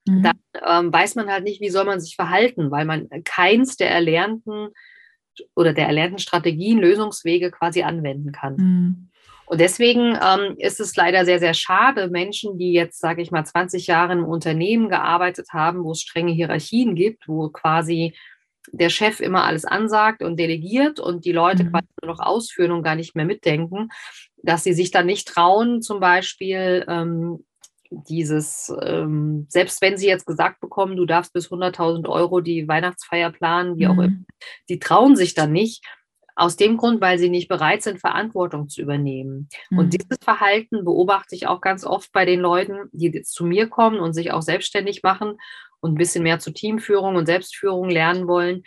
Mhm. 0.06 0.22
Dann 0.22 0.38
ähm, 0.68 0.92
weiß 0.92 1.14
man 1.14 1.28
halt 1.28 1.44
nicht, 1.44 1.60
wie 1.60 1.70
soll 1.70 1.84
man 1.84 2.00
sich 2.00 2.14
verhalten, 2.14 2.70
weil 2.70 2.84
man 2.84 3.08
keins 3.24 3.76
der 3.76 3.90
erlernten 3.90 4.68
oder 5.54 5.72
der 5.72 5.86
erlernten 5.86 6.18
Strategien, 6.18 6.78
Lösungswege 6.78 7.50
quasi 7.50 7.82
anwenden 7.82 8.32
kann. 8.32 8.56
Mhm. 8.56 9.08
Und 9.46 9.60
deswegen 9.60 10.18
ähm, 10.20 10.56
ist 10.58 10.80
es 10.80 10.96
leider 10.96 11.24
sehr, 11.24 11.38
sehr 11.38 11.54
schade, 11.54 12.08
Menschen, 12.08 12.58
die 12.58 12.72
jetzt, 12.72 12.98
sage 12.98 13.22
ich 13.22 13.30
mal, 13.30 13.44
20 13.44 13.86
Jahre 13.86 14.12
im 14.12 14.24
Unternehmen 14.24 14.88
gearbeitet 14.88 15.48
haben, 15.52 15.84
wo 15.84 15.92
es 15.92 16.02
strenge 16.02 16.32
Hierarchien 16.32 16.96
gibt, 16.96 17.28
wo 17.28 17.48
quasi 17.48 18.14
der 18.72 18.90
Chef 18.90 19.20
immer 19.20 19.44
alles 19.44 19.64
ansagt 19.64 20.22
und 20.22 20.38
delegiert 20.38 21.00
und 21.00 21.24
die 21.24 21.32
Leute 21.32 21.64
mhm. 21.64 21.70
quasi 21.70 21.86
nur 22.02 22.12
noch 22.12 22.20
ausführen 22.20 22.72
und 22.72 22.82
gar 22.82 22.94
nicht 22.94 23.14
mehr 23.14 23.24
mitdenken, 23.24 23.88
dass 24.42 24.64
sie 24.64 24.72
sich 24.72 24.90
dann 24.90 25.06
nicht 25.06 25.28
trauen, 25.28 25.82
zum 25.82 26.00
Beispiel 26.00 26.84
ähm, 26.88 27.44
dieses, 27.90 28.72
ähm, 28.82 29.46
selbst 29.48 29.80
wenn 29.80 29.96
sie 29.96 30.08
jetzt 30.08 30.26
gesagt 30.26 30.60
bekommen, 30.60 30.96
du 30.96 31.06
darfst 31.06 31.32
bis 31.32 31.48
100.000 31.50 32.08
Euro 32.08 32.40
die 32.40 32.66
Weihnachtsfeier 32.66 33.30
planen, 33.30 33.76
wie 33.78 33.86
mhm. 33.86 33.90
auch 33.90 34.02
immer, 34.02 34.16
die 34.68 34.78
trauen 34.78 35.16
sich 35.16 35.34
dann 35.34 35.52
nicht, 35.52 35.84
aus 36.36 36.56
dem 36.56 36.76
Grund, 36.76 37.00
weil 37.00 37.18
sie 37.18 37.30
nicht 37.30 37.48
bereit 37.48 37.82
sind, 37.82 37.98
Verantwortung 37.98 38.68
zu 38.68 38.82
übernehmen. 38.82 39.48
Mhm. 39.70 39.78
Und 39.78 39.94
dieses 39.94 40.18
Verhalten 40.22 40.84
beobachte 40.84 41.34
ich 41.34 41.46
auch 41.46 41.62
ganz 41.62 41.84
oft 41.84 42.12
bei 42.12 42.24
den 42.24 42.40
Leuten, 42.40 42.90
die 42.92 43.06
jetzt 43.06 43.32
zu 43.32 43.44
mir 43.44 43.68
kommen 43.68 43.98
und 43.98 44.12
sich 44.12 44.32
auch 44.32 44.42
selbstständig 44.42 45.02
machen 45.02 45.38
und 45.80 45.92
ein 45.92 45.98
bisschen 45.98 46.22
mehr 46.22 46.38
zu 46.38 46.52
Teamführung 46.52 47.16
und 47.16 47.26
Selbstführung 47.26 47.88
lernen 47.88 48.28
wollen, 48.28 48.62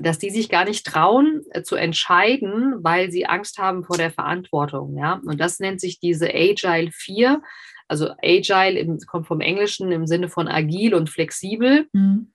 dass 0.00 0.18
die 0.18 0.30
sich 0.30 0.48
gar 0.48 0.64
nicht 0.64 0.86
trauen 0.86 1.42
äh, 1.50 1.62
zu 1.62 1.76
entscheiden, 1.76 2.76
weil 2.82 3.10
sie 3.10 3.26
Angst 3.26 3.58
haben 3.58 3.84
vor 3.84 3.96
der 3.96 4.10
Verantwortung. 4.10 4.96
Ja? 4.98 5.20
Und 5.24 5.40
das 5.40 5.60
nennt 5.60 5.80
sich 5.80 6.00
diese 6.00 6.28
Agile 6.34 6.90
4. 6.92 7.40
Also 7.88 8.10
Agile 8.22 8.78
im, 8.78 8.98
kommt 9.06 9.26
vom 9.26 9.40
Englischen 9.40 9.92
im 9.92 10.06
Sinne 10.06 10.28
von 10.28 10.48
agil 10.48 10.94
und 10.94 11.10
flexibel. 11.10 11.88
Mhm. 11.92 12.31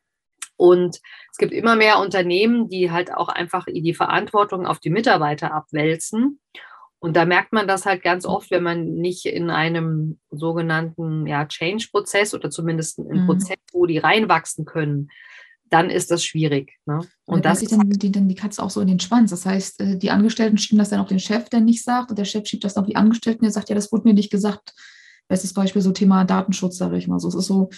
Und 0.57 0.99
es 1.31 1.37
gibt 1.37 1.53
immer 1.53 1.75
mehr 1.75 1.99
Unternehmen, 1.99 2.67
die 2.67 2.91
halt 2.91 3.13
auch 3.13 3.29
einfach 3.29 3.65
die 3.65 3.93
Verantwortung 3.93 4.65
auf 4.65 4.79
die 4.79 4.89
Mitarbeiter 4.89 5.53
abwälzen. 5.53 6.39
Und 6.99 7.15
da 7.15 7.25
merkt 7.25 7.53
man 7.53 7.67
das 7.67 7.85
halt 7.85 8.01
ganz 8.01 8.25
oft, 8.25 8.49
wenn 8.49 8.63
man 8.63 8.95
nicht 8.95 9.25
in 9.27 9.51
einem 9.51 10.19
sogenannten 10.31 11.27
ja, 11.27 11.45
Change-Prozess 11.45 12.33
oder 12.33 12.49
zumindest 12.49 12.99
einen 12.99 13.21
mhm. 13.21 13.25
Prozess, 13.27 13.57
wo 13.71 13.85
die 13.85 13.99
reinwachsen 13.99 14.65
können, 14.65 15.09
dann 15.69 15.89
ist 15.89 16.11
das 16.11 16.23
schwierig. 16.23 16.73
Ne? 16.85 17.01
Und 17.25 17.45
da 17.45 17.49
das 17.49 17.61
ist 17.61 17.71
dann 17.71 17.89
die, 17.89 18.11
dann 18.11 18.27
die 18.27 18.35
Katze 18.35 18.63
auch 18.63 18.69
so 18.69 18.81
in 18.81 18.87
den 18.87 18.99
Schwanz. 18.99 19.29
Das 19.29 19.45
heißt, 19.45 19.81
äh, 19.81 19.97
die 19.97 20.09
Angestellten 20.09 20.57
schieben 20.57 20.79
das 20.79 20.89
dann 20.89 20.99
auf 20.99 21.07
den 21.07 21.19
Chef, 21.19 21.49
der 21.49 21.59
nicht 21.59 21.83
sagt, 21.83 22.09
und 22.09 22.17
der 22.17 22.25
Chef 22.25 22.47
schiebt 22.47 22.63
das 22.63 22.77
auf 22.77 22.85
die 22.85 22.95
Angestellten, 22.95 23.43
der 23.43 23.51
sagt, 23.51 23.69
ja, 23.69 23.75
das 23.75 23.91
wurde 23.91 24.07
mir 24.07 24.13
nicht 24.13 24.31
gesagt. 24.31 24.73
Bestes 25.27 25.53
Beispiel 25.53 25.81
so 25.81 25.91
Thema 25.91 26.23
Datenschutz, 26.23 26.77
sage 26.77 26.97
ich 26.97 27.07
mal 27.07 27.19
so. 27.19 27.27
Es 27.27 27.35
ist 27.35 27.47
so, 27.47 27.69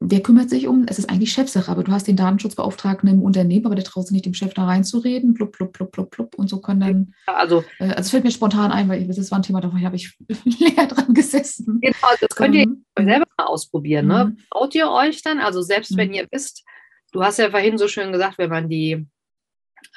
wer 0.00 0.20
kümmert 0.20 0.50
sich 0.50 0.66
um? 0.66 0.86
Es 0.88 0.98
ist 0.98 1.08
eigentlich 1.10 1.32
Chefsache, 1.32 1.70
aber 1.70 1.82
du 1.82 1.92
hast 1.92 2.06
den 2.06 2.16
Datenschutzbeauftragten 2.16 3.08
im 3.08 3.22
Unternehmen, 3.22 3.66
aber 3.66 3.74
der 3.74 3.84
traut 3.84 4.06
sich 4.06 4.12
nicht, 4.12 4.26
dem 4.26 4.34
Chef 4.34 4.54
da 4.54 4.64
reinzureden, 4.64 5.34
blub, 5.34 5.52
blub, 5.52 5.72
blub, 5.72 5.92
blub, 5.92 6.10
blub. 6.10 6.34
Und 6.36 6.48
so 6.48 6.60
können 6.60 6.80
dann. 6.80 7.14
Also, 7.26 7.64
äh, 7.78 7.88
also 7.88 8.00
es 8.00 8.10
fällt 8.10 8.24
mir 8.24 8.30
spontan 8.30 8.70
ein, 8.70 8.88
weil 8.88 9.06
das 9.06 9.30
war 9.30 9.38
ein 9.38 9.42
Thema, 9.42 9.60
da 9.60 9.72
habe 9.72 9.96
ich 9.96 10.16
länger 10.44 10.86
dran 10.86 11.14
gesessen. 11.14 11.80
Genau, 11.80 12.08
das 12.20 12.36
könnt 12.36 12.54
ihr 12.54 12.62
ähm, 12.62 12.84
selber 12.96 13.26
mal 13.38 13.46
ausprobieren. 13.46 14.06
Ne? 14.06 14.24
Mhm. 14.24 14.38
Traut 14.50 14.74
ihr 14.74 14.90
euch 14.90 15.22
dann? 15.22 15.40
Also 15.40 15.62
selbst 15.62 15.92
mhm. 15.92 15.96
wenn 15.96 16.12
ihr 16.12 16.26
wisst, 16.30 16.64
du 17.12 17.22
hast 17.22 17.38
ja 17.38 17.50
vorhin 17.50 17.78
so 17.78 17.88
schön 17.88 18.12
gesagt, 18.12 18.38
wenn 18.38 18.50
man 18.50 18.68
die 18.68 19.06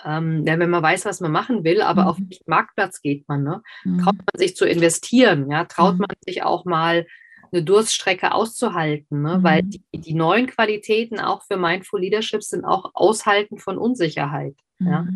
ähm, 0.05 0.45
ja, 0.45 0.59
wenn 0.59 0.69
man 0.69 0.83
weiß, 0.83 1.05
was 1.05 1.21
man 1.21 1.31
machen 1.31 1.63
will, 1.63 1.81
aber 1.81 2.03
mhm. 2.03 2.07
auf 2.07 2.17
den 2.17 2.29
Marktplatz 2.45 3.01
geht 3.01 3.27
man, 3.27 3.43
ne? 3.43 3.63
Traut 4.03 4.15
man 4.15 4.37
sich 4.37 4.55
zu 4.55 4.65
investieren, 4.65 5.49
ja, 5.49 5.65
traut 5.65 5.97
man 5.97 6.09
sich 6.25 6.43
auch 6.43 6.65
mal 6.65 7.07
eine 7.51 7.63
Durststrecke 7.63 8.33
auszuhalten, 8.33 9.21
ne? 9.21 9.39
Mhm. 9.39 9.43
weil 9.43 9.63
die, 9.63 9.81
die, 9.93 10.13
neuen 10.13 10.47
Qualitäten 10.47 11.19
auch 11.19 11.43
für 11.43 11.57
Mindful 11.57 12.01
Leadership 12.01 12.43
sind 12.43 12.65
auch 12.65 12.91
Aushalten 12.93 13.57
von 13.57 13.77
Unsicherheit. 13.77 14.55
Mhm. 14.79 14.87
Ja? 14.87 15.07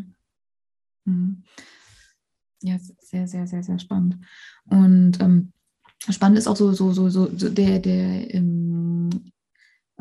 Mhm. 1.06 1.44
ja, 2.62 2.78
sehr, 3.00 3.28
sehr, 3.28 3.48
sehr, 3.48 3.63
sehr 3.63 3.80
spannend. 3.80 4.17
Und 4.70 5.20
ähm, 5.20 5.52
spannend 6.10 6.38
ist 6.38 6.48
auch 6.48 6.56
so, 6.56 6.72
so, 6.74 6.91
so, 6.91 7.10
so 7.10 7.50
der, 7.50 7.80
der 7.80 8.34
ähm, 8.34 8.61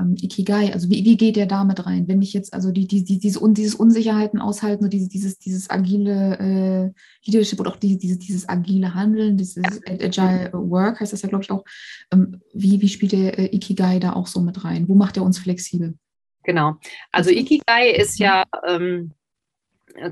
ähm, 0.01 0.17
Ikigai, 0.21 0.73
also 0.73 0.89
wie, 0.89 1.05
wie 1.05 1.17
geht 1.17 1.37
der 1.37 1.47
damit 1.47 1.87
rein? 1.87 2.09
Wenn 2.09 2.23
ich 2.23 2.33
jetzt 2.33 2.55
also 2.55 2.73
die, 2.73 2.87
die, 2.87 3.05
die, 3.05 3.19
diese, 3.19 3.41
dieses 3.53 3.75
Unsicherheiten 3.75 4.41
aushalten, 4.41 4.85
so 4.85 4.89
dieses, 4.89 5.09
dieses, 5.09 5.39
dieses 5.39 5.71
agile 5.71 6.39
äh, 6.39 6.93
Leadership 7.25 7.61
oder 7.61 7.71
auch 7.71 7.77
die, 7.77 7.99
diese, 7.99 8.19
dieses 8.19 8.49
agile 8.49 8.95
Handeln, 8.95 9.37
dieses 9.37 9.57
Agile 9.87 10.51
Work 10.53 11.01
heißt 11.01 11.13
das 11.13 11.23
ja, 11.23 11.29
glaube 11.29 11.45
ich, 11.45 11.51
auch. 11.51 11.65
Ähm, 12.13 12.41
wie, 12.55 12.81
wie 12.81 12.89
spielt 12.89 13.13
der 13.13 13.39
äh, 13.39 13.55
Ikigai 13.55 13.99
da 13.99 14.15
auch 14.15 14.27
so 14.27 14.41
mit 14.41 14.65
rein? 14.65 14.89
Wo 14.89 14.95
macht 14.95 15.17
er 15.17 15.23
uns 15.23 15.39
flexibel? 15.39 15.95
Genau. 16.45 16.77
Also 17.13 17.31
Ikigai 17.31 17.91
ist 17.91 18.19
ja 18.19 18.45
ähm, 18.67 19.13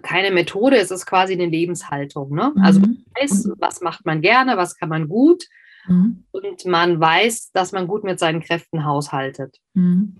keine 0.02 0.30
Methode, 0.30 0.76
es 0.76 0.90
ist 0.90 1.06
quasi 1.06 1.32
eine 1.32 1.46
Lebenshaltung. 1.46 2.34
Ne? 2.34 2.52
Also 2.60 2.80
man 2.80 2.90
mhm. 2.90 3.04
weiß, 3.18 3.50
was 3.58 3.80
macht 3.80 4.04
man 4.04 4.20
gerne, 4.20 4.56
was 4.56 4.76
kann 4.76 4.88
man 4.88 5.08
gut 5.08 5.44
Mhm. 5.86 6.24
Und 6.30 6.64
man 6.66 7.00
weiß, 7.00 7.52
dass 7.52 7.72
man 7.72 7.86
gut 7.86 8.04
mit 8.04 8.18
seinen 8.18 8.40
Kräften 8.40 8.84
haushaltet. 8.84 9.58
Mhm. 9.74 10.16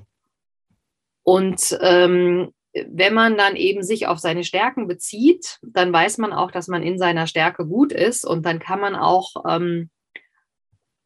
Und 1.23 1.79
ähm, 1.83 2.53
wenn 2.89 3.15
man 3.15 3.37
dann 3.37 3.57
eben 3.57 3.83
sich 3.83 4.07
auf 4.07 4.19
seine 4.19 4.45
Stärken 4.45 4.87
bezieht, 4.87 5.59
dann 5.63 5.93
weiß 5.93 6.19
man 6.19 6.33
auch, 6.33 6.51
dass 6.51 6.69
man 6.69 6.83
in 6.83 6.99
seiner 6.99 7.27
Stärke 7.27 7.67
gut 7.67 7.93
ist 7.93 8.25
und 8.25 8.47
dann 8.47 8.59
kann 8.59 8.81
man 8.81 8.95
auch 8.95 9.35
ähm, 9.49 9.91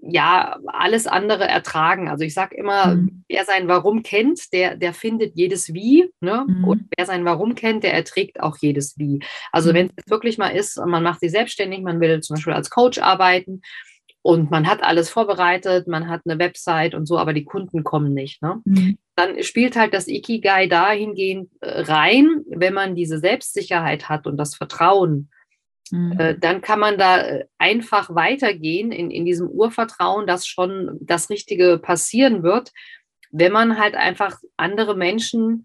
ja 0.02 0.58
alles 0.66 1.06
andere 1.06 1.46
ertragen. 1.46 2.08
Also 2.08 2.24
ich 2.24 2.34
sage 2.34 2.56
immer, 2.56 2.96
mhm. 2.96 3.24
wer 3.28 3.44
sein 3.44 3.68
Warum 3.68 4.02
kennt, 4.02 4.52
der, 4.52 4.76
der 4.76 4.92
findet 4.92 5.36
jedes 5.36 5.72
Wie. 5.72 6.10
Ne? 6.20 6.44
Mhm. 6.46 6.64
Und 6.64 6.84
wer 6.96 7.06
sein 7.06 7.24
Warum 7.24 7.54
kennt, 7.54 7.84
der 7.84 7.94
erträgt 7.94 8.40
auch 8.40 8.56
jedes 8.58 8.98
Wie. 8.98 9.20
Also 9.52 9.70
mhm. 9.70 9.74
wenn 9.74 9.90
es 9.96 10.10
wirklich 10.10 10.38
mal 10.38 10.48
ist, 10.48 10.76
man 10.84 11.02
macht 11.02 11.20
sich 11.20 11.30
selbstständig, 11.30 11.82
man 11.82 12.00
will 12.00 12.20
zum 12.20 12.34
Beispiel 12.34 12.52
als 12.52 12.70
Coach 12.70 12.98
arbeiten 12.98 13.62
und 14.22 14.50
man 14.50 14.68
hat 14.68 14.82
alles 14.84 15.10
vorbereitet, 15.10 15.88
man 15.88 16.08
hat 16.08 16.22
eine 16.24 16.38
Website 16.38 16.94
und 16.94 17.06
so, 17.06 17.18
aber 17.18 17.32
die 17.32 17.44
Kunden 17.44 17.82
kommen 17.82 18.14
nicht. 18.14 18.40
Ne? 18.40 18.60
Mhm. 18.64 18.98
Dann 19.16 19.42
spielt 19.42 19.76
halt 19.76 19.92
das 19.92 20.06
Ikigai 20.06 20.68
dahingehend 20.68 21.50
äh, 21.60 21.80
rein, 21.80 22.42
wenn 22.46 22.72
man 22.72 22.94
diese 22.94 23.18
Selbstsicherheit 23.18 24.08
hat 24.08 24.28
und 24.28 24.36
das 24.36 24.54
Vertrauen, 24.54 25.28
mhm. 25.90 26.18
äh, 26.18 26.38
dann 26.38 26.60
kann 26.60 26.78
man 26.78 26.98
da 26.98 27.18
äh, 27.18 27.44
einfach 27.58 28.14
weitergehen 28.14 28.92
in, 28.92 29.10
in 29.10 29.24
diesem 29.24 29.48
Urvertrauen, 29.48 30.28
dass 30.28 30.46
schon 30.46 30.98
das 31.00 31.28
Richtige 31.28 31.78
passieren 31.78 32.44
wird, 32.44 32.70
wenn 33.32 33.50
man 33.50 33.78
halt 33.78 33.96
einfach 33.96 34.38
andere 34.56 34.96
Menschen 34.96 35.64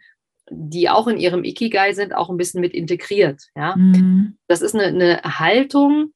die 0.49 0.89
auch 0.89 1.07
in 1.07 1.17
ihrem 1.17 1.43
Ikigai 1.43 1.93
sind, 1.93 2.15
auch 2.15 2.29
ein 2.29 2.37
bisschen 2.37 2.61
mit 2.61 2.73
integriert. 2.73 3.43
Ja? 3.53 3.75
Mhm. 3.75 4.37
Das 4.47 4.61
ist 4.61 4.75
eine, 4.75 4.85
eine 4.85 5.21
Haltung, 5.39 6.13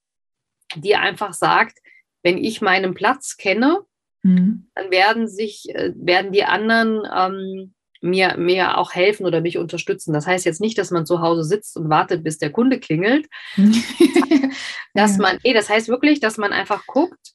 die 0.75 0.95
einfach 0.95 1.33
sagt, 1.33 1.79
wenn 2.23 2.37
ich 2.37 2.61
meinen 2.61 2.93
Platz 2.93 3.37
kenne, 3.37 3.79
mhm. 4.23 4.67
dann 4.75 4.91
werden 4.91 5.27
sich, 5.27 5.69
äh, 5.73 5.93
werden 5.95 6.31
die 6.31 6.43
anderen 6.43 7.01
ähm, 7.13 7.73
mir, 8.01 8.35
mir 8.37 8.77
auch 8.77 8.93
helfen 8.93 9.25
oder 9.25 9.41
mich 9.41 9.57
unterstützen. 9.57 10.13
Das 10.13 10.27
heißt 10.27 10.45
jetzt 10.45 10.61
nicht, 10.61 10.77
dass 10.77 10.91
man 10.91 11.05
zu 11.05 11.21
Hause 11.21 11.43
sitzt 11.43 11.77
und 11.77 11.89
wartet, 11.89 12.23
bis 12.23 12.37
der 12.37 12.51
Kunde 12.51 12.79
klingelt. 12.79 13.27
dass 14.93 15.17
man, 15.17 15.37
eh, 15.43 15.53
das 15.53 15.69
heißt 15.69 15.87
wirklich, 15.87 16.19
dass 16.19 16.37
man 16.37 16.51
einfach 16.51 16.85
guckt, 16.87 17.33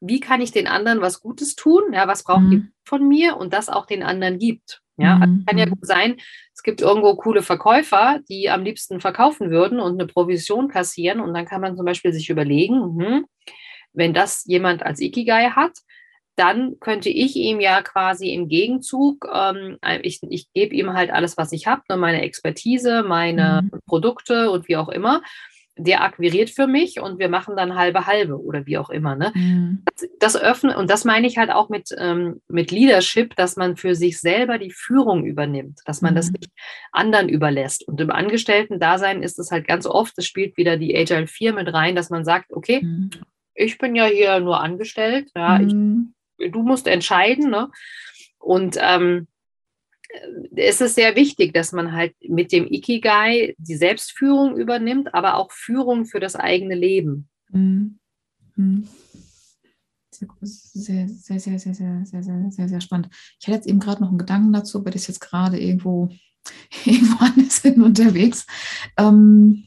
wie 0.00 0.20
kann 0.20 0.42
ich 0.42 0.52
den 0.52 0.66
anderen 0.66 1.00
was 1.00 1.20
Gutes 1.20 1.54
tun? 1.54 1.82
Ja, 1.92 2.06
was 2.06 2.24
brauchen 2.24 2.46
mhm. 2.46 2.50
die 2.50 2.62
von 2.84 3.08
mir 3.08 3.38
und 3.38 3.54
das 3.54 3.70
auch 3.70 3.86
den 3.86 4.02
anderen 4.02 4.38
gibt. 4.38 4.82
Ja, 4.96 5.18
also 5.18 5.34
kann 5.46 5.58
ja 5.58 5.66
mhm. 5.66 5.70
gut 5.70 5.86
sein, 5.86 6.16
es 6.54 6.62
gibt 6.62 6.80
irgendwo 6.80 7.16
coole 7.16 7.42
Verkäufer, 7.42 8.20
die 8.28 8.48
am 8.48 8.62
liebsten 8.62 9.00
verkaufen 9.00 9.50
würden 9.50 9.80
und 9.80 9.94
eine 9.94 10.06
Provision 10.06 10.68
kassieren. 10.68 11.20
Und 11.20 11.34
dann 11.34 11.46
kann 11.46 11.60
man 11.60 11.76
zum 11.76 11.84
Beispiel 11.84 12.12
sich 12.12 12.30
überlegen, 12.30 13.00
hm, 13.00 13.26
wenn 13.94 14.12
das 14.12 14.44
jemand 14.44 14.84
als 14.84 15.00
Ikigai 15.00 15.50
hat, 15.50 15.78
dann 16.36 16.78
könnte 16.80 17.08
ich 17.08 17.36
ihm 17.36 17.60
ja 17.60 17.80
quasi 17.82 18.32
im 18.32 18.48
Gegenzug, 18.48 19.26
ähm, 19.32 19.78
ich, 20.02 20.20
ich 20.28 20.52
gebe 20.52 20.74
ihm 20.74 20.92
halt 20.92 21.10
alles, 21.10 21.36
was 21.36 21.52
ich 21.52 21.66
habe, 21.66 21.82
ne, 21.88 21.96
meine 21.96 22.22
Expertise, 22.22 23.04
meine 23.04 23.62
mhm. 23.62 23.78
Produkte 23.86 24.50
und 24.50 24.68
wie 24.68 24.76
auch 24.76 24.88
immer 24.88 25.22
der 25.76 26.04
akquiriert 26.04 26.50
für 26.50 26.66
mich 26.66 27.00
und 27.00 27.18
wir 27.18 27.28
machen 27.28 27.56
dann 27.56 27.74
halbe 27.74 28.06
halbe 28.06 28.40
oder 28.40 28.64
wie 28.66 28.78
auch 28.78 28.90
immer. 28.90 29.16
Ne? 29.16 29.32
Mhm. 29.34 29.82
Das, 29.84 30.08
das 30.20 30.36
öffnet, 30.36 30.76
und 30.76 30.88
das 30.88 31.04
meine 31.04 31.26
ich 31.26 31.36
halt 31.36 31.50
auch 31.50 31.68
mit, 31.68 31.88
ähm, 31.98 32.40
mit 32.48 32.70
Leadership, 32.70 33.34
dass 33.34 33.56
man 33.56 33.76
für 33.76 33.94
sich 33.94 34.20
selber 34.20 34.58
die 34.58 34.70
Führung 34.70 35.24
übernimmt, 35.24 35.80
dass 35.84 36.00
man 36.00 36.12
mhm. 36.12 36.16
das 36.16 36.30
nicht 36.30 36.50
anderen 36.92 37.28
überlässt. 37.28 37.86
Und 37.88 38.00
im 38.00 38.10
Angestellten-Dasein 38.10 39.22
ist 39.22 39.38
es 39.38 39.50
halt 39.50 39.66
ganz 39.66 39.86
oft, 39.86 40.16
es 40.16 40.26
spielt 40.26 40.56
wieder 40.56 40.76
die 40.76 40.96
Agile 40.96 41.26
4 41.26 41.52
mit 41.54 41.72
rein, 41.72 41.96
dass 41.96 42.10
man 42.10 42.24
sagt, 42.24 42.52
okay, 42.52 42.80
mhm. 42.82 43.10
Ich 43.54 43.78
bin 43.78 43.94
ja 43.94 44.06
hier 44.06 44.40
nur 44.40 44.60
angestellt, 44.60 45.30
ja, 45.34 45.60
ich, 45.60 45.72
mhm. 45.72 46.14
du 46.38 46.62
musst 46.62 46.86
entscheiden, 46.86 47.50
ne? 47.50 47.70
Und 48.38 48.76
ähm, 48.80 49.26
es 50.54 50.80
ist 50.80 50.94
sehr 50.94 51.16
wichtig, 51.16 51.52
dass 51.54 51.72
man 51.72 51.92
halt 51.92 52.14
mit 52.28 52.52
dem 52.52 52.66
Ikigai 52.66 53.54
die 53.58 53.76
Selbstführung 53.76 54.56
übernimmt, 54.56 55.14
aber 55.14 55.36
auch 55.36 55.50
Führung 55.50 56.04
für 56.04 56.20
das 56.20 56.36
eigene 56.36 56.74
Leben. 56.74 57.28
Mhm. 57.50 57.98
Mhm. 58.56 58.88
Sehr, 60.10 61.08
sehr, 61.08 61.40
sehr, 61.40 61.58
sehr, 61.58 61.58
sehr, 61.58 61.74
sehr, 62.04 62.22
sehr, 62.22 62.50
sehr, 62.50 62.68
sehr 62.68 62.80
spannend. 62.80 63.08
Ich 63.40 63.46
hatte 63.46 63.56
jetzt 63.56 63.66
eben 63.66 63.80
gerade 63.80 64.00
noch 64.00 64.10
einen 64.10 64.18
Gedanken 64.18 64.52
dazu, 64.52 64.78
aber 64.78 64.90
das 64.90 65.02
ist 65.02 65.08
jetzt 65.08 65.20
gerade 65.20 65.58
irgendwo, 65.58 66.10
irgendwo 66.84 67.24
anders 67.24 67.58
hin 67.58 67.82
unterwegs. 67.82 68.46
Ähm, 68.96 69.64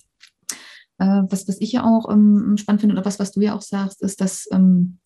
äh, 1.00 1.24
was, 1.30 1.48
was 1.48 1.60
ich 1.60 1.72
ja 1.72 1.84
auch 1.84 2.12
ähm, 2.12 2.58
spannend 2.58 2.82
finde 2.82 2.96
oder 2.96 3.06
was, 3.06 3.20
was 3.20 3.32
du 3.32 3.42
ja 3.42 3.56
auch 3.56 3.62
sagst, 3.62 4.02
ist, 4.02 4.22
dass 4.22 4.48
ähm, 4.52 5.00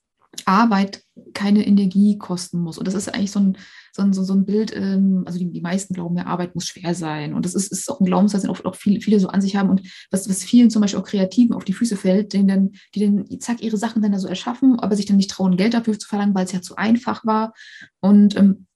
Arbeit 0.46 1.04
keine 1.34 1.66
Energie 1.66 2.18
kosten 2.18 2.60
muss. 2.60 2.78
Und 2.78 2.88
das 2.88 2.94
ist 2.94 3.14
eigentlich 3.14 3.32
so 3.32 3.40
ein, 3.40 3.58
so 3.94 4.02
ein, 4.02 4.14
so 4.14 4.34
ein 4.34 4.46
Bild, 4.46 4.74
ähm, 4.76 5.24
also 5.26 5.38
die, 5.38 5.52
die 5.52 5.62
meisten 5.62 5.94
glauben 5.94 6.18
ja, 6.18 6.26
Arbeit 6.26 6.56
muss 6.56 6.66
schwer 6.66 6.96
sein. 6.96 7.34
Und 7.34 7.46
das 7.46 7.54
ist, 7.54 7.72
ist 7.72 7.90
auch 7.92 8.00
ein 8.00 8.06
Glaubenssatz, 8.06 8.42
den 8.42 8.50
auch, 8.50 8.64
auch 8.64 8.76
viele, 8.76 9.02
viele 9.02 9.20
so 9.20 9.28
an 9.28 9.42
sich 9.42 9.56
haben. 9.56 9.70
Und 9.70 9.82
was, 10.10 10.30
was 10.30 10.44
vielen 10.44 10.70
zum 10.70 10.82
Beispiel 10.82 11.00
auch 11.00 11.06
Kreativen 11.06 11.54
auf 11.54 11.66
die 11.66 11.74
Füße 11.74 11.98
fällt, 11.98 12.34
denen 12.34 12.48
dann, 12.48 12.72
die 12.96 13.02
dann 13.02 13.40
zack 13.40 13.62
ihre 13.62 13.78
Sachen 13.78 14.02
dann 14.02 14.14
da 14.14 14.20
so 14.20 14.28
erschaffen, 14.28 14.80
aber 14.80 14.96
sich 14.96 15.06
dann 15.06 15.18
nicht 15.18 15.32
trauen, 15.32 15.58
Geld 15.58 15.74
dafür 15.74 16.00
zu 16.00 16.08
verlangen, 16.08 16.34
weil 16.34 16.46
es 16.46 16.54
ja 16.54 16.62
zu 16.62 16.78
einfach 16.78 17.26
war. 17.26 17.54
Und 18.00 18.38
ähm, 18.38 18.68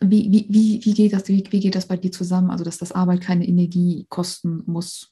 wie, 0.00 0.32
wie, 0.32 0.46
wie, 0.48 0.80
wie, 0.82 0.94
geht 0.94 1.12
das, 1.12 1.28
wie, 1.28 1.44
wie 1.50 1.60
geht 1.60 1.74
das 1.74 1.86
bei 1.86 1.98
dir 1.98 2.10
zusammen? 2.10 2.50
Also, 2.50 2.64
dass 2.64 2.78
das 2.78 2.92
Arbeit 2.92 3.20
keine 3.20 3.46
Energie 3.46 4.06
kosten 4.08 4.62
muss, 4.66 5.11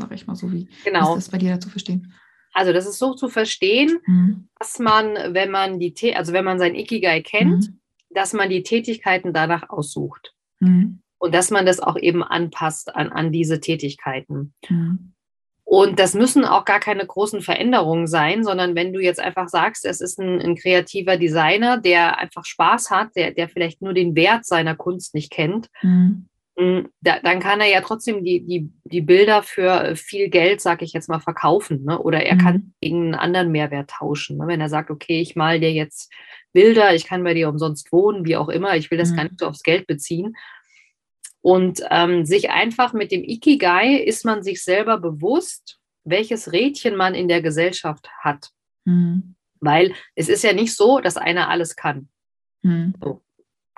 sage 0.00 0.14
ich 0.14 0.26
mal 0.26 0.34
so. 0.36 0.50
Wie 0.52 0.68
genau. 0.84 1.16
ist 1.16 1.26
das 1.26 1.28
bei 1.30 1.38
dir 1.38 1.50
dazu 1.50 1.68
verstehen? 1.68 2.12
Also 2.52 2.72
das 2.72 2.86
ist 2.86 2.98
so 2.98 3.14
zu 3.14 3.28
verstehen, 3.28 3.98
mhm. 4.06 4.48
dass 4.58 4.78
man, 4.78 5.34
wenn 5.34 5.50
man 5.50 5.78
die, 5.78 5.94
also 6.14 6.32
wenn 6.32 6.44
man 6.44 6.58
sein 6.58 6.74
Ikigai 6.74 7.22
kennt, 7.22 7.68
mhm. 7.68 7.80
dass 8.10 8.32
man 8.32 8.50
die 8.50 8.62
Tätigkeiten 8.62 9.32
danach 9.32 9.70
aussucht. 9.70 10.34
Mhm. 10.58 11.00
Und 11.18 11.34
dass 11.34 11.50
man 11.50 11.66
das 11.66 11.80
auch 11.80 11.96
eben 11.96 12.24
anpasst 12.24 12.94
an, 12.94 13.10
an 13.10 13.30
diese 13.30 13.60
Tätigkeiten. 13.60 14.54
Mhm. 14.68 15.12
Und 15.70 16.00
das 16.00 16.14
müssen 16.14 16.44
auch 16.44 16.64
gar 16.64 16.80
keine 16.80 17.06
großen 17.06 17.42
Veränderungen 17.42 18.08
sein, 18.08 18.42
sondern 18.42 18.74
wenn 18.74 18.92
du 18.92 18.98
jetzt 18.98 19.20
einfach 19.20 19.48
sagst, 19.48 19.84
es 19.84 20.00
ist 20.00 20.18
ein, 20.18 20.40
ein 20.40 20.56
kreativer 20.56 21.16
Designer, 21.16 21.78
der 21.78 22.18
einfach 22.18 22.44
Spaß 22.44 22.90
hat, 22.90 23.14
der, 23.14 23.30
der 23.30 23.48
vielleicht 23.48 23.80
nur 23.80 23.94
den 23.94 24.16
Wert 24.16 24.44
seiner 24.44 24.74
Kunst 24.74 25.14
nicht 25.14 25.30
kennt, 25.30 25.68
mhm. 25.82 26.26
Mm, 26.60 26.88
da, 27.00 27.20
dann 27.20 27.40
kann 27.40 27.62
er 27.62 27.68
ja 27.68 27.80
trotzdem 27.80 28.22
die, 28.22 28.44
die, 28.44 28.70
die 28.84 29.00
Bilder 29.00 29.42
für 29.42 29.96
viel 29.96 30.28
Geld, 30.28 30.60
sag 30.60 30.82
ich 30.82 30.92
jetzt 30.92 31.08
mal, 31.08 31.20
verkaufen. 31.20 31.84
Ne? 31.84 31.98
Oder 31.98 32.22
er 32.22 32.34
mhm. 32.34 32.38
kann 32.38 32.74
gegen 32.82 33.02
einen 33.02 33.14
anderen 33.14 33.50
Mehrwert 33.50 33.88
tauschen. 33.88 34.36
Ne? 34.36 34.46
Wenn 34.46 34.60
er 34.60 34.68
sagt, 34.68 34.90
okay, 34.90 35.22
ich 35.22 35.36
mal 35.36 35.58
dir 35.58 35.72
jetzt 35.72 36.12
Bilder, 36.52 36.94
ich 36.94 37.06
kann 37.06 37.24
bei 37.24 37.32
dir 37.32 37.48
umsonst 37.48 37.90
wohnen, 37.92 38.26
wie 38.26 38.36
auch 38.36 38.50
immer, 38.50 38.76
ich 38.76 38.90
will 38.90 38.98
das 38.98 39.12
mhm. 39.12 39.16
gar 39.16 39.22
nicht 39.24 39.38
so 39.38 39.46
aufs 39.46 39.62
Geld 39.62 39.86
beziehen. 39.86 40.36
Und 41.40 41.80
ähm, 41.88 42.26
sich 42.26 42.50
einfach 42.50 42.92
mit 42.92 43.10
dem 43.10 43.24
Ikigai 43.24 43.94
ist 43.94 44.26
man 44.26 44.42
sich 44.42 44.62
selber 44.62 44.98
bewusst, 44.98 45.78
welches 46.04 46.52
Rädchen 46.52 46.94
man 46.94 47.14
in 47.14 47.28
der 47.28 47.40
Gesellschaft 47.40 48.10
hat. 48.18 48.50
Mhm. 48.84 49.34
Weil 49.60 49.94
es 50.14 50.28
ist 50.28 50.44
ja 50.44 50.52
nicht 50.52 50.76
so, 50.76 51.00
dass 51.00 51.16
einer 51.16 51.48
alles 51.48 51.74
kann. 51.74 52.10
Mhm. 52.60 52.92
So. 53.02 53.22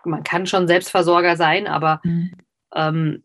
Man 0.04 0.24
kann 0.24 0.46
schon 0.46 0.66
Selbstversorger 0.66 1.36
sein, 1.36 1.68
aber 1.68 2.00
mhm 2.02 2.32
ähm, 2.74 3.22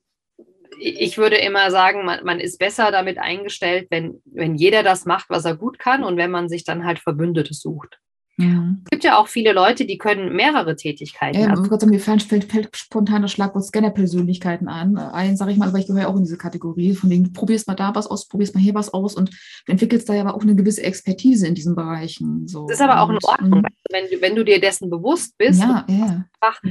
ich 0.80 1.18
würde 1.18 1.38
immer 1.38 1.72
sagen, 1.72 2.06
man, 2.06 2.24
man, 2.24 2.40
ist 2.40 2.60
besser 2.60 2.92
damit 2.92 3.18
eingestellt, 3.18 3.88
wenn, 3.90 4.22
wenn 4.26 4.56
jeder 4.56 4.84
das 4.84 5.06
macht, 5.06 5.30
was 5.30 5.46
er 5.46 5.56
gut 5.56 5.80
kann 5.80 6.04
und 6.04 6.18
wenn 6.18 6.32
man 6.32 6.50
sich 6.50 6.64
dann 6.64 6.86
halt 6.86 7.00
Verbündete 7.00 7.54
sucht. 7.54 8.00
Mhm. 8.38 8.84
Es 8.86 8.92
gibt 8.92 9.04
ja 9.04 9.18
auch 9.18 9.28
viele 9.28 9.52
Leute, 9.52 9.86
die 9.86 9.98
können 9.98 10.36
mehrere 10.36 10.76
Tätigkeiten. 10.76 11.40
Ja, 11.40 11.50
also, 11.50 11.64
Gott, 11.64 11.84
mir 11.88 12.00
fallen, 12.00 12.20
fällt, 12.20 12.52
fällt 12.52 12.78
spontan 12.78 13.24
das 13.24 13.32
Schlagwort 13.32 13.66
Scanner-Persönlichkeiten 13.66 14.68
an. 14.68 14.96
Einen 14.98 15.36
sage 15.38 15.52
ich 15.52 15.58
mal, 15.58 15.70
aber 15.70 15.80
ich 15.80 15.88
gehöre 15.88 16.08
auch 16.08 16.16
in 16.16 16.24
diese 16.24 16.38
Kategorie. 16.38 16.94
Von 16.94 17.10
wegen, 17.10 17.24
du 17.26 17.32
probierst 17.32 17.68
mal 17.68 17.74
da 17.74 17.96
was 17.96 18.06
aus, 18.06 18.28
probierst 18.28 18.54
mal 18.54 18.62
hier 18.62 18.76
was 18.76 18.94
aus 18.94 19.16
und 19.16 19.32
du 19.66 19.72
entwickelst 19.72 20.08
da 20.08 20.14
ja 20.14 20.22
aber 20.22 20.36
auch 20.36 20.44
eine 20.44 20.56
gewisse 20.56 20.84
Expertise 20.84 21.48
in 21.48 21.56
diesen 21.56 21.76
Bereichen. 21.76 22.48
So. 22.48 22.68
Das 22.68 22.78
ist 22.78 22.84
aber 22.84 23.02
auch 23.02 23.10
in 23.10 23.18
Ordnung, 23.24 23.54
und, 23.54 23.68
wenn, 23.92 24.06
du, 24.06 24.22
wenn 24.22 24.36
du 24.36 24.46
dir 24.46 24.62
dessen 24.62 24.92
bewusst 24.92 25.36
bist. 25.40 25.60
Ja, 25.60 25.86
ja. 25.90 26.26
Einfach, 26.40 26.62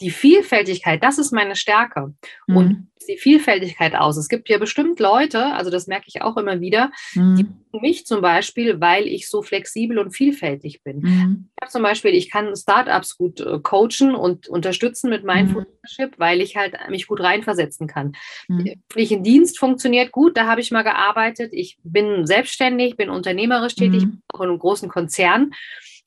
die 0.00 0.10
Vielfältigkeit, 0.10 1.02
das 1.02 1.18
ist 1.18 1.32
meine 1.32 1.56
Stärke. 1.56 2.14
Mhm. 2.46 2.56
Und 2.56 2.90
die 3.08 3.18
Vielfältigkeit 3.18 3.94
aus. 3.94 4.16
Es 4.16 4.28
gibt 4.28 4.48
ja 4.48 4.58
bestimmt 4.58 5.00
Leute, 5.00 5.46
also 5.46 5.70
das 5.70 5.86
merke 5.86 6.06
ich 6.08 6.22
auch 6.22 6.36
immer 6.36 6.60
wieder, 6.60 6.90
mhm. 7.14 7.36
die 7.36 7.78
mich 7.80 8.06
zum 8.06 8.20
Beispiel, 8.20 8.80
weil 8.80 9.06
ich 9.06 9.28
so 9.28 9.42
flexibel 9.42 9.98
und 9.98 10.12
vielfältig 10.12 10.82
bin. 10.82 11.00
Mhm. 11.00 11.48
Ich 11.56 11.62
habe 11.62 11.72
zum 11.72 11.82
Beispiel, 11.82 12.14
ich 12.14 12.30
kann 12.30 12.54
Startups 12.56 13.16
gut 13.16 13.40
äh, 13.40 13.58
coachen 13.60 14.14
und 14.14 14.48
unterstützen 14.48 15.10
mit 15.10 15.24
Mindful 15.24 15.64
Leadership, 15.64 16.18
mhm. 16.18 16.20
weil 16.20 16.40
ich 16.40 16.56
halt 16.56 16.76
mich 16.88 17.06
gut 17.06 17.20
reinversetzen 17.20 17.86
kann. 17.86 18.12
Mhm. 18.48 18.82
Pflichten 18.88 19.22
Dienst 19.22 19.58
funktioniert 19.58 20.12
gut, 20.12 20.36
da 20.36 20.46
habe 20.46 20.60
ich 20.60 20.70
mal 20.70 20.82
gearbeitet. 20.82 21.52
Ich 21.52 21.78
bin 21.82 22.26
selbstständig, 22.26 22.96
bin 22.96 23.10
unternehmerisch 23.10 23.74
tätig, 23.74 24.04
mhm. 24.04 24.22
auch 24.28 24.40
in 24.40 24.50
einem 24.50 24.58
großen 24.58 24.88
Konzern. 24.88 25.52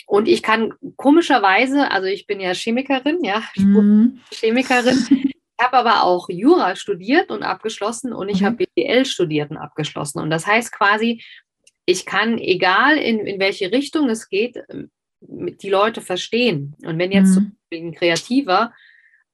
Und 0.06 0.28
ich 0.28 0.44
kann 0.44 0.74
komischerweise, 0.96 1.90
also 1.92 2.08
ich 2.08 2.28
bin 2.28 2.40
ja 2.40 2.54
Chemikerin, 2.54 3.24
ja, 3.24 3.44
mhm. 3.56 4.20
Chemikerin. 4.32 4.98
Ich 5.10 5.64
habe 5.64 5.78
aber 5.78 6.04
auch 6.04 6.30
Jura 6.30 6.76
studiert 6.76 7.30
und 7.30 7.44
abgeschlossen 7.44 8.12
und 8.12 8.30
ich 8.30 8.42
mhm. 8.42 8.46
habe 8.46 8.66
BWL 8.76 9.06
studiert 9.06 9.52
und 9.52 9.58
abgeschlossen. 9.58 10.20
Und 10.20 10.30
das 10.30 10.48
heißt 10.48 10.72
quasi, 10.72 11.24
ich 11.86 12.06
kann, 12.06 12.38
egal 12.38 12.98
in, 12.98 13.20
in 13.20 13.40
welche 13.40 13.72
Richtung 13.72 14.10
es 14.10 14.30
geht, 14.30 14.58
ähm, 14.70 14.90
die 15.22 15.70
Leute 15.70 16.02
verstehen. 16.02 16.76
Und 16.86 16.98
wenn 17.00 17.12
jetzt 17.12 17.40
mhm. 17.40 17.56
ein 17.72 17.94
Kreativer 17.94 18.74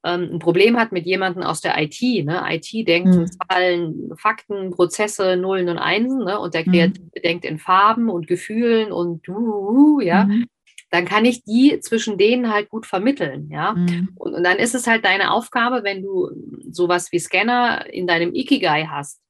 ähm, 0.03 0.29
ein 0.34 0.39
Problem 0.39 0.77
hat 0.77 0.91
mit 0.91 1.05
jemandem 1.05 1.43
aus 1.43 1.62
der 1.62 1.82
IT, 1.82 2.01
ne? 2.01 2.43
IT 2.49 2.88
denkt 2.88 3.09
mhm. 3.09 3.22
in 3.22 3.28
Zahlen, 3.28 4.11
Fakten, 4.17 4.72
Prozesse, 4.72 5.36
Nullen 5.36 5.70
und 5.70 5.78
Einsen, 5.78 6.26
ne? 6.26 6.39
und 6.39 6.53
der 6.53 6.65
mhm. 6.65 6.72
Kreative 6.72 7.22
denkt 7.24 7.45
in 7.45 7.59
Farben 7.59 8.09
und 8.09 8.28
Gefühlen 8.28 8.91
und 8.91 9.28
du, 9.28 9.99
ja. 9.99 10.26
Mhm 10.26 10.45
dann 10.89 11.05
kann 11.05 11.25
ich 11.25 11.43
die 11.43 11.79
zwischen 11.81 12.17
denen 12.17 12.51
halt 12.51 12.69
gut 12.69 12.85
vermitteln, 12.85 13.49
ja. 13.51 13.73
Mhm. 13.73 14.09
Und, 14.15 14.33
und, 14.33 14.43
dann 14.43 14.57
ist 14.57 14.75
es 14.75 14.87
halt 14.87 15.05
deine 15.05 15.31
Aufgabe, 15.31 15.83
wenn 15.83 16.01
du 16.01 16.29
sowas 16.71 17.11
wie 17.11 17.19
Scanner 17.19 17.85
in 17.91 18.07
deinem 18.07 18.33
Ikigai 18.33 18.85
hast, 18.85 19.21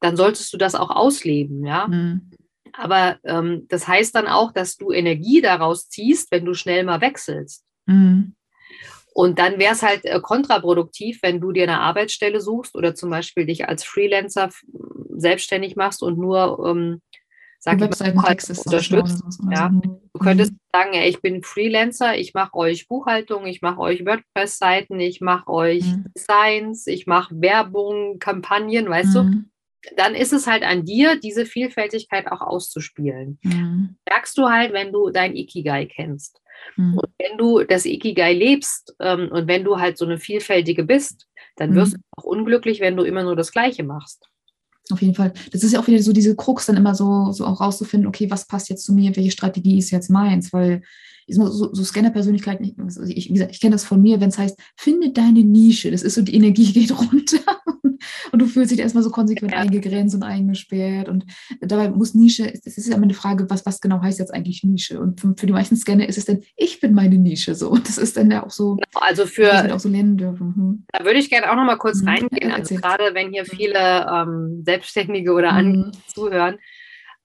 dann 0.00 0.16
solltest 0.16 0.52
du 0.52 0.58
das 0.58 0.74
auch 0.74 0.90
ausleben, 0.90 1.64
ja. 1.64 1.88
Mhm. 1.88 2.30
Aber 2.74 3.18
ähm, 3.24 3.66
das 3.68 3.88
heißt 3.88 4.14
dann 4.14 4.28
auch, 4.28 4.52
dass 4.52 4.76
du 4.76 4.92
Energie 4.92 5.40
daraus 5.40 5.88
ziehst, 5.88 6.30
wenn 6.30 6.44
du 6.44 6.54
schnell 6.54 6.84
mal 6.84 7.00
wechselst. 7.00 7.64
Mhm. 7.86 8.34
Und 9.14 9.40
dann 9.40 9.58
wäre 9.58 9.72
es 9.72 9.82
halt 9.82 10.04
äh, 10.04 10.20
kontraproduktiv, 10.20 11.20
wenn 11.22 11.40
du 11.40 11.50
dir 11.50 11.64
eine 11.64 11.80
Arbeitsstelle 11.80 12.40
suchst 12.40 12.76
oder 12.76 12.94
zum 12.94 13.10
Beispiel 13.10 13.46
dich 13.46 13.68
als 13.68 13.82
Freelancer 13.82 14.50
selbstständig 15.16 15.74
machst 15.74 16.04
und 16.04 16.18
nur 16.18 16.64
ähm, 16.64 17.00
sag 17.58 17.80
ich 17.82 18.14
mal, 18.14 18.24
halt 18.24 18.50
unterstützt. 18.50 19.22
Ja. 19.50 19.68
Du 19.68 20.00
Du 20.18 20.24
könntest 20.24 20.52
mhm. 20.52 20.58
sagen, 20.72 20.94
ja, 20.94 21.04
ich 21.04 21.22
bin 21.22 21.42
Freelancer, 21.44 22.16
ich 22.18 22.34
mache 22.34 22.54
euch 22.54 22.88
Buchhaltung, 22.88 23.46
ich 23.46 23.62
mache 23.62 23.78
euch 23.78 24.04
WordPress-Seiten, 24.04 24.98
ich 24.98 25.20
mache 25.20 25.48
euch 25.48 25.84
mhm. 25.84 26.06
Designs, 26.16 26.88
ich 26.88 27.06
mache 27.06 27.40
Werbung, 27.40 28.18
Kampagnen, 28.18 28.88
weißt 28.88 29.14
du? 29.14 29.22
Mhm. 29.22 29.50
Dann 29.96 30.16
ist 30.16 30.32
es 30.32 30.48
halt 30.48 30.64
an 30.64 30.84
dir, 30.84 31.20
diese 31.20 31.46
Vielfältigkeit 31.46 32.26
auch 32.26 32.40
auszuspielen. 32.40 33.38
Mhm. 33.42 33.96
Merkst 34.08 34.36
du 34.36 34.48
halt, 34.48 34.72
wenn 34.72 34.92
du 34.92 35.10
dein 35.10 35.36
Ikigai 35.36 35.86
kennst. 35.86 36.40
Mhm. 36.74 36.98
Und 36.98 37.10
wenn 37.18 37.38
du 37.38 37.62
das 37.62 37.84
Ikigai 37.84 38.32
lebst 38.32 38.96
ähm, 38.98 39.28
und 39.30 39.46
wenn 39.46 39.62
du 39.62 39.78
halt 39.78 39.98
so 39.98 40.04
eine 40.04 40.18
Vielfältige 40.18 40.82
bist, 40.82 41.28
dann 41.54 41.76
wirst 41.76 41.94
du 41.94 41.98
auch 42.16 42.24
unglücklich, 42.24 42.80
wenn 42.80 42.96
du 42.96 43.04
immer 43.04 43.22
nur 43.22 43.36
das 43.36 43.52
Gleiche 43.52 43.84
machst. 43.84 44.27
Auf 44.90 45.02
jeden 45.02 45.14
Fall. 45.14 45.32
Das 45.52 45.62
ist 45.62 45.72
ja 45.72 45.80
auch 45.80 45.86
wieder 45.86 46.02
so 46.02 46.12
diese 46.12 46.34
Krux, 46.34 46.66
dann 46.66 46.76
immer 46.76 46.94
so, 46.94 47.32
so 47.32 47.44
auch 47.44 47.60
rauszufinden, 47.60 48.08
okay, 48.08 48.30
was 48.30 48.46
passt 48.46 48.70
jetzt 48.70 48.84
zu 48.84 48.94
mir, 48.94 49.14
welche 49.16 49.30
Strategie 49.30 49.78
ist 49.78 49.90
jetzt 49.90 50.08
meins, 50.08 50.52
weil 50.52 50.82
so, 51.28 51.72
so 51.72 51.84
Scanner-Persönlichkeit, 51.84 52.60
also 52.78 53.02
ich, 53.04 53.28
wie 53.28 53.34
gesagt, 53.34 53.52
ich 53.52 53.60
kenne 53.60 53.74
das 53.74 53.84
von 53.84 54.00
mir, 54.00 54.20
wenn 54.20 54.30
es 54.30 54.38
heißt, 54.38 54.58
finde 54.76 55.10
deine 55.10 55.44
Nische, 55.44 55.90
das 55.90 56.02
ist 56.02 56.14
so, 56.14 56.22
die 56.22 56.34
Energie 56.34 56.72
geht 56.72 56.90
runter 56.92 57.60
und 58.32 58.38
du 58.40 58.46
fühlst 58.46 58.72
dich 58.72 58.78
erstmal 58.78 59.02
so 59.02 59.10
konsequent 59.10 59.52
ja. 59.52 59.58
eingegrenzt 59.58 60.14
und 60.14 60.22
eingesperrt 60.22 61.08
und 61.08 61.26
dabei 61.60 61.90
muss 61.90 62.14
Nische, 62.14 62.52
es 62.52 62.78
ist 62.78 62.88
ja 62.88 62.96
immer 62.96 63.04
eine 63.04 63.14
Frage, 63.14 63.48
was, 63.50 63.66
was 63.66 63.80
genau 63.80 64.00
heißt 64.00 64.18
jetzt 64.18 64.32
eigentlich 64.32 64.64
Nische 64.64 65.00
und 65.00 65.20
für, 65.20 65.34
für 65.36 65.46
die 65.46 65.52
meisten 65.52 65.76
Scanner 65.76 66.08
ist 66.08 66.18
es 66.18 66.24
dann, 66.24 66.40
ich 66.56 66.80
bin 66.80 66.94
meine 66.94 67.16
Nische 67.16 67.54
so 67.54 67.70
und 67.70 67.88
das 67.88 67.98
ist 67.98 68.16
dann 68.16 68.30
ja 68.30 68.44
auch 68.44 68.50
so, 68.50 68.76
genau, 68.76 69.06
also 69.06 69.26
für, 69.26 69.74
auch 69.74 69.80
so 69.80 69.88
nennen 69.88 70.16
dürfen. 70.16 70.54
Hm. 70.54 70.84
Da 70.92 71.04
würde 71.04 71.18
ich 71.18 71.30
gerne 71.30 71.50
auch 71.50 71.56
nochmal 71.56 71.78
kurz 71.78 72.00
hm. 72.00 72.08
reingehen, 72.08 72.52
also 72.52 72.74
gerade 72.76 73.14
wenn 73.14 73.32
hier 73.32 73.44
viele 73.44 74.06
ähm, 74.12 74.62
Selbstständige 74.64 75.32
oder 75.32 75.56
hm. 75.56 75.92
zuhören, 76.06 76.58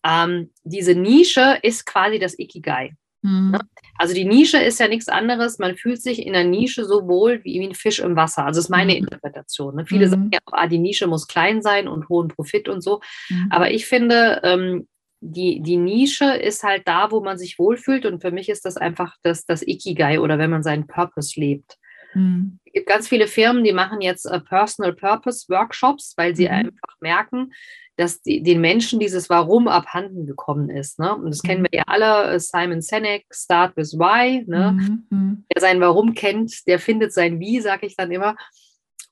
ähm, 0.06 0.50
diese 0.64 0.96
Nische 0.96 1.60
ist 1.62 1.86
quasi 1.86 2.20
das 2.20 2.38
Ikigai. 2.38 2.96
Mhm. 3.24 3.52
Ne? 3.52 3.60
Also 3.98 4.14
die 4.14 4.26
Nische 4.26 4.58
ist 4.58 4.80
ja 4.80 4.88
nichts 4.88 5.08
anderes. 5.08 5.60
Man 5.60 5.76
fühlt 5.76 6.02
sich 6.02 6.26
in 6.26 6.34
der 6.34 6.44
Nische 6.44 6.86
so 6.86 7.08
wohl 7.08 7.44
wie 7.44 7.66
ein 7.66 7.74
Fisch 7.74 8.00
im 8.00 8.16
Wasser. 8.16 8.46
Also 8.46 8.60
das 8.60 8.66
ist 8.66 8.70
meine 8.70 8.94
mhm. 8.94 9.00
Interpretation. 9.00 9.76
Ne? 9.76 9.86
Viele 9.86 10.06
mhm. 10.06 10.10
sagen 10.10 10.30
ja 10.34 10.40
auch, 10.46 10.54
ah, 10.54 10.68
die 10.68 10.80
Nische 10.80 11.08
muss 11.08 11.28
klein 11.28 11.62
sein 11.62 11.88
und 11.88 12.10
hohen 12.10 12.28
Profit 12.28 12.70
und 12.70 12.82
so. 12.82 13.02
Mhm. 13.30 13.48
Aber 13.50 13.72
ich 13.72 13.86
finde, 13.86 14.42
ähm, 14.44 14.88
die, 15.22 15.62
die 15.62 15.78
Nische 15.78 16.26
ist 16.36 16.64
halt 16.64 16.88
da, 16.88 17.12
wo 17.12 17.22
man 17.22 17.38
sich 17.38 17.58
wohlfühlt. 17.58 18.06
Und 18.06 18.22
für 18.22 18.32
mich 18.32 18.50
ist 18.50 18.66
das 18.66 18.78
einfach 18.78 19.16
das, 19.24 19.46
das 19.46 19.66
Ikigai 19.66 20.20
oder 20.20 20.38
wenn 20.38 20.50
man 20.50 20.64
seinen 20.64 20.86
Purpose 20.86 21.40
lebt. 21.40 21.78
Mhm. 22.14 22.60
Es 22.74 22.80
gibt 22.80 22.90
ganz 22.90 23.08
viele 23.08 23.28
Firmen, 23.28 23.64
die 23.64 23.72
machen 23.72 24.02
jetzt 24.02 24.26
uh, 24.26 24.40
Personal 24.40 24.94
Purpose 24.94 25.48
Workshops, 25.48 26.16
weil 26.18 26.36
sie 26.36 26.46
mhm. 26.46 26.54
einfach 26.54 26.96
merken, 27.02 27.54
dass 27.98 28.24
die, 28.24 28.42
den 28.42 28.62
Menschen 28.62 29.00
dieses 29.00 29.30
Warum 29.30 29.68
abhanden 29.68 30.26
gekommen 30.26 30.72
ist. 30.72 30.98
Ne? 30.98 31.16
Und 31.16 31.30
das 31.30 31.44
mhm. 31.44 31.48
kennen 31.48 31.68
wir 31.70 31.80
ja 31.80 31.84
alle, 31.86 32.34
äh, 32.34 32.40
Simon 32.40 32.82
Sinek, 32.82 33.28
Start 33.32 33.78
with 33.78 33.94
Why. 33.94 34.44
Ne? 34.48 34.72
Mhm, 34.72 35.06
mhm. 35.12 35.46
Wer 35.54 35.62
sein 35.62 35.80
Warum 35.82 36.16
kennt, 36.16 36.66
der 36.66 36.80
findet 36.80 37.14
sein 37.14 37.40
Wie, 37.40 37.62
sage 37.62 37.86
ich 37.86 37.96
dann 37.96 38.10
immer. 38.10 38.36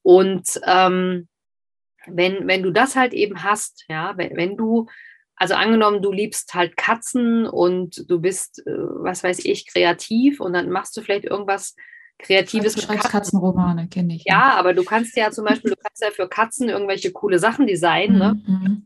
Und 0.01 0.59
ähm, 0.66 1.28
wenn, 2.07 2.47
wenn 2.47 2.64
du 2.64 2.72
das 2.72 2.95
halt 2.95 3.14
eben 3.14 3.43
hast, 3.43 3.86
ja, 3.88 4.18
wenn, 4.18 4.36
wenn 4.36 4.57
du, 4.57 4.88
also 5.36 5.53
angenommen, 5.53 6.01
du 6.01 6.12
liebst 6.12 6.55
halt 6.55 6.78
Katzen 6.78 7.45
und 7.45 8.09
du 8.09 8.20
bist, 8.20 8.66
äh, 8.66 8.72
was 8.72 9.24
weiß 9.24 9.45
ich, 9.45 9.68
kreativ 9.68 10.39
und 10.39 10.53
dann 10.53 10.72
machst 10.72 10.97
du 10.97 11.01
vielleicht 11.01 11.26
irgendwas 11.26 11.76
Kreatives 12.22 12.76
mit 12.76 12.88
Katzen. 12.88 13.11
Katzenromane, 13.11 13.88
kenne 13.88 14.15
ich. 14.15 14.24
Ja, 14.26 14.53
aber 14.53 14.74
du 14.74 14.84
kannst 14.84 15.15
ja 15.17 15.32
zum 15.32 15.45
Beispiel, 15.45 15.72
du 15.72 15.78
kannst 15.78 16.01
ja 16.01 16.11
für 16.11 16.28
Katzen 16.28 16.69
irgendwelche 16.69 17.11
coole 17.11 17.39
Sachen 17.39 17.67
designen, 17.67 18.17
ne? 18.17 18.41
Mhm. 18.45 18.86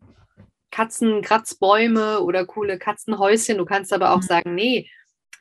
Katzenkratzbäume 0.72 2.20
oder 2.20 2.46
coole 2.46 2.78
Katzenhäuschen. 2.78 3.58
Du 3.58 3.66
kannst 3.66 3.94
aber 3.94 4.12
auch 4.12 4.18
mhm. 4.18 4.24
sagen, 4.24 4.56
nee, 4.56 4.90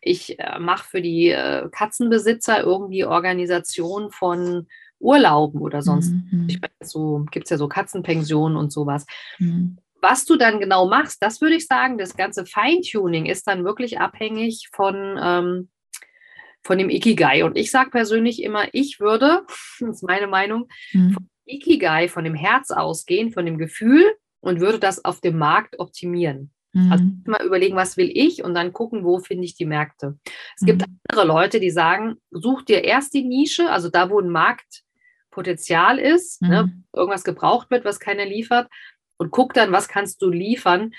ich 0.00 0.38
äh, 0.38 0.58
mache 0.58 0.88
für 0.88 1.02
die 1.02 1.30
äh, 1.30 1.68
Katzenbesitzer 1.70 2.60
irgendwie 2.60 3.04
Organisation 3.04 4.10
von 4.10 4.68
Urlauben 5.00 5.60
oder 5.60 5.82
sonst. 5.82 6.10
Mhm. 6.10 6.46
Ich 6.48 6.60
meine, 6.60 6.72
so 6.82 7.24
gibt 7.30 7.46
es 7.46 7.50
ja 7.50 7.58
so 7.58 7.68
Katzenpensionen 7.68 8.56
und 8.56 8.72
sowas. 8.72 9.06
Mhm. 9.38 9.78
Was 10.00 10.24
du 10.24 10.36
dann 10.36 10.60
genau 10.60 10.86
machst, 10.86 11.22
das 11.22 11.40
würde 11.40 11.56
ich 11.56 11.66
sagen, 11.66 11.98
das 11.98 12.16
ganze 12.16 12.44
Feintuning 12.46 13.26
ist 13.26 13.46
dann 13.46 13.64
wirklich 13.64 14.00
abhängig 14.00 14.68
von, 14.72 15.18
ähm, 15.20 15.68
von 16.64 16.78
dem 16.78 16.90
Ikigai. 16.90 17.44
Und 17.44 17.56
ich 17.56 17.70
sage 17.70 17.90
persönlich 17.90 18.42
immer, 18.42 18.66
ich 18.72 18.98
würde, 18.98 19.42
das 19.80 19.96
ist 19.96 20.02
meine 20.02 20.26
Meinung, 20.26 20.68
mhm. 20.92 21.12
vom 21.12 21.28
Ikigai, 21.46 22.08
von 22.08 22.24
dem 22.24 22.34
Herz 22.34 22.70
ausgehen, 22.70 23.30
von 23.30 23.44
dem 23.44 23.58
Gefühl 23.58 24.04
und 24.40 24.60
würde 24.60 24.78
das 24.78 25.04
auf 25.04 25.20
dem 25.20 25.38
Markt 25.38 25.78
optimieren. 25.78 26.50
Mhm. 26.72 26.92
Also 26.92 27.04
mal 27.26 27.46
überlegen, 27.46 27.76
was 27.76 27.96
will 27.96 28.10
ich 28.12 28.42
und 28.42 28.54
dann 28.54 28.72
gucken, 28.72 29.04
wo 29.04 29.18
finde 29.18 29.44
ich 29.44 29.54
die 29.54 29.66
Märkte. 29.66 30.18
Es 30.56 30.62
mhm. 30.62 30.66
gibt 30.66 30.84
andere 31.08 31.26
Leute, 31.26 31.60
die 31.60 31.70
sagen, 31.70 32.16
such 32.30 32.62
dir 32.62 32.82
erst 32.84 33.14
die 33.14 33.24
Nische, 33.24 33.70
also 33.70 33.90
da, 33.90 34.10
wo 34.10 34.18
ein 34.18 34.30
Marktpotenzial 34.30 35.98
ist, 35.98 36.42
ne, 36.42 36.64
mhm. 36.64 36.84
irgendwas 36.92 37.24
gebraucht 37.24 37.70
wird, 37.70 37.84
was 37.84 38.00
keiner 38.00 38.24
liefert, 38.24 38.68
und 39.16 39.30
guck 39.30 39.54
dann, 39.54 39.70
was 39.70 39.88
kannst 39.88 40.20
du 40.22 40.28
liefern, 40.28 40.92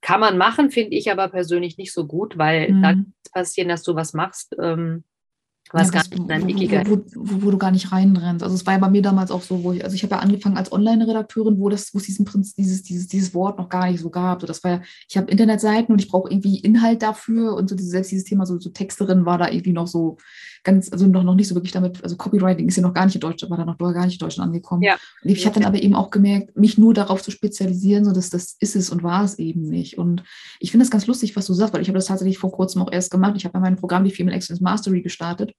kann 0.00 0.20
man 0.20 0.38
machen, 0.38 0.70
finde 0.70 0.96
ich 0.96 1.10
aber 1.10 1.28
persönlich 1.28 1.78
nicht 1.78 1.92
so 1.92 2.06
gut, 2.06 2.38
weil 2.38 2.72
mhm. 2.72 2.82
dann 2.82 3.12
passieren, 3.32 3.68
dass 3.68 3.82
du 3.82 3.94
was 3.94 4.12
machst, 4.12 4.54
ähm, 4.60 5.04
was 5.72 5.88
ja, 5.88 6.02
gar 6.02 6.08
nicht 6.08 6.30
dein 6.30 6.48
Ikigai 6.48 6.84
wo, 6.86 6.98
wo, 7.14 7.46
wo, 7.46 7.50
du 7.50 7.58
gar 7.58 7.70
nicht 7.70 7.92
reinrennst. 7.92 8.42
Also 8.42 8.54
es 8.54 8.66
war 8.66 8.74
ja 8.74 8.78
bei 8.78 8.90
mir 8.90 9.00
damals 9.00 9.30
auch 9.30 9.42
so, 9.42 9.64
wo 9.64 9.72
ich, 9.72 9.82
also 9.82 9.94
ich 9.94 10.02
habe 10.02 10.14
ja 10.14 10.20
angefangen 10.20 10.58
als 10.58 10.70
Online-Redakteurin, 10.70 11.58
wo 11.58 11.68
das, 11.68 11.94
wo 11.94 11.98
es 11.98 12.04
diesen 12.04 12.26
Prinz, 12.26 12.54
dieses, 12.54 12.82
dieses, 12.82 13.08
dieses 13.08 13.32
Wort 13.34 13.58
noch 13.58 13.68
gar 13.68 13.90
nicht 13.90 14.00
so 14.00 14.10
gab. 14.10 14.40
So, 14.40 14.46
das 14.46 14.62
war 14.64 14.70
ja, 14.70 14.82
ich 15.08 15.16
habe 15.16 15.30
Internetseiten 15.30 15.92
und 15.92 16.00
ich 16.00 16.08
brauche 16.08 16.30
irgendwie 16.30 16.58
Inhalt 16.58 17.02
dafür 17.02 17.54
und 17.54 17.70
so 17.70 17.76
dieses, 17.76 17.90
selbst 17.90 18.10
dieses 18.10 18.24
Thema, 18.24 18.44
so, 18.44 18.58
so 18.58 18.70
Texterin 18.70 19.24
war 19.24 19.38
da 19.38 19.48
irgendwie 19.48 19.72
noch 19.72 19.86
so 19.86 20.18
ganz, 20.64 20.92
also 20.92 21.06
noch, 21.06 21.22
noch 21.24 21.34
nicht 21.34 21.48
so 21.48 21.54
wirklich 21.54 21.72
damit, 21.72 22.02
also 22.02 22.16
Copywriting 22.16 22.68
ist 22.68 22.76
ja 22.76 22.82
noch 22.82 22.94
gar 22.94 23.04
nicht 23.04 23.14
in 23.14 23.20
Deutschland, 23.20 23.50
war 23.50 23.58
da 23.58 23.64
noch 23.64 23.78
gar 23.78 24.04
nicht 24.04 24.20
in 24.20 24.24
Deutschland 24.24 24.48
angekommen. 24.48 24.82
Ja. 24.82 24.96
Und 25.22 25.30
ich 25.30 25.44
habe 25.44 25.54
dann 25.58 25.64
aber 25.64 25.82
eben 25.82 25.94
auch 25.94 26.10
gemerkt, 26.10 26.56
mich 26.56 26.78
nur 26.78 26.94
darauf 26.94 27.22
zu 27.22 27.30
spezialisieren, 27.30 28.04
so 28.04 28.12
dass 28.12 28.30
das 28.30 28.56
ist 28.60 28.76
es 28.76 28.90
und 28.90 29.02
war 29.02 29.24
es 29.24 29.38
eben 29.38 29.62
nicht. 29.62 29.98
Und 29.98 30.22
ich 30.60 30.70
finde 30.70 30.84
das 30.84 30.90
ganz 30.90 31.06
lustig, 31.06 31.34
was 31.36 31.46
du 31.46 31.54
sagst, 31.54 31.74
weil 31.74 31.82
ich 31.82 31.88
habe 31.88 31.98
das 31.98 32.06
tatsächlich 32.06 32.38
vor 32.38 32.52
kurzem 32.52 32.82
auch 32.82 32.92
erst 32.92 33.10
gemacht. 33.10 33.34
Ich 33.36 33.44
habe 33.44 33.54
ja 33.58 33.60
mein 33.60 33.76
Programm, 33.76 34.04
die 34.04 34.10
Female 34.10 34.36
Excellence 34.36 34.60
Mastery, 34.60 35.02
gestartet. 35.02 35.54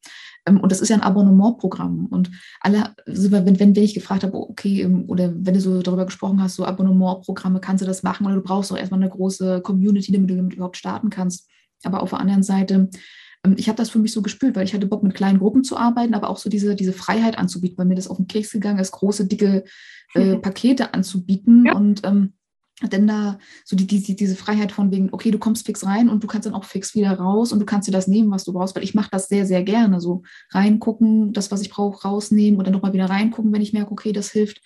Ähm, 0.46 0.60
und 0.60 0.72
das 0.72 0.80
ist 0.80 0.90
ja 0.90 0.96
ein 0.96 1.02
Abonnementprogramm. 1.02 2.08
Und 2.08 2.32
alle, 2.62 2.96
also 3.06 3.32
wenn, 3.32 3.60
wenn, 3.60 3.76
ich 3.76 3.94
gefragt 3.94 4.24
habe, 4.24 4.38
okay, 4.38 4.82
ähm, 4.82 5.06
oder 5.08 5.34
wenn 5.36 5.54
du 5.54 5.60
so 5.60 5.82
darüber 5.82 6.06
gesprochen 6.06 6.42
hast, 6.42 6.56
so 6.56 6.66
Abonnementprogramme, 6.66 7.60
kannst 7.60 7.82
du 7.82 7.86
das 7.86 8.04
machen 8.04 8.26
oder 8.26 8.36
du 8.36 8.42
brauchst 8.42 8.72
doch 8.72 8.78
erstmal 8.78 9.02
eine 9.02 9.10
große 9.10 9.62
Community, 9.62 10.12
damit 10.12 10.30
du 10.30 10.36
damit 10.36 10.54
überhaupt 10.54 10.78
starten 10.78 11.10
kannst. 11.10 11.50
Aber 11.84 12.02
auf 12.02 12.12
der 12.12 12.20
anderen 12.20 12.44
Seite, 12.44 12.90
ich 13.58 13.68
habe 13.68 13.76
das 13.76 13.90
für 13.90 14.00
mich 14.00 14.14
so 14.14 14.22
gespürt, 14.22 14.56
weil 14.56 14.66
ich 14.66 14.74
hatte 14.74 14.88
Bock, 14.88 15.04
mit 15.04 15.16
kleinen 15.16 15.40
Gruppen 15.40 15.64
zu 15.64 15.78
arbeiten, 15.78 16.14
aber 16.14 16.30
auch 16.30 16.38
so 16.38 16.50
diese, 16.50 16.76
diese 16.76 16.94
Freiheit 16.94 17.38
anzubieten, 17.38 17.78
weil 17.78 17.86
mir 17.86 17.96
das 17.96 18.08
auf 18.08 18.18
den 18.18 18.28
Keks 18.28 18.52
gegangen 18.52 18.80
ist, 18.80 18.92
große, 18.92 19.26
dicke 19.26 19.66
äh, 20.14 20.38
Pakete 20.38 20.94
anzubieten. 20.94 21.66
Ja. 21.66 21.76
Und 21.76 22.02
ähm, 22.06 22.34
denn 22.82 23.08
da 23.08 23.38
so 23.66 23.76
die, 23.76 23.86
die, 23.86 24.16
diese 24.16 24.36
Freiheit 24.36 24.72
von 24.72 24.92
wegen, 24.92 25.10
okay, 25.12 25.32
du 25.32 25.38
kommst 25.38 25.66
fix 25.66 25.86
rein 25.86 26.10
und 26.10 26.24
du 26.24 26.28
kannst 26.28 26.46
dann 26.46 26.54
auch 26.54 26.64
fix 26.64 26.96
wieder 26.96 27.14
raus 27.14 27.52
und 27.52 27.60
du 27.60 27.66
kannst 27.66 27.88
dir 27.88 27.92
das 27.92 28.08
nehmen, 28.08 28.32
was 28.32 28.46
du 28.46 28.54
brauchst, 28.54 28.76
weil 28.76 28.84
ich 28.84 28.96
mache 28.96 29.10
das 29.12 29.28
sehr, 29.28 29.46
sehr 29.46 29.64
gerne. 29.64 30.02
So 30.02 30.24
reingucken, 30.52 31.34
das, 31.34 31.52
was 31.52 31.62
ich 31.62 31.70
brauche, 31.70 32.08
rausnehmen 32.08 32.58
und 32.58 32.66
dann 32.66 32.74
nochmal 32.74 32.94
wieder 32.94 33.10
reingucken, 33.10 33.54
wenn 33.54 33.62
ich 33.62 33.74
merke, 33.74 33.92
okay, 33.92 34.12
das 34.12 34.32
hilft. 34.32 34.62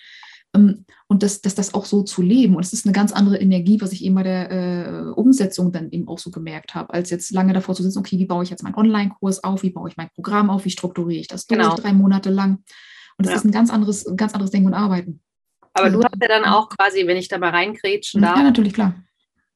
Ähm, 0.54 0.84
und 1.06 1.22
das, 1.22 1.40
das, 1.40 1.54
das 1.54 1.74
auch 1.74 1.84
so 1.84 2.02
zu 2.02 2.22
leben. 2.22 2.56
Und 2.56 2.64
es 2.64 2.72
ist 2.72 2.86
eine 2.86 2.92
ganz 2.92 3.12
andere 3.12 3.38
Energie, 3.38 3.80
was 3.80 3.92
ich 3.92 4.04
eben 4.04 4.14
bei 4.14 4.22
der 4.22 4.50
äh, 4.50 5.10
Umsetzung 5.10 5.72
dann 5.72 5.90
eben 5.90 6.08
auch 6.08 6.18
so 6.18 6.30
gemerkt 6.30 6.74
habe, 6.74 6.92
als 6.92 7.10
jetzt 7.10 7.30
lange 7.32 7.52
davor 7.52 7.74
zu 7.74 7.82
sitzen, 7.82 7.98
okay, 7.98 8.18
wie 8.18 8.26
baue 8.26 8.44
ich 8.44 8.50
jetzt 8.50 8.62
meinen 8.62 8.74
Online-Kurs 8.74 9.44
auf, 9.44 9.62
wie 9.62 9.70
baue 9.70 9.88
ich 9.88 9.96
mein 9.96 10.10
Programm 10.14 10.50
auf, 10.50 10.64
wie 10.64 10.70
strukturiere 10.70 11.20
ich 11.20 11.28
das 11.28 11.46
genau. 11.46 11.70
durch 11.70 11.80
drei 11.80 11.92
Monate 11.92 12.30
lang. 12.30 12.62
Und 13.16 13.26
das 13.26 13.30
ja. 13.30 13.36
ist 13.36 13.44
ein 13.44 13.52
ganz 13.52 13.70
anderes, 13.70 14.06
ein 14.06 14.16
ganz 14.16 14.34
anderes 14.34 14.50
Denken 14.50 14.68
und 14.68 14.74
Arbeiten. 14.74 15.20
Aber 15.72 15.86
also, 15.86 15.98
du 15.98 16.04
hast 16.04 16.16
ja 16.20 16.28
dann 16.28 16.44
auch 16.44 16.68
quasi, 16.68 17.06
wenn 17.06 17.16
ich 17.16 17.28
da 17.28 17.38
mal 17.38 17.50
reingrätschen 17.50 18.22
darf. 18.22 18.36
Ja, 18.36 18.42
natürlich, 18.42 18.72
klar. 18.72 18.94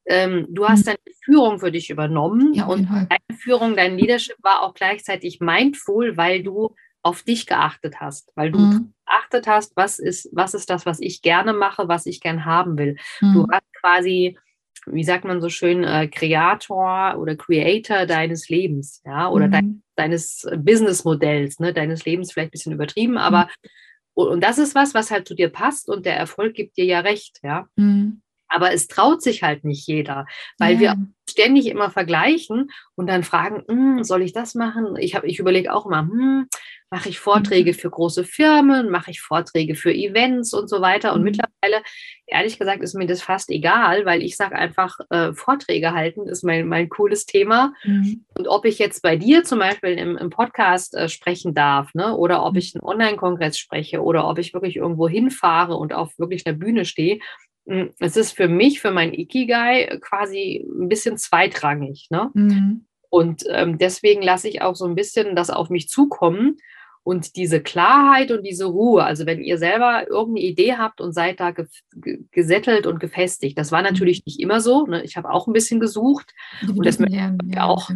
Ähm, 0.04 0.46
du 0.50 0.66
hast 0.66 0.86
deine 0.86 0.98
Führung 1.24 1.60
für 1.60 1.70
dich 1.70 1.88
übernommen 1.90 2.54
ja, 2.54 2.66
und 2.66 2.88
deine 2.90 3.38
Führung, 3.38 3.76
dein 3.76 3.96
Leadership 3.96 4.36
war 4.42 4.62
auch 4.62 4.74
gleichzeitig 4.74 5.38
mindful, 5.40 6.16
weil 6.16 6.42
du 6.42 6.74
auf 7.02 7.22
dich 7.22 7.46
geachtet 7.46 8.00
hast, 8.00 8.32
weil 8.36 8.52
du 8.52 8.58
mhm. 8.58 8.94
geachtet 9.06 9.46
hast, 9.46 9.76
was 9.76 9.98
ist, 9.98 10.28
was 10.32 10.54
ist 10.54 10.70
das, 10.70 10.86
was 10.86 11.00
ich 11.00 11.22
gerne 11.22 11.52
mache, 11.52 11.88
was 11.88 12.06
ich 12.06 12.20
gern 12.20 12.44
haben 12.44 12.78
will. 12.78 12.96
Mhm. 13.20 13.34
Du 13.34 13.46
hast 13.50 13.72
quasi, 13.80 14.38
wie 14.86 15.04
sagt 15.04 15.24
man 15.24 15.40
so 15.40 15.48
schön, 15.48 15.84
äh, 15.84 16.08
Kreator 16.08 17.16
oder 17.18 17.36
Creator 17.36 18.06
deines 18.06 18.48
Lebens, 18.48 19.02
ja, 19.04 19.28
oder 19.28 19.48
mhm. 19.48 19.52
dein, 19.52 19.82
deines 19.96 20.48
Businessmodells, 20.56 21.58
ne, 21.58 21.72
deines 21.72 22.04
Lebens 22.04 22.32
vielleicht 22.32 22.48
ein 22.48 22.52
bisschen 22.52 22.72
übertrieben, 22.72 23.18
aber 23.18 23.48
mhm. 23.62 23.68
und 24.14 24.40
das 24.44 24.58
ist 24.58 24.74
was, 24.74 24.94
was 24.94 25.10
halt 25.10 25.26
zu 25.26 25.34
dir 25.34 25.48
passt 25.48 25.88
und 25.88 26.06
der 26.06 26.16
Erfolg 26.16 26.54
gibt 26.54 26.76
dir 26.76 26.84
ja 26.84 27.00
recht, 27.00 27.40
ja. 27.42 27.66
Mhm. 27.76 28.21
Aber 28.52 28.72
es 28.72 28.86
traut 28.86 29.22
sich 29.22 29.42
halt 29.42 29.64
nicht 29.64 29.86
jeder, 29.86 30.26
weil 30.58 30.74
ja. 30.74 30.80
wir 30.80 30.96
ständig 31.28 31.66
immer 31.66 31.90
vergleichen 31.90 32.70
und 32.94 33.06
dann 33.06 33.22
fragen, 33.22 33.62
hm, 33.66 34.04
soll 34.04 34.22
ich 34.22 34.32
das 34.32 34.54
machen? 34.54 34.96
Ich, 34.98 35.14
ich 35.14 35.38
überlege 35.38 35.72
auch 35.72 35.86
immer, 35.86 36.00
hm, 36.00 36.48
mache 36.92 37.08
ich 37.08 37.18
Vorträge 37.18 37.72
mhm. 37.72 37.76
für 37.76 37.88
große 37.88 38.22
Firmen, 38.22 38.90
mache 38.90 39.10
ich 39.10 39.22
Vorträge 39.22 39.74
für 39.74 39.94
Events 39.94 40.52
und 40.52 40.68
so 40.68 40.82
weiter. 40.82 41.14
Und 41.14 41.20
mhm. 41.20 41.24
mittlerweile, 41.24 41.82
ehrlich 42.26 42.58
gesagt, 42.58 42.82
ist 42.82 42.94
mir 42.94 43.06
das 43.06 43.22
fast 43.22 43.50
egal, 43.50 44.04
weil 44.04 44.22
ich 44.22 44.36
sage 44.36 44.56
einfach, 44.56 44.98
äh, 45.08 45.32
Vorträge 45.32 45.94
halten 45.94 46.28
ist 46.28 46.44
mein, 46.44 46.68
mein 46.68 46.90
cooles 46.90 47.24
Thema. 47.24 47.72
Mhm. 47.84 48.26
Und 48.36 48.46
ob 48.46 48.66
ich 48.66 48.78
jetzt 48.78 49.00
bei 49.02 49.16
dir 49.16 49.42
zum 49.42 49.58
Beispiel 49.58 49.92
im, 49.92 50.18
im 50.18 50.28
Podcast 50.28 50.94
äh, 50.94 51.08
sprechen 51.08 51.54
darf, 51.54 51.94
ne, 51.94 52.14
oder 52.14 52.44
ob 52.44 52.52
mhm. 52.52 52.58
ich 52.58 52.74
einen 52.74 52.84
Online-Kongress 52.84 53.56
spreche 53.56 54.02
oder 54.02 54.28
ob 54.28 54.38
ich 54.38 54.52
wirklich 54.52 54.76
irgendwo 54.76 55.08
hinfahre 55.08 55.76
und 55.76 55.94
auf 55.94 56.18
wirklich 56.18 56.46
einer 56.46 56.58
Bühne 56.58 56.84
stehe, 56.84 57.20
es 57.64 58.16
ist 58.16 58.32
für 58.32 58.48
mich, 58.48 58.80
für 58.80 58.90
mein 58.90 59.12
Ikigai 59.12 59.98
quasi 60.00 60.66
ein 60.68 60.88
bisschen 60.88 61.16
zweitrangig. 61.16 62.08
Ne? 62.10 62.30
Mhm. 62.34 62.86
Und 63.08 63.44
ähm, 63.50 63.78
deswegen 63.78 64.22
lasse 64.22 64.48
ich 64.48 64.62
auch 64.62 64.74
so 64.74 64.86
ein 64.86 64.94
bisschen 64.94 65.36
das 65.36 65.50
auf 65.50 65.70
mich 65.70 65.88
zukommen 65.88 66.56
und 67.04 67.36
diese 67.36 67.60
Klarheit 67.60 68.30
und 68.30 68.44
diese 68.44 68.66
Ruhe. 68.66 69.04
Also 69.04 69.26
wenn 69.26 69.42
ihr 69.42 69.58
selber 69.58 70.08
irgendeine 70.08 70.46
Idee 70.46 70.74
habt 70.74 71.00
und 71.00 71.12
seid 71.12 71.40
da 71.40 71.50
ge 71.50 71.66
gesettelt 72.30 72.86
und 72.86 73.00
gefestigt, 73.00 73.58
das 73.58 73.72
war 73.72 73.82
natürlich 73.82 74.18
mhm. 74.18 74.22
nicht 74.26 74.40
immer 74.40 74.60
so. 74.60 74.86
Ne? 74.86 75.02
Ich 75.02 75.16
habe 75.16 75.30
auch 75.30 75.46
ein 75.46 75.52
bisschen 75.52 75.80
gesucht 75.80 76.32
und 76.66 76.86
das 76.86 76.98
möchte 76.98 77.36
ich 77.46 77.54
ja, 77.54 77.64
auch 77.64 77.90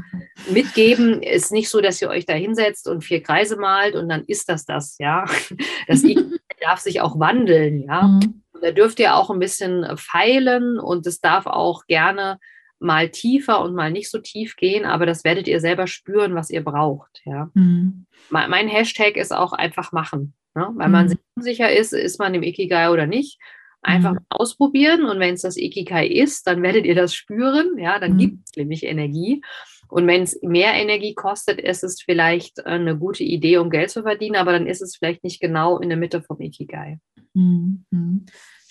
mitgeben. 0.51 1.23
Ist 1.23 1.53
nicht 1.53 1.71
so, 1.71 1.81
dass 1.81 2.03
ihr 2.03 2.09
euch 2.09 2.27
da 2.27 2.35
hinsetzt 2.35 2.89
und 2.89 3.05
vier 3.05 3.23
Kreise 3.23 3.57
malt 3.57 3.95
und 3.95 4.09
dann 4.09 4.25
ist 4.27 4.49
das 4.49 4.65
das. 4.65 4.97
Ja, 4.99 5.25
das 5.87 6.03
darf 6.61 6.81
sich 6.81 7.01
auch 7.01 7.19
wandeln. 7.19 7.83
Ja. 7.83 8.03
Mhm. 8.03 8.43
Da 8.67 8.73
dürft 8.73 8.99
ihr 8.99 9.15
auch 9.15 9.31
ein 9.31 9.39
bisschen 9.39 9.85
äh, 9.85 9.97
feilen 9.97 10.81
und 10.81 11.07
es 11.07 11.21
darf 11.21 11.47
auch 11.47 11.87
gerne 11.87 12.41
mal 12.81 13.11
tiefer 13.11 13.63
und 13.63 13.77
mal 13.77 13.93
nicht 13.93 14.11
so 14.11 14.19
tief 14.19 14.57
gehen, 14.57 14.85
aber 14.85 15.07
das 15.07 15.23
werdet 15.23 15.47
ihr 15.47 15.61
selber 15.61 15.87
spüren, 15.87 16.35
was 16.35 16.51
ihr 16.51 16.65
braucht. 16.65 17.23
Ja. 17.25 17.49
Mhm. 17.55 18.07
Mein 18.29 18.67
Hashtag 18.67 19.17
ist 19.17 19.33
auch 19.33 19.53
einfach 19.53 19.93
machen. 19.93 20.35
Ne? 20.57 20.69
Weil 20.75 20.89
mhm. 20.89 20.93
man 20.93 21.09
sich 21.09 21.19
unsicher 21.37 21.73
ist, 21.73 21.93
ist 21.93 22.19
man 22.19 22.35
im 22.35 22.43
Ikigai 22.43 22.91
oder 22.91 23.07
nicht. 23.07 23.39
Einfach 23.83 24.15
mhm. 24.15 24.27
ausprobieren 24.31 25.05
und 25.05 25.21
wenn 25.21 25.35
es 25.35 25.43
das 25.43 25.57
Ikigai 25.57 26.09
ist, 26.09 26.49
dann 26.49 26.61
werdet 26.63 26.87
ihr 26.87 26.97
das 26.97 27.15
spüren. 27.15 27.79
Ja, 27.79 28.01
dann 28.01 28.15
mhm. 28.15 28.19
gibt 28.19 28.39
es 28.49 28.57
nämlich 28.57 28.83
Energie. 28.83 29.43
Und 29.89 30.09
wenn 30.09 30.23
es 30.23 30.43
mehr 30.43 30.75
Energie 30.75 31.15
kostet, 31.15 31.61
ist 31.61 31.85
es 31.85 32.03
vielleicht 32.03 32.59
äh, 32.59 32.65
eine 32.65 32.99
gute 32.99 33.23
Idee, 33.23 33.59
um 33.59 33.71
Geld 33.71 33.91
zu 33.91 34.03
verdienen, 34.03 34.35
aber 34.35 34.51
dann 34.51 34.67
ist 34.67 34.83
es 34.83 34.97
vielleicht 34.97 35.23
nicht 35.23 35.41
genau 35.41 35.79
in 35.79 35.89
der 35.89 35.99
Mitte 35.99 36.21
vom 36.21 36.41
Ikigai. 36.41 36.99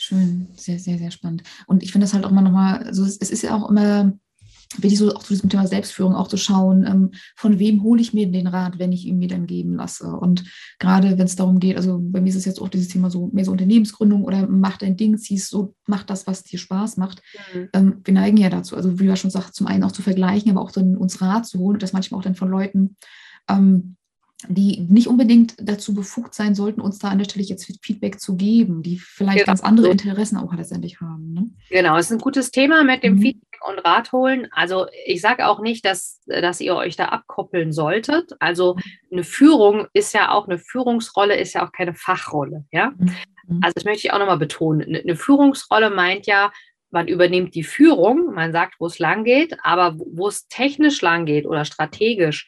Schön, 0.06 0.50
sehr, 0.56 0.78
sehr, 0.78 1.00
sehr 1.00 1.10
spannend. 1.10 1.42
Und 1.66 1.82
ich 1.82 1.92
finde 1.92 2.06
das 2.06 2.14
halt 2.14 2.26
auch 2.26 2.30
immer 2.30 2.44
nochmal, 2.44 2.84
also 2.84 3.04
es, 3.04 3.18
es 3.18 3.32
ist 3.32 3.42
ja 3.42 3.56
auch 3.56 3.68
immer 3.68 4.14
wichtig, 4.78 5.00
so 5.00 5.12
auch 5.16 5.24
zu 5.24 5.34
diesem 5.34 5.50
Thema 5.50 5.66
Selbstführung 5.66 6.14
auch 6.14 6.28
zu 6.28 6.38
schauen, 6.38 6.86
ähm, 6.86 7.12
von 7.36 7.58
wem 7.58 7.82
hole 7.82 8.00
ich 8.00 8.14
mir 8.14 8.30
den 8.32 8.46
Rat, 8.46 8.78
wenn 8.78 8.92
ich 8.92 9.06
ihn 9.06 9.18
mir 9.18 9.28
dann 9.28 9.48
geben 9.48 9.78
lasse. 9.78 10.06
Und 10.06 10.44
gerade 10.78 11.18
wenn 11.18 11.26
es 11.26 11.36
darum 11.36 11.60
geht, 11.60 11.76
also 11.76 12.00
bei 12.00 12.22
mir 12.22 12.30
ist 12.30 12.36
es 12.36 12.46
jetzt 12.46 12.62
auch 12.62 12.70
dieses 12.70 12.90
Thema 12.90 13.10
so 13.10 13.32
mehr 13.34 13.46
so 13.46 13.52
Unternehmensgründung 13.52 14.24
oder 14.24 14.46
mach 14.48 14.78
dein 14.78 14.96
Ding, 14.96 15.18
ziehst 15.18 15.50
so, 15.50 15.74
mach 15.88 16.04
das, 16.04 16.28
was 16.28 16.44
dir 16.44 16.60
Spaß 16.60 16.98
macht. 16.98 17.24
Mhm. 17.56 17.70
Ähm, 17.74 18.02
wir 18.04 18.14
neigen 18.14 18.38
ja 18.38 18.50
dazu, 18.52 18.76
also 18.76 19.00
wie 19.00 19.06
wir 19.06 19.16
schon 19.16 19.32
sagt, 19.32 19.56
zum 19.56 19.66
einen 19.66 19.84
auch 19.84 19.92
zu 19.92 20.04
vergleichen, 20.04 20.52
aber 20.52 20.62
auch 20.62 20.72
dann 20.72 20.98
uns 20.98 21.20
Rat 21.20 21.48
zu 21.48 21.58
holen 21.58 21.78
und 21.78 21.84
das 21.84 21.94
manchmal 21.94 22.20
auch 22.20 22.24
dann 22.24 22.36
von 22.36 22.50
Leuten, 22.50 22.96
ähm, 23.50 23.96
die 24.48 24.86
nicht 24.90 25.08
unbedingt 25.08 25.56
dazu 25.62 25.94
befugt 25.94 26.34
sein 26.34 26.56
sollten, 26.56 26.82
uns 26.82 27.00
da 27.00 27.10
an 27.10 27.18
der 27.18 27.26
Stelle 27.26 27.46
jetzt 27.46 27.72
Feedback 27.82 28.20
zu 28.20 28.36
geben, 28.36 28.84
die 28.84 28.98
vielleicht 28.98 29.40
genau. 29.40 29.48
ganz 29.48 29.62
andere 29.62 29.90
Interessen 29.90 30.38
auch 30.38 30.54
letztendlich 30.54 31.02
haben. 31.02 31.34
Ne? 31.34 31.50
Genau, 31.70 31.98
es 31.98 32.08
ist 32.08 32.14
ein 32.14 32.20
gutes 32.20 32.52
Thema 32.52 32.84
mit 32.84 33.04
dem 33.04 33.16
mhm. 33.16 33.22
Feedback 33.22 33.60
und 33.68 33.80
Rat 33.80 34.12
holen. 34.12 34.48
Also 34.52 34.88
ich 35.06 35.22
sage 35.22 35.48
auch 35.48 35.62
nicht, 35.62 35.86
dass, 35.86 36.22
dass 36.26 36.62
ihr 36.62 36.76
euch 36.76 36.96
da 36.96 37.06
abkoppeln 37.06 37.72
solltet. 37.72 38.34
Also 38.40 38.78
eine 39.12 39.24
Führung 39.24 39.88
ist 39.94 40.14
ja 40.14 40.32
auch, 40.32 40.48
eine 40.48 40.60
Führungsrolle 40.60 41.36
ist 41.38 41.54
ja 41.54 41.66
auch 41.66 41.72
keine 41.72 41.94
Fachrolle. 41.94 42.66
Ja? 42.72 42.94
Mhm. 42.98 43.62
Also 43.62 43.74
das 43.76 43.86
möchte 43.86 44.08
ich 44.08 44.14
auch 44.14 44.20
nochmal 44.20 44.38
betonen. 44.38 44.96
Eine 44.96 45.16
Führungsrolle 45.16 45.90
meint 45.90 46.28
ja, 46.28 46.52
man 46.92 47.08
übernimmt 47.08 47.56
die 47.56 47.64
Führung, 47.64 48.34
man 48.34 48.52
sagt, 48.52 48.76
wo 48.80 48.88
es 48.88 49.00
lang 49.00 49.24
geht, 49.24 49.58
aber 49.64 49.96
wo 49.98 50.28
es 50.28 50.48
technisch 50.48 51.02
lang 51.02 51.26
geht 51.26 51.46
oder 51.46 51.66
strategisch, 51.66 52.48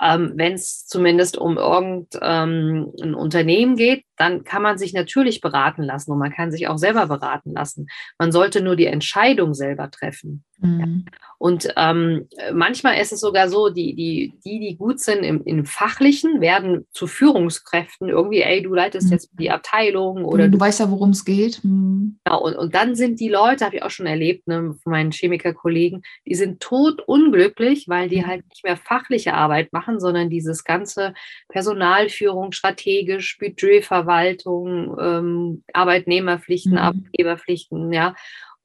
ähm, 0.00 0.32
wenn 0.36 0.54
es 0.54 0.86
zumindest 0.86 1.38
um 1.38 1.56
irgendein 1.56 2.92
ähm, 3.00 3.14
Unternehmen 3.14 3.76
geht, 3.76 4.04
dann 4.18 4.44
kann 4.44 4.62
man 4.62 4.78
sich 4.78 4.92
natürlich 4.92 5.40
beraten 5.40 5.82
lassen 5.82 6.12
und 6.12 6.18
man 6.18 6.32
kann 6.32 6.50
sich 6.50 6.68
auch 6.68 6.78
selber 6.78 7.06
beraten 7.06 7.52
lassen. 7.52 7.88
Man 8.18 8.32
sollte 8.32 8.60
nur 8.60 8.76
die 8.76 8.86
Entscheidung 8.86 9.54
selber 9.54 9.90
treffen. 9.90 10.44
Mhm. 10.60 10.80
Ja. 10.80 11.18
Und 11.38 11.72
ähm, 11.76 12.28
manchmal 12.52 13.00
ist 13.00 13.12
es 13.12 13.20
sogar 13.20 13.48
so, 13.48 13.68
die, 13.68 13.94
die, 13.94 14.34
die, 14.44 14.58
die 14.58 14.76
gut 14.76 14.98
sind 14.98 15.22
im, 15.22 15.44
im 15.44 15.64
Fachlichen, 15.64 16.40
werden 16.40 16.86
zu 16.90 17.06
Führungskräften 17.06 18.08
irgendwie, 18.08 18.42
ey, 18.42 18.60
du 18.60 18.74
leitest 18.74 19.06
mhm. 19.06 19.12
jetzt 19.12 19.30
die 19.38 19.50
Abteilung 19.50 20.24
oder 20.24 20.46
du, 20.46 20.52
du 20.52 20.60
weißt 20.60 20.80
ja, 20.80 20.90
worum 20.90 21.10
es 21.10 21.24
geht. 21.24 21.62
Mhm. 21.62 22.18
Genau, 22.24 22.42
und, 22.42 22.56
und 22.56 22.74
dann 22.74 22.96
sind 22.96 23.20
die 23.20 23.28
Leute, 23.28 23.64
habe 23.64 23.76
ich 23.76 23.82
auch 23.84 23.90
schon 23.90 24.06
erlebt, 24.06 24.48
ne, 24.48 24.74
von 24.82 24.90
meinen 24.90 25.12
Chemikerkollegen, 25.12 26.02
die 26.26 26.34
sind 26.34 26.60
totunglücklich, 26.60 27.86
weil 27.86 28.08
die 28.08 28.22
mhm. 28.22 28.26
halt 28.26 28.48
nicht 28.48 28.64
mehr 28.64 28.76
fachliche 28.76 29.34
Arbeit 29.34 29.72
machen, 29.72 30.00
sondern 30.00 30.30
dieses 30.30 30.64
ganze 30.64 31.14
Personalführung, 31.48 32.50
strategisch, 32.50 33.38
Budgetverwaltung, 33.38 34.07
ähm, 35.00 35.64
Arbeitnehmerpflichten, 35.72 36.72
mhm. 36.72 36.78
Arbeitgeberpflichten, 36.78 37.92
ja. 37.92 38.14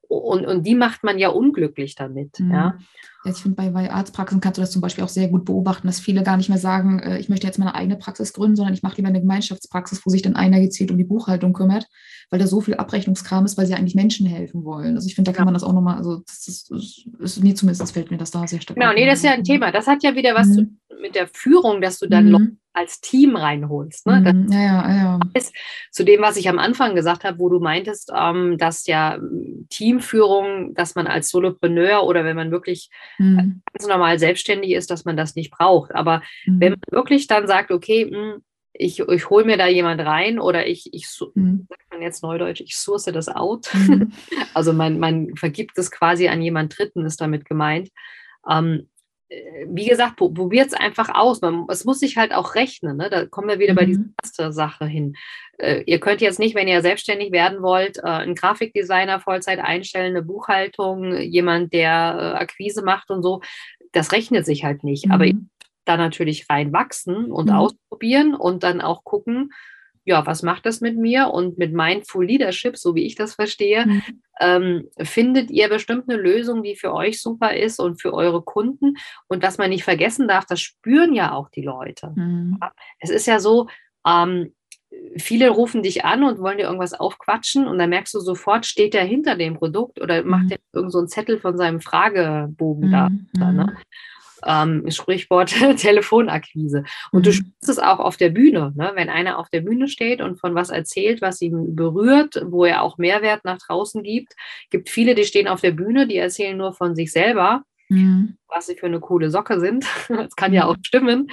Und, 0.08 0.46
und 0.46 0.66
die 0.66 0.74
macht 0.74 1.02
man 1.02 1.18
ja 1.18 1.28
unglücklich 1.28 1.94
damit. 1.94 2.40
Mhm. 2.40 2.50
Ja. 2.52 2.78
Ich 3.26 3.38
finde, 3.38 3.56
bei, 3.56 3.70
bei 3.70 3.90
Arztpraxen 3.90 4.40
kannst 4.40 4.58
du 4.58 4.60
das 4.60 4.70
zum 4.70 4.82
Beispiel 4.82 5.02
auch 5.02 5.08
sehr 5.08 5.28
gut 5.28 5.44
beobachten, 5.44 5.86
dass 5.86 5.98
viele 5.98 6.22
gar 6.22 6.36
nicht 6.36 6.48
mehr 6.48 6.58
sagen, 6.58 6.98
äh, 6.98 7.18
ich 7.18 7.28
möchte 7.28 7.46
jetzt 7.46 7.58
meine 7.58 7.74
eigene 7.74 7.96
Praxis 7.96 8.32
gründen, 8.32 8.56
sondern 8.56 8.74
ich 8.74 8.82
mache 8.82 8.96
lieber 8.96 9.08
eine 9.08 9.20
Gemeinschaftspraxis, 9.20 10.02
wo 10.04 10.10
sich 10.10 10.22
dann 10.22 10.36
einer 10.36 10.60
gezielt 10.60 10.90
um 10.90 10.98
die 10.98 11.04
Buchhaltung 11.04 11.54
kümmert, 11.54 11.86
weil 12.30 12.38
da 12.38 12.46
so 12.46 12.60
viel 12.60 12.74
Abrechnungskram 12.74 13.44
ist, 13.44 13.56
weil 13.56 13.66
sie 13.66 13.74
eigentlich 13.74 13.94
Menschen 13.94 14.26
helfen 14.26 14.64
wollen. 14.64 14.96
Also 14.96 15.08
ich 15.08 15.14
finde, 15.14 15.30
da 15.30 15.36
kann 15.36 15.46
man 15.46 15.54
das 15.54 15.64
auch 15.64 15.72
nochmal, 15.72 15.96
also 15.96 16.22
das 16.26 16.46
ist, 16.48 16.70
ist, 16.70 17.08
ist, 17.18 17.42
mir 17.42 17.54
zumindest 17.54 17.92
fällt 17.92 18.10
mir 18.10 18.18
das 18.18 18.30
da 18.30 18.46
sehr 18.46 18.60
stark. 18.60 18.78
Genau, 18.78 18.92
nee, 18.92 19.06
das 19.06 19.18
ist 19.18 19.24
ja 19.24 19.32
ein 19.32 19.44
Thema. 19.44 19.72
Das 19.72 19.86
hat 19.86 20.02
ja 20.02 20.14
wieder 20.14 20.34
was 20.34 20.48
mhm. 20.48 20.54
zu, 20.54 21.00
mit 21.00 21.14
der 21.14 21.28
Führung, 21.28 21.80
dass 21.80 21.98
du 21.98 22.08
dann 22.08 22.30
mhm 22.30 22.58
als 22.74 23.00
Team 23.00 23.36
reinholst. 23.36 24.06
Ne? 24.06 24.20
Mhm, 24.20 24.52
ja, 24.52 24.60
ja, 24.60 24.94
ja. 24.94 25.20
Ist 25.32 25.54
zu 25.92 26.04
dem, 26.04 26.20
was 26.20 26.36
ich 26.36 26.48
am 26.48 26.58
Anfang 26.58 26.96
gesagt 26.96 27.24
habe, 27.24 27.38
wo 27.38 27.48
du 27.48 27.60
meintest, 27.60 28.10
ähm, 28.14 28.58
dass 28.58 28.86
ja 28.86 29.14
ähm, 29.14 29.66
Teamführung, 29.70 30.74
dass 30.74 30.96
man 30.96 31.06
als 31.06 31.30
Solopreneur 31.30 32.02
oder 32.04 32.24
wenn 32.24 32.36
man 32.36 32.50
wirklich 32.50 32.90
mhm. 33.18 33.62
ganz 33.72 33.88
normal 33.88 34.18
selbstständig 34.18 34.72
ist, 34.72 34.90
dass 34.90 35.04
man 35.04 35.16
das 35.16 35.34
nicht 35.34 35.50
braucht. 35.50 35.94
Aber 35.94 36.22
mhm. 36.46 36.60
wenn 36.60 36.70
man 36.72 36.80
wirklich 36.90 37.26
dann 37.26 37.46
sagt, 37.46 37.70
okay, 37.70 38.06
mh, 38.06 38.34
hm, 38.34 38.42
ich, 38.76 38.98
ich 38.98 39.30
hole 39.30 39.44
mir 39.44 39.56
da 39.56 39.68
jemand 39.68 40.00
rein 40.00 40.40
oder 40.40 40.66
ich, 40.66 40.92
ich 40.92 41.06
mhm. 41.34 41.66
sagt 41.68 41.90
man 41.90 42.02
jetzt 42.02 42.22
neudeutsch, 42.22 42.60
ich 42.60 42.76
source 42.76 43.04
das 43.04 43.28
out. 43.28 43.68
Mhm. 43.72 44.12
also 44.54 44.72
man, 44.72 44.98
man 44.98 45.34
vergibt 45.36 45.78
es 45.78 45.90
quasi 45.90 46.28
an 46.28 46.42
jemand 46.42 46.76
Dritten, 46.76 47.06
ist 47.06 47.20
damit 47.20 47.44
gemeint. 47.44 47.90
Ähm, 48.50 48.88
äh, 48.88 48.93
wie 49.66 49.86
gesagt, 49.86 50.16
probiert 50.16 50.68
es 50.68 50.74
einfach 50.74 51.14
aus. 51.14 51.40
Man, 51.40 51.66
es 51.68 51.84
muss 51.84 52.00
sich 52.00 52.16
halt 52.16 52.32
auch 52.32 52.54
rechnen. 52.54 52.96
Ne? 52.96 53.10
Da 53.10 53.26
kommen 53.26 53.48
wir 53.48 53.58
wieder 53.58 53.72
mhm. 53.72 53.76
bei 53.76 53.84
dieser 53.86 54.04
ersten 54.22 54.52
Sache 54.52 54.86
hin. 54.86 55.16
Äh, 55.58 55.82
ihr 55.86 56.00
könnt 56.00 56.20
jetzt 56.20 56.38
nicht, 56.38 56.54
wenn 56.54 56.68
ihr 56.68 56.82
selbstständig 56.82 57.32
werden 57.32 57.62
wollt, 57.62 57.98
äh, 57.98 58.02
einen 58.02 58.34
Grafikdesigner 58.34 59.20
Vollzeit 59.20 59.58
einstellen, 59.58 60.16
eine 60.16 60.22
Buchhaltung, 60.22 61.16
jemand, 61.18 61.72
der 61.72 62.34
äh, 62.36 62.42
Akquise 62.42 62.82
macht 62.82 63.10
und 63.10 63.22
so. 63.22 63.40
Das 63.92 64.12
rechnet 64.12 64.46
sich 64.46 64.64
halt 64.64 64.84
nicht. 64.84 65.06
Mhm. 65.06 65.12
Aber 65.12 65.26
da 65.84 65.96
natürlich 65.96 66.46
reinwachsen 66.48 67.30
und 67.30 67.46
mhm. 67.48 67.56
ausprobieren 67.56 68.34
und 68.34 68.62
dann 68.62 68.80
auch 68.80 69.04
gucken, 69.04 69.52
ja, 70.04 70.26
was 70.26 70.42
macht 70.42 70.66
das 70.66 70.80
mit 70.80 70.96
mir? 70.96 71.28
Und 71.28 71.58
mit 71.58 71.72
Mindful 71.72 72.26
Leadership, 72.26 72.76
so 72.76 72.94
wie 72.94 73.04
ich 73.04 73.14
das 73.14 73.34
verstehe, 73.34 73.86
mhm. 73.86 74.02
ähm, 74.40 74.88
findet 74.98 75.50
ihr 75.50 75.68
bestimmt 75.68 76.08
eine 76.08 76.20
Lösung, 76.20 76.62
die 76.62 76.76
für 76.76 76.92
euch 76.92 77.22
super 77.22 77.56
ist 77.56 77.80
und 77.80 78.00
für 78.00 78.12
eure 78.12 78.42
Kunden. 78.42 78.96
Und 79.28 79.42
was 79.42 79.58
man 79.58 79.70
nicht 79.70 79.84
vergessen 79.84 80.28
darf, 80.28 80.44
das 80.44 80.60
spüren 80.60 81.14
ja 81.14 81.32
auch 81.32 81.48
die 81.48 81.62
Leute. 81.62 82.12
Mhm. 82.14 82.58
Es 82.98 83.10
ist 83.10 83.26
ja 83.26 83.40
so, 83.40 83.68
ähm, 84.06 84.52
viele 85.16 85.50
rufen 85.50 85.82
dich 85.82 86.04
an 86.04 86.22
und 86.22 86.38
wollen 86.38 86.58
dir 86.58 86.64
irgendwas 86.64 86.94
aufquatschen 86.94 87.66
und 87.66 87.78
dann 87.78 87.90
merkst 87.90 88.14
du 88.14 88.20
sofort, 88.20 88.66
steht 88.66 88.94
er 88.94 89.04
hinter 89.04 89.36
dem 89.36 89.54
Produkt 89.54 90.00
oder 90.00 90.22
macht 90.24 90.44
mhm. 90.44 90.50
er 90.52 90.58
irgend 90.72 90.92
so 90.92 90.98
einen 90.98 91.08
Zettel 91.08 91.38
von 91.38 91.56
seinem 91.56 91.80
Fragebogen 91.80 92.90
da. 92.90 93.08
Mhm. 93.08 93.28
da 93.32 93.52
ne? 93.52 93.76
Mhm 94.42 94.44
ähm, 94.46 94.90
Sprichwort 94.90 95.48
Telefonakquise. 95.76 96.84
Und 97.12 97.20
mhm. 97.20 97.24
du 97.24 97.32
spürst 97.32 97.68
es 97.68 97.78
auch 97.78 97.98
auf 97.98 98.16
der 98.16 98.30
Bühne, 98.30 98.72
ne? 98.76 98.92
wenn 98.94 99.08
einer 99.08 99.38
auf 99.38 99.48
der 99.50 99.60
Bühne 99.60 99.88
steht 99.88 100.20
und 100.20 100.38
von 100.38 100.54
was 100.54 100.70
erzählt, 100.70 101.22
was 101.22 101.40
ihn 101.40 101.74
berührt, 101.74 102.42
wo 102.46 102.64
er 102.64 102.82
auch 102.82 102.98
Mehrwert 102.98 103.44
nach 103.44 103.58
draußen 103.58 104.02
gibt. 104.02 104.34
gibt 104.70 104.88
viele, 104.88 105.14
die 105.14 105.24
stehen 105.24 105.48
auf 105.48 105.60
der 105.60 105.72
Bühne, 105.72 106.06
die 106.06 106.16
erzählen 106.16 106.56
nur 106.56 106.72
von 106.72 106.94
sich 106.94 107.12
selber. 107.12 107.62
Mhm. 107.90 108.38
was 108.48 108.66
sie 108.66 108.76
für 108.76 108.86
eine 108.86 108.98
coole 108.98 109.30
Socke 109.30 109.60
sind. 109.60 109.84
Das 110.08 110.34
kann 110.36 110.54
ja 110.54 110.64
mhm. 110.64 110.70
auch 110.70 110.76
stimmen. 110.82 111.28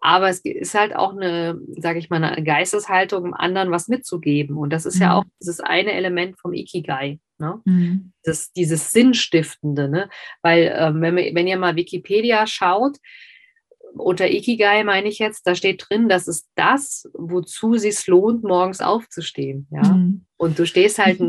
Aber 0.00 0.30
es 0.30 0.40
ist 0.40 0.74
halt 0.74 0.96
auch 0.96 1.14
eine, 1.14 1.60
sage 1.76 1.98
ich 1.98 2.08
mal, 2.08 2.24
eine 2.24 2.42
Geisteshaltung, 2.42 3.34
anderen 3.34 3.70
was 3.70 3.86
mitzugeben. 3.86 4.56
Und 4.56 4.70
das 4.70 4.86
ist 4.86 4.94
mhm. 4.94 5.02
ja 5.02 5.14
auch 5.16 5.24
dieses 5.42 5.60
eine 5.60 5.92
Element 5.92 6.40
vom 6.40 6.54
Ikigai. 6.54 7.20
Ne? 7.40 7.60
Mhm. 7.64 8.12
Das, 8.22 8.52
dieses 8.52 8.90
Sinnstiftende. 8.90 9.88
Ne? 9.88 10.08
Weil, 10.42 10.74
ähm, 10.76 11.00
wenn, 11.00 11.16
wenn 11.16 11.46
ihr 11.46 11.58
mal 11.58 11.76
Wikipedia 11.76 12.46
schaut, 12.46 12.98
unter 13.94 14.30
Ikigai 14.30 14.84
meine 14.84 15.08
ich 15.08 15.18
jetzt, 15.18 15.46
da 15.46 15.54
steht 15.54 15.86
drin, 15.88 16.08
das 16.08 16.28
ist 16.28 16.48
das, 16.54 17.08
wozu 17.14 17.74
es 17.74 17.82
sich 17.82 18.06
lohnt, 18.06 18.44
morgens 18.44 18.80
aufzustehen. 18.80 19.66
Ja? 19.70 19.82
Mhm. 19.82 20.26
Und 20.36 20.58
du 20.58 20.66
stehst 20.66 20.98
halt 20.98 21.20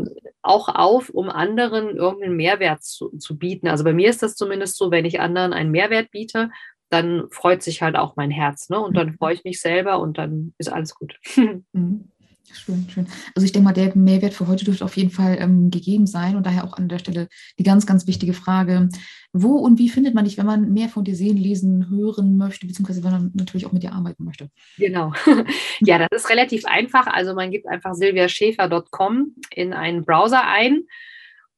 auch 0.42 0.68
auf, 0.68 1.10
um 1.10 1.28
anderen 1.28 1.96
irgendeinen 1.96 2.36
Mehrwert 2.36 2.82
zu, 2.82 3.10
zu, 3.18 3.38
bieten. 3.38 3.68
Also 3.68 3.84
bei 3.84 3.92
mir 3.92 4.10
ist 4.10 4.22
das 4.22 4.36
zumindest 4.36 4.76
so, 4.76 4.90
wenn 4.90 5.04
ich 5.04 5.20
anderen 5.20 5.52
einen 5.52 5.70
Mehrwert 5.70 6.10
biete, 6.10 6.50
dann 6.88 7.28
freut 7.30 7.62
sich 7.62 7.82
halt 7.82 7.96
auch 7.96 8.16
mein 8.16 8.30
Herz. 8.30 8.68
Ne? 8.68 8.78
Und 8.78 8.96
dann 8.96 9.08
mhm. 9.08 9.14
freue 9.14 9.34
ich 9.34 9.44
mich 9.44 9.60
selber 9.60 9.98
und 10.00 10.18
dann 10.18 10.54
ist 10.58 10.72
alles 10.72 10.94
gut. 10.94 11.18
Mhm. 11.72 12.10
Schön, 12.50 12.86
schön. 12.90 13.06
Also 13.34 13.44
ich 13.44 13.52
denke 13.52 13.64
mal, 13.64 13.72
der 13.72 13.96
Mehrwert 13.96 14.34
für 14.34 14.46
heute 14.46 14.64
dürfte 14.64 14.84
auf 14.84 14.96
jeden 14.96 15.10
Fall 15.10 15.36
ähm, 15.40 15.70
gegeben 15.70 16.06
sein 16.06 16.36
und 16.36 16.44
daher 16.44 16.64
auch 16.64 16.74
an 16.74 16.88
der 16.88 16.98
Stelle 16.98 17.28
die 17.58 17.62
ganz, 17.62 17.86
ganz 17.86 18.06
wichtige 18.06 18.34
Frage, 18.34 18.88
wo 19.32 19.56
und 19.56 19.78
wie 19.78 19.88
findet 19.88 20.14
man 20.14 20.24
dich, 20.24 20.38
wenn 20.38 20.46
man 20.46 20.72
mehr 20.72 20.88
von 20.88 21.04
dir 21.04 21.14
sehen, 21.14 21.36
lesen, 21.36 21.88
hören 21.88 22.36
möchte, 22.36 22.66
beziehungsweise 22.66 23.02
wenn 23.04 23.12
man 23.12 23.30
natürlich 23.34 23.66
auch 23.66 23.72
mit 23.72 23.82
dir 23.82 23.92
arbeiten 23.92 24.24
möchte? 24.24 24.50
Genau. 24.76 25.12
ja, 25.80 25.98
das 25.98 26.24
ist 26.24 26.30
relativ 26.30 26.64
einfach. 26.66 27.06
Also 27.06 27.34
man 27.34 27.50
gibt 27.50 27.66
einfach 27.66 27.94
silviaschäfer.com 27.94 29.34
in 29.54 29.72
einen 29.72 30.04
Browser 30.04 30.46
ein 30.46 30.82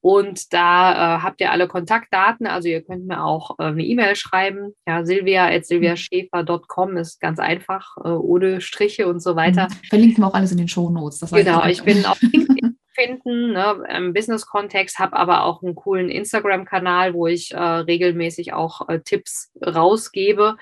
und 0.05 0.53
da 0.53 0.93
äh, 0.93 1.23
habt 1.23 1.41
ihr 1.41 1.51
alle 1.51 1.67
Kontaktdaten. 1.67 2.47
Also 2.47 2.69
ihr 2.69 2.83
könnt 2.83 3.07
mir 3.07 3.25
auch 3.25 3.59
äh, 3.59 3.63
eine 3.63 3.83
E-Mail 3.83 4.17
schreiben. 4.17 4.75
Ja, 4.87 5.03
silvia.silviaschäfer.com 5.03 6.99
ist 6.99 7.23
ganz 7.23 7.39
einfach, 7.39 7.97
äh, 8.05 8.09
ohne 8.09 8.61
Striche 8.61 9.09
und 9.09 9.21
so 9.21 9.35
weiter. 9.35 9.69
Mhm. 9.71 9.89
Verlinken 9.89 10.23
wir 10.23 10.29
auch 10.29 10.35
alles 10.35 10.53
in 10.53 10.59
den 10.59 10.69
Show 10.69 10.91
Notes. 10.91 11.21
genau, 11.31 11.65
ich 11.65 11.83
bin 11.85 12.05
auf 12.05 12.21
LinkedIn 12.21 12.77
finden, 12.93 13.53
ne, 13.53 13.83
im 13.97 14.13
Business-Kontext, 14.13 14.99
habe 14.99 15.17
aber 15.17 15.45
auch 15.45 15.63
einen 15.63 15.75
coolen 15.75 16.11
Instagram-Kanal, 16.11 17.15
wo 17.15 17.27
ich 17.27 17.53
äh, 17.53 17.59
regelmäßig 17.59 18.53
auch 18.53 18.87
äh, 18.91 19.01
Tipps 19.01 19.53
rausgebe 19.65 20.59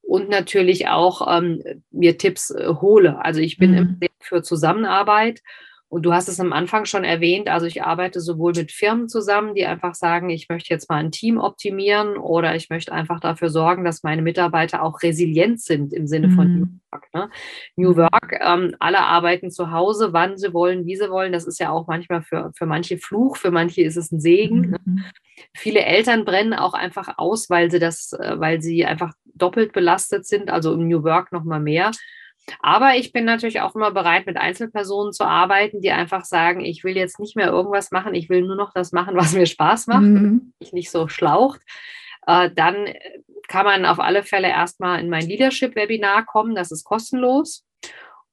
und 0.00 0.30
natürlich 0.30 0.88
auch 0.88 1.28
ähm, 1.30 1.62
mir 1.90 2.16
Tipps 2.16 2.48
äh, 2.48 2.68
hole. 2.80 3.22
Also 3.22 3.40
ich 3.42 3.58
bin 3.58 3.72
mhm. 3.72 3.76
immer 4.00 4.08
für 4.18 4.42
Zusammenarbeit 4.42 5.42
und 5.90 6.02
du 6.02 6.12
hast 6.12 6.28
es 6.28 6.38
am 6.38 6.52
Anfang 6.52 6.84
schon 6.84 7.02
erwähnt, 7.02 7.48
also 7.48 7.64
ich 7.64 7.82
arbeite 7.82 8.20
sowohl 8.20 8.52
mit 8.54 8.72
Firmen 8.72 9.08
zusammen, 9.08 9.54
die 9.54 9.64
einfach 9.64 9.94
sagen, 9.94 10.28
ich 10.28 10.48
möchte 10.50 10.68
jetzt 10.68 10.90
mal 10.90 10.96
ein 10.96 11.10
Team 11.10 11.38
optimieren 11.38 12.18
oder 12.18 12.54
ich 12.54 12.68
möchte 12.68 12.92
einfach 12.92 13.20
dafür 13.20 13.48
sorgen, 13.48 13.84
dass 13.84 14.02
meine 14.02 14.20
Mitarbeiter 14.20 14.82
auch 14.82 15.02
resilient 15.02 15.62
sind 15.62 15.94
im 15.94 16.06
Sinne 16.06 16.30
von 16.30 16.48
mhm. 16.48 16.58
New 16.58 16.66
Work. 16.92 17.14
Ne? 17.14 17.30
New 17.76 17.96
Work, 17.96 18.38
ähm, 18.38 18.76
alle 18.80 19.00
arbeiten 19.00 19.50
zu 19.50 19.70
Hause, 19.70 20.12
wann 20.12 20.36
sie 20.36 20.52
wollen, 20.52 20.84
wie 20.84 20.96
sie 20.96 21.10
wollen. 21.10 21.32
Das 21.32 21.46
ist 21.46 21.58
ja 21.58 21.70
auch 21.70 21.86
manchmal 21.86 22.20
für, 22.20 22.52
für 22.54 22.66
manche 22.66 22.98
Fluch, 22.98 23.38
für 23.38 23.50
manche 23.50 23.80
ist 23.80 23.96
es 23.96 24.12
ein 24.12 24.20
Segen. 24.20 24.60
Ne? 24.60 24.80
Mhm. 24.84 24.94
Ne? 24.96 25.04
Viele 25.54 25.80
Eltern 25.80 26.26
brennen 26.26 26.52
auch 26.52 26.74
einfach 26.74 27.16
aus, 27.16 27.48
weil 27.48 27.70
sie 27.70 27.78
das, 27.78 28.12
äh, 28.12 28.38
weil 28.38 28.60
sie 28.60 28.84
einfach 28.84 29.14
doppelt 29.24 29.72
belastet 29.72 30.26
sind, 30.26 30.50
also 30.50 30.74
im 30.74 30.86
New 30.86 31.02
Work 31.02 31.32
noch 31.32 31.44
mal 31.44 31.60
mehr. 31.60 31.92
Aber 32.60 32.96
ich 32.96 33.12
bin 33.12 33.24
natürlich 33.24 33.60
auch 33.60 33.74
immer 33.74 33.90
bereit, 33.90 34.26
mit 34.26 34.36
Einzelpersonen 34.36 35.12
zu 35.12 35.24
arbeiten, 35.24 35.80
die 35.80 35.90
einfach 35.90 36.24
sagen, 36.24 36.64
ich 36.64 36.84
will 36.84 36.96
jetzt 36.96 37.18
nicht 37.20 37.36
mehr 37.36 37.48
irgendwas 37.48 37.90
machen, 37.90 38.14
ich 38.14 38.28
will 38.28 38.42
nur 38.42 38.56
noch 38.56 38.72
das 38.72 38.92
machen, 38.92 39.16
was 39.16 39.32
mir 39.32 39.46
Spaß 39.46 39.86
macht, 39.86 40.02
mhm. 40.02 40.52
ich 40.58 40.72
nicht 40.72 40.90
so 40.90 41.08
schlaucht. 41.08 41.60
Äh, 42.26 42.50
dann 42.54 42.86
kann 43.48 43.64
man 43.64 43.86
auf 43.86 43.98
alle 43.98 44.22
Fälle 44.22 44.48
erstmal 44.48 45.00
in 45.00 45.08
mein 45.08 45.26
Leadership-Webinar 45.26 46.26
kommen, 46.26 46.54
das 46.54 46.70
ist 46.70 46.84
kostenlos. 46.84 47.64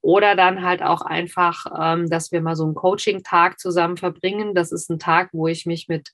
Oder 0.02 0.36
dann 0.36 0.62
halt 0.62 0.82
auch 0.82 1.00
einfach, 1.00 1.64
ähm, 1.76 2.08
dass 2.08 2.30
wir 2.30 2.40
mal 2.40 2.54
so 2.54 2.64
einen 2.64 2.74
Coaching-Tag 2.74 3.58
zusammen 3.58 3.96
verbringen. 3.96 4.54
Das 4.54 4.70
ist 4.70 4.88
ein 4.88 5.00
Tag, 5.00 5.30
wo 5.32 5.48
ich 5.48 5.66
mich 5.66 5.88
mit 5.88 6.12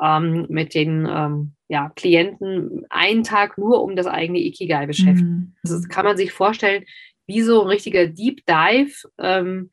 ähm, 0.00 0.46
mit 0.48 0.74
den 0.74 1.06
ähm, 1.10 1.52
ja, 1.68 1.90
Klienten 1.96 2.86
einen 2.88 3.24
Tag 3.24 3.58
nur 3.58 3.82
um 3.82 3.96
das 3.96 4.06
eigene 4.06 4.38
Ikigai 4.38 4.86
beschäftige. 4.86 5.28
Mhm. 5.28 5.54
Das 5.62 5.88
kann 5.88 6.04
man 6.04 6.16
sich 6.16 6.32
vorstellen, 6.32 6.84
wie 7.28 7.42
so 7.42 7.62
ein 7.62 7.68
richtiger 7.68 8.08
Deep 8.08 8.44
Dive 8.46 9.08
ähm, 9.18 9.70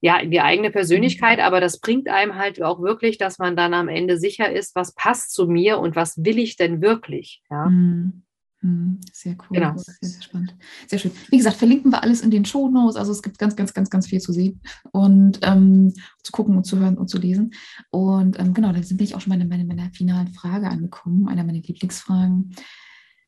ja, 0.00 0.18
in 0.18 0.30
die 0.30 0.40
eigene 0.40 0.70
Persönlichkeit, 0.70 1.38
mhm. 1.38 1.44
aber 1.44 1.60
das 1.60 1.78
bringt 1.78 2.08
einem 2.08 2.36
halt 2.36 2.62
auch 2.62 2.80
wirklich, 2.80 3.18
dass 3.18 3.38
man 3.38 3.54
dann 3.54 3.74
am 3.74 3.88
Ende 3.88 4.18
sicher 4.18 4.50
ist, 4.50 4.74
was 4.74 4.94
passt 4.94 5.32
zu 5.32 5.46
mir 5.46 5.78
und 5.78 5.94
was 5.94 6.24
will 6.24 6.38
ich 6.38 6.56
denn 6.56 6.80
wirklich. 6.80 7.42
Ja? 7.50 7.66
Mhm. 7.66 8.22
mhm. 8.62 9.00
Sehr 9.12 9.32
cool. 9.32 9.58
Genau. 9.58 9.76
Sehr, 9.76 9.94
sehr 10.00 10.22
spannend. 10.22 10.56
Sehr 10.86 10.98
schön. 10.98 11.10
Wie 11.28 11.36
gesagt, 11.36 11.56
verlinken 11.56 11.90
wir 11.90 12.02
alles 12.02 12.22
in 12.22 12.30
den 12.30 12.46
Show 12.46 12.70
Notes. 12.70 12.96
Also 12.96 13.12
es 13.12 13.20
gibt 13.20 13.38
ganz, 13.38 13.56
ganz, 13.56 13.74
ganz, 13.74 13.90
ganz 13.90 14.06
viel 14.06 14.20
zu 14.20 14.32
sehen 14.32 14.62
und 14.92 15.40
ähm, 15.42 15.92
zu 16.22 16.32
gucken 16.32 16.56
und 16.56 16.64
zu 16.64 16.78
hören 16.78 16.96
und 16.96 17.08
zu 17.08 17.18
lesen. 17.18 17.52
Und 17.90 18.38
ähm, 18.38 18.54
genau, 18.54 18.72
da 18.72 18.80
bin 18.80 19.00
ich 19.00 19.14
auch 19.14 19.20
schon 19.20 19.36
bei 19.36 19.44
meiner, 19.44 19.64
meiner 19.64 19.90
finalen 19.90 20.28
Frage 20.28 20.68
angekommen, 20.68 21.28
einer 21.28 21.44
meiner 21.44 21.60
Lieblingsfragen. 21.60 22.54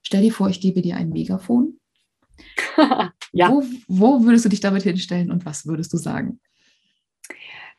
Stell 0.02 0.22
dir 0.22 0.32
vor, 0.32 0.48
ich 0.48 0.60
gebe 0.60 0.80
dir 0.80 0.96
ein 0.96 1.10
Megafon 1.10 1.78
ja. 3.32 3.50
Wo, 3.50 3.64
wo 3.88 4.24
würdest 4.24 4.44
du 4.44 4.48
dich 4.48 4.60
damit 4.60 4.82
hinstellen 4.82 5.30
und 5.30 5.44
was 5.44 5.66
würdest 5.66 5.92
du 5.92 5.96
sagen? 5.96 6.40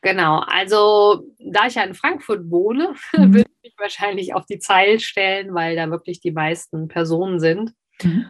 Genau, 0.02 0.40
also 0.40 1.26
da 1.40 1.68
ich 1.68 1.76
ja 1.76 1.84
in 1.84 1.94
Frankfurt 1.94 2.50
wohne, 2.52 2.94
mhm. 3.18 3.34
würde 3.34 3.50
ich 3.50 3.72
mich 3.72 3.76
wahrscheinlich 3.78 4.34
auf 4.34 4.46
die 4.46 4.60
Zeil 4.60 5.00
stellen, 5.00 5.54
weil 5.54 5.76
da 5.76 5.90
wirklich 5.90 6.20
die 6.20 6.32
meisten 6.32 6.88
Personen 6.90 7.40
sind. 7.40 7.74
Mhm. 8.02 8.30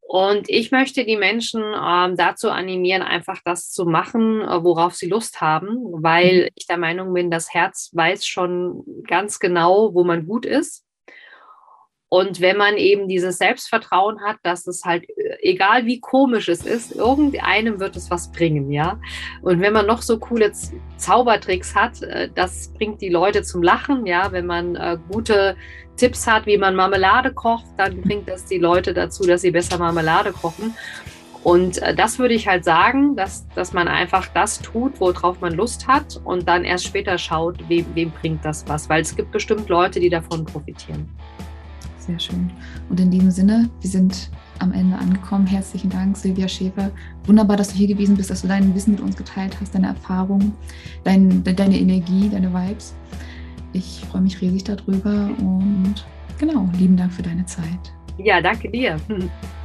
Und 0.00 0.50
ich 0.50 0.70
möchte 0.70 1.06
die 1.06 1.16
Menschen 1.16 1.62
ähm, 1.62 2.16
dazu 2.16 2.50
animieren, 2.50 3.02
einfach 3.02 3.40
das 3.44 3.70
zu 3.70 3.86
machen, 3.86 4.42
äh, 4.42 4.62
worauf 4.62 4.94
sie 4.94 5.08
Lust 5.08 5.40
haben, 5.40 5.78
weil 5.90 6.42
mhm. 6.42 6.48
ich 6.54 6.66
der 6.66 6.76
Meinung 6.76 7.14
bin, 7.14 7.30
das 7.30 7.52
Herz 7.52 7.90
weiß 7.94 8.26
schon 8.26 8.84
ganz 9.08 9.38
genau, 9.38 9.94
wo 9.94 10.04
man 10.04 10.26
gut 10.26 10.44
ist. 10.44 10.84
Und 12.12 12.42
wenn 12.42 12.58
man 12.58 12.76
eben 12.76 13.08
dieses 13.08 13.38
Selbstvertrauen 13.38 14.20
hat, 14.20 14.36
dass 14.42 14.66
es 14.66 14.84
halt, 14.84 15.08
äh, 15.08 15.38
egal 15.40 15.86
wie 15.86 15.98
komisch 15.98 16.50
es 16.50 16.66
ist, 16.66 16.94
irgendeinem 16.94 17.80
wird 17.80 17.96
es 17.96 18.10
was 18.10 18.30
bringen, 18.30 18.70
ja. 18.70 19.00
Und 19.40 19.62
wenn 19.62 19.72
man 19.72 19.86
noch 19.86 20.02
so 20.02 20.18
coole 20.18 20.52
Zaubertricks 20.98 21.74
hat, 21.74 22.02
äh, 22.02 22.28
das 22.34 22.70
bringt 22.74 23.00
die 23.00 23.08
Leute 23.08 23.42
zum 23.42 23.62
Lachen, 23.62 24.04
ja. 24.04 24.30
Wenn 24.30 24.44
man 24.44 24.76
äh, 24.76 24.98
gute 25.10 25.56
Tipps 25.96 26.26
hat, 26.26 26.44
wie 26.44 26.58
man 26.58 26.76
Marmelade 26.76 27.32
kocht, 27.32 27.64
dann 27.78 28.02
bringt 28.02 28.28
das 28.28 28.44
die 28.44 28.58
Leute 28.58 28.92
dazu, 28.92 29.26
dass 29.26 29.40
sie 29.40 29.50
besser 29.50 29.78
Marmelade 29.78 30.32
kochen. 30.32 30.74
Und 31.42 31.80
das 31.96 32.18
würde 32.18 32.34
ich 32.34 32.46
halt 32.46 32.64
sagen, 32.64 33.16
dass, 33.16 33.48
dass 33.54 33.72
man 33.72 33.88
einfach 33.88 34.28
das 34.28 34.60
tut, 34.60 35.00
worauf 35.00 35.40
man 35.40 35.54
Lust 35.54 35.88
hat 35.88 36.20
und 36.24 36.46
dann 36.46 36.64
erst 36.64 36.84
später 36.84 37.16
schaut, 37.16 37.68
wem, 37.70 37.86
wem 37.94 38.10
bringt 38.10 38.44
das 38.44 38.68
was. 38.68 38.88
Weil 38.90 39.00
es 39.00 39.16
gibt 39.16 39.32
bestimmt 39.32 39.70
Leute, 39.70 39.98
die 39.98 40.10
davon 40.10 40.44
profitieren. 40.44 41.08
Sehr 42.06 42.18
schön. 42.18 42.50
Und 42.88 42.98
in 42.98 43.12
diesem 43.12 43.30
Sinne, 43.30 43.70
wir 43.80 43.88
sind 43.88 44.28
am 44.58 44.72
Ende 44.72 44.98
angekommen. 44.98 45.46
Herzlichen 45.46 45.88
Dank, 45.88 46.16
Silvia 46.16 46.48
Schäfer. 46.48 46.90
Wunderbar, 47.26 47.56
dass 47.56 47.68
du 47.68 47.74
hier 47.74 47.86
gewesen 47.86 48.16
bist, 48.16 48.28
dass 48.28 48.42
du 48.42 48.48
dein 48.48 48.74
Wissen 48.74 48.90
mit 48.90 49.00
uns 49.00 49.16
geteilt 49.16 49.56
hast, 49.60 49.72
deine 49.72 49.86
Erfahrung, 49.86 50.52
dein, 51.04 51.44
deine 51.44 51.78
Energie, 51.78 52.28
deine 52.28 52.52
Vibes. 52.52 52.96
Ich 53.72 54.02
freue 54.10 54.22
mich 54.22 54.40
riesig 54.40 54.64
darüber 54.64 55.30
und 55.38 56.04
genau, 56.38 56.68
lieben 56.76 56.96
Dank 56.96 57.12
für 57.12 57.22
deine 57.22 57.46
Zeit. 57.46 57.92
Ja, 58.18 58.40
danke 58.40 58.68
dir. 58.68 58.96